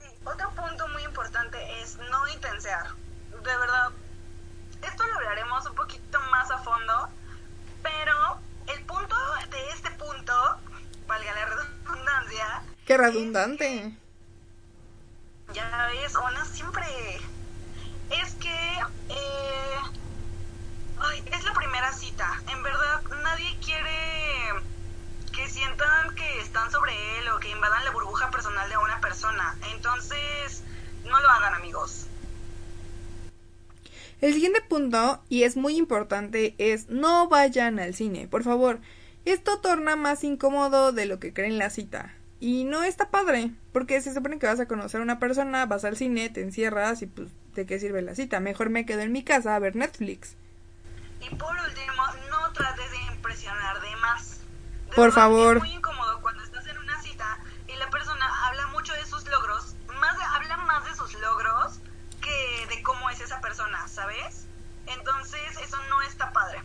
Sí, 0.00 0.08
otro 0.24 0.50
punto 0.52 0.88
muy 0.88 1.02
importante 1.02 1.58
es 1.82 1.98
no 2.10 2.26
intensear. 2.28 2.86
De 3.32 3.56
verdad, 3.58 3.90
esto 4.82 5.06
lo 5.06 5.14
hablaremos 5.16 5.66
un 5.66 5.74
poquito 5.74 6.18
más 6.30 6.50
a 6.52 6.56
fondo, 6.56 7.10
pero 7.82 8.38
el 8.74 8.82
punto 8.86 9.14
de 9.50 9.70
este 9.74 9.90
punto, 9.90 10.32
valga 11.06 11.34
la 11.34 11.44
redundancia. 11.84 12.62
Qué 12.86 12.96
redundante. 12.96 13.94
ya 15.52 15.90
ves, 15.92 16.16
Ona 16.16 16.46
siempre. 16.46 16.86
Es 18.10 18.32
que. 18.36 18.78
Eh, 19.10 19.77
es 21.32 21.44
la 21.44 21.52
primera 21.52 21.92
cita. 21.92 22.42
En 22.50 22.62
verdad, 22.62 23.02
nadie 23.22 23.56
quiere 23.64 23.90
que 25.34 25.48
sientan 25.48 26.14
que 26.14 26.40
están 26.40 26.70
sobre 26.70 26.92
él 27.18 27.28
o 27.28 27.38
que 27.38 27.50
invadan 27.50 27.84
la 27.84 27.90
burbuja 27.90 28.30
personal 28.30 28.68
de 28.68 28.76
una 28.76 29.00
persona. 29.00 29.56
Entonces, 29.74 30.62
no 31.04 31.20
lo 31.20 31.30
hagan, 31.30 31.54
amigos. 31.54 32.06
El 34.20 34.34
siguiente 34.34 34.60
punto, 34.62 35.22
y 35.28 35.44
es 35.44 35.56
muy 35.56 35.76
importante, 35.76 36.54
es 36.58 36.88
no 36.88 37.28
vayan 37.28 37.78
al 37.78 37.94
cine, 37.94 38.26
por 38.26 38.42
favor. 38.42 38.80
Esto 39.24 39.60
torna 39.60 39.94
más 39.94 40.24
incómodo 40.24 40.92
de 40.92 41.06
lo 41.06 41.20
que 41.20 41.32
creen 41.32 41.58
la 41.58 41.70
cita. 41.70 42.14
Y 42.40 42.64
no 42.64 42.82
está 42.82 43.10
padre, 43.10 43.50
porque 43.72 44.00
se 44.00 44.14
supone 44.14 44.38
que 44.38 44.46
vas 44.46 44.60
a 44.60 44.66
conocer 44.66 45.00
a 45.00 45.04
una 45.04 45.18
persona, 45.18 45.66
vas 45.66 45.84
al 45.84 45.96
cine, 45.96 46.30
te 46.30 46.42
encierras 46.42 47.02
y 47.02 47.06
pues 47.06 47.28
de 47.54 47.66
qué 47.66 47.78
sirve 47.78 48.02
la 48.02 48.14
cita. 48.14 48.40
Mejor 48.40 48.70
me 48.70 48.86
quedo 48.86 49.00
en 49.00 49.12
mi 49.12 49.22
casa 49.22 49.54
a 49.54 49.58
ver 49.58 49.76
Netflix. 49.76 50.34
Y 51.20 51.34
por 51.34 51.54
último, 51.58 52.02
no 52.30 52.52
trates 52.52 52.90
de 52.90 52.98
impresionar 53.12 53.80
de 53.80 53.96
más. 53.96 54.40
De 54.86 54.94
Por 54.94 55.12
favor. 55.12 55.56
Es 55.56 55.62
muy 55.62 55.72
incómodo 55.74 56.20
cuando 56.20 56.42
estás 56.44 56.66
en 56.66 56.78
una 56.78 57.00
cita 57.02 57.38
y 57.66 57.74
la 57.76 57.90
persona 57.90 58.46
habla 58.46 58.66
mucho 58.68 58.92
de 58.94 59.04
sus 59.06 59.26
logros, 59.26 59.74
más 60.00 60.16
de- 60.16 60.24
habla 60.24 60.56
más 60.58 60.84
de 60.84 60.94
sus 60.94 61.12
logros 61.14 61.78
que 62.22 62.66
de 62.68 62.82
cómo 62.82 63.10
es 63.10 63.20
esa 63.20 63.40
persona, 63.40 63.86
¿sabes? 63.88 64.46
Entonces, 64.86 65.56
eso 65.62 65.76
no 65.90 66.00
está 66.02 66.32
padre. 66.32 66.62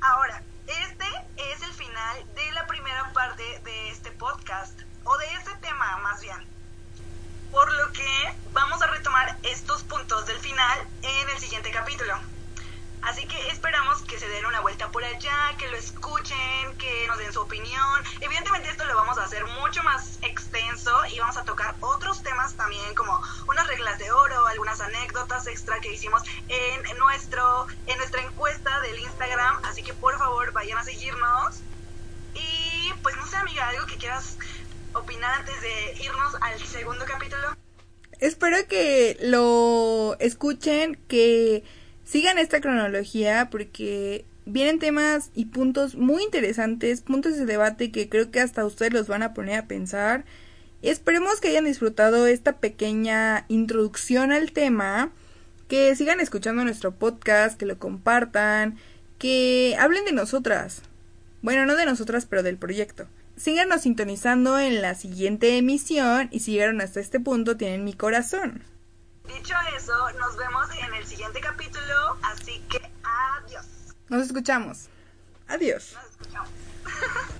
Ahora, 0.00 0.42
este 0.66 1.06
es 1.36 1.62
el 1.62 1.72
final 1.72 2.34
de 2.34 2.52
la 2.52 2.66
primera 2.66 3.12
parte 3.12 3.60
de 3.64 3.90
este 3.90 4.10
podcast, 4.12 4.78
o 5.04 5.16
de 5.18 5.32
este 5.34 5.54
tema 5.56 5.96
más 5.98 6.20
bien. 6.20 6.46
Por 7.50 7.72
lo 7.72 7.92
que 7.92 8.34
vamos 8.52 8.82
a 8.82 8.86
retomar 8.88 9.36
estos 9.42 9.82
puntos 9.84 10.26
del 10.26 10.38
final 10.38 10.78
en 11.02 11.30
el 11.30 11.38
siguiente 11.38 11.70
capítulo. 11.70 12.14
Así 13.02 13.26
que 13.26 13.48
esperamos 13.48 14.02
que 14.02 14.18
se 14.18 14.28
den 14.28 14.44
una 14.46 14.60
vuelta 14.60 14.90
por 14.90 15.04
allá, 15.04 15.54
que 15.58 15.68
lo 15.68 15.76
escuchen, 15.76 16.76
que 16.78 17.06
nos 17.06 17.18
den 17.18 17.32
su 17.32 17.40
opinión. 17.40 18.04
Evidentemente 18.20 18.70
esto 18.70 18.84
lo 18.84 18.94
vamos 18.94 19.18
a 19.18 19.24
hacer 19.24 19.44
mucho 19.46 19.82
más 19.82 20.18
extenso 20.22 20.92
y 21.12 21.18
vamos 21.18 21.36
a 21.36 21.44
tocar 21.44 21.74
otros 21.80 22.22
temas 22.22 22.54
también 22.54 22.94
como 22.94 23.20
unas 23.48 23.66
reglas 23.66 23.98
de 23.98 24.10
oro, 24.10 24.46
algunas 24.46 24.80
anécdotas 24.80 25.46
extra 25.46 25.80
que 25.80 25.92
hicimos 25.92 26.22
en 26.48 26.98
nuestro 26.98 27.66
en 27.86 27.96
nuestra 27.98 28.22
encuesta 28.22 28.80
del 28.80 28.98
Instagram, 28.98 29.60
así 29.64 29.82
que 29.82 29.94
por 29.94 30.18
favor 30.18 30.52
vayan 30.52 30.78
a 30.78 30.84
seguirnos. 30.84 31.60
Y 32.34 32.92
pues 33.02 33.16
no 33.16 33.26
sé, 33.26 33.36
amiga, 33.36 33.68
algo 33.68 33.86
que 33.86 33.96
quieras 33.96 34.36
opinar 34.92 35.40
antes 35.40 35.60
de 35.60 35.96
irnos 36.02 36.34
al 36.40 36.58
segundo 36.66 37.04
capítulo. 37.04 37.56
Espero 38.20 38.56
que 38.68 39.16
lo 39.20 40.16
escuchen, 40.18 40.96
que 41.08 41.64
sigan 42.08 42.38
esta 42.38 42.60
cronología 42.60 43.48
porque 43.50 44.24
vienen 44.46 44.78
temas 44.78 45.30
y 45.34 45.46
puntos 45.46 45.94
muy 45.94 46.22
interesantes, 46.22 47.02
puntos 47.02 47.36
de 47.36 47.44
debate 47.44 47.92
que 47.92 48.08
creo 48.08 48.30
que 48.30 48.40
hasta 48.40 48.64
ustedes 48.64 48.94
los 48.94 49.08
van 49.08 49.22
a 49.22 49.34
poner 49.34 49.58
a 49.58 49.66
pensar. 49.66 50.24
Esperemos 50.80 51.40
que 51.40 51.48
hayan 51.48 51.66
disfrutado 51.66 52.26
esta 52.26 52.56
pequeña 52.56 53.44
introducción 53.48 54.32
al 54.32 54.52
tema, 54.52 55.12
que 55.68 55.94
sigan 55.96 56.20
escuchando 56.20 56.64
nuestro 56.64 56.94
podcast, 56.94 57.58
que 57.58 57.66
lo 57.66 57.78
compartan, 57.78 58.78
que 59.18 59.76
hablen 59.78 60.06
de 60.06 60.12
nosotras. 60.12 60.80
Bueno, 61.42 61.66
no 61.66 61.76
de 61.76 61.84
nosotras, 61.84 62.24
pero 62.24 62.42
del 62.42 62.56
proyecto. 62.56 63.06
Síganos 63.36 63.82
sintonizando 63.82 64.58
en 64.58 64.80
la 64.80 64.94
siguiente 64.94 65.58
emisión 65.58 66.28
y 66.30 66.40
si 66.40 66.52
llegaron 66.52 66.80
hasta 66.80 67.00
este 67.00 67.20
punto 67.20 67.58
tienen 67.58 67.84
mi 67.84 67.92
corazón. 67.92 68.62
Dicho 69.28 69.54
eso, 69.76 70.10
nos 70.18 70.36
vemos 70.36 70.68
en 70.82 70.94
el 70.94 71.06
siguiente 71.06 71.40
capítulo, 71.40 72.16
así 72.22 72.60
que 72.70 72.80
adiós. 73.04 73.66
Nos 74.08 74.22
escuchamos. 74.26 74.88
Adiós. 75.48 75.94
Nos 75.94 76.10
escuchamos. 76.10 76.50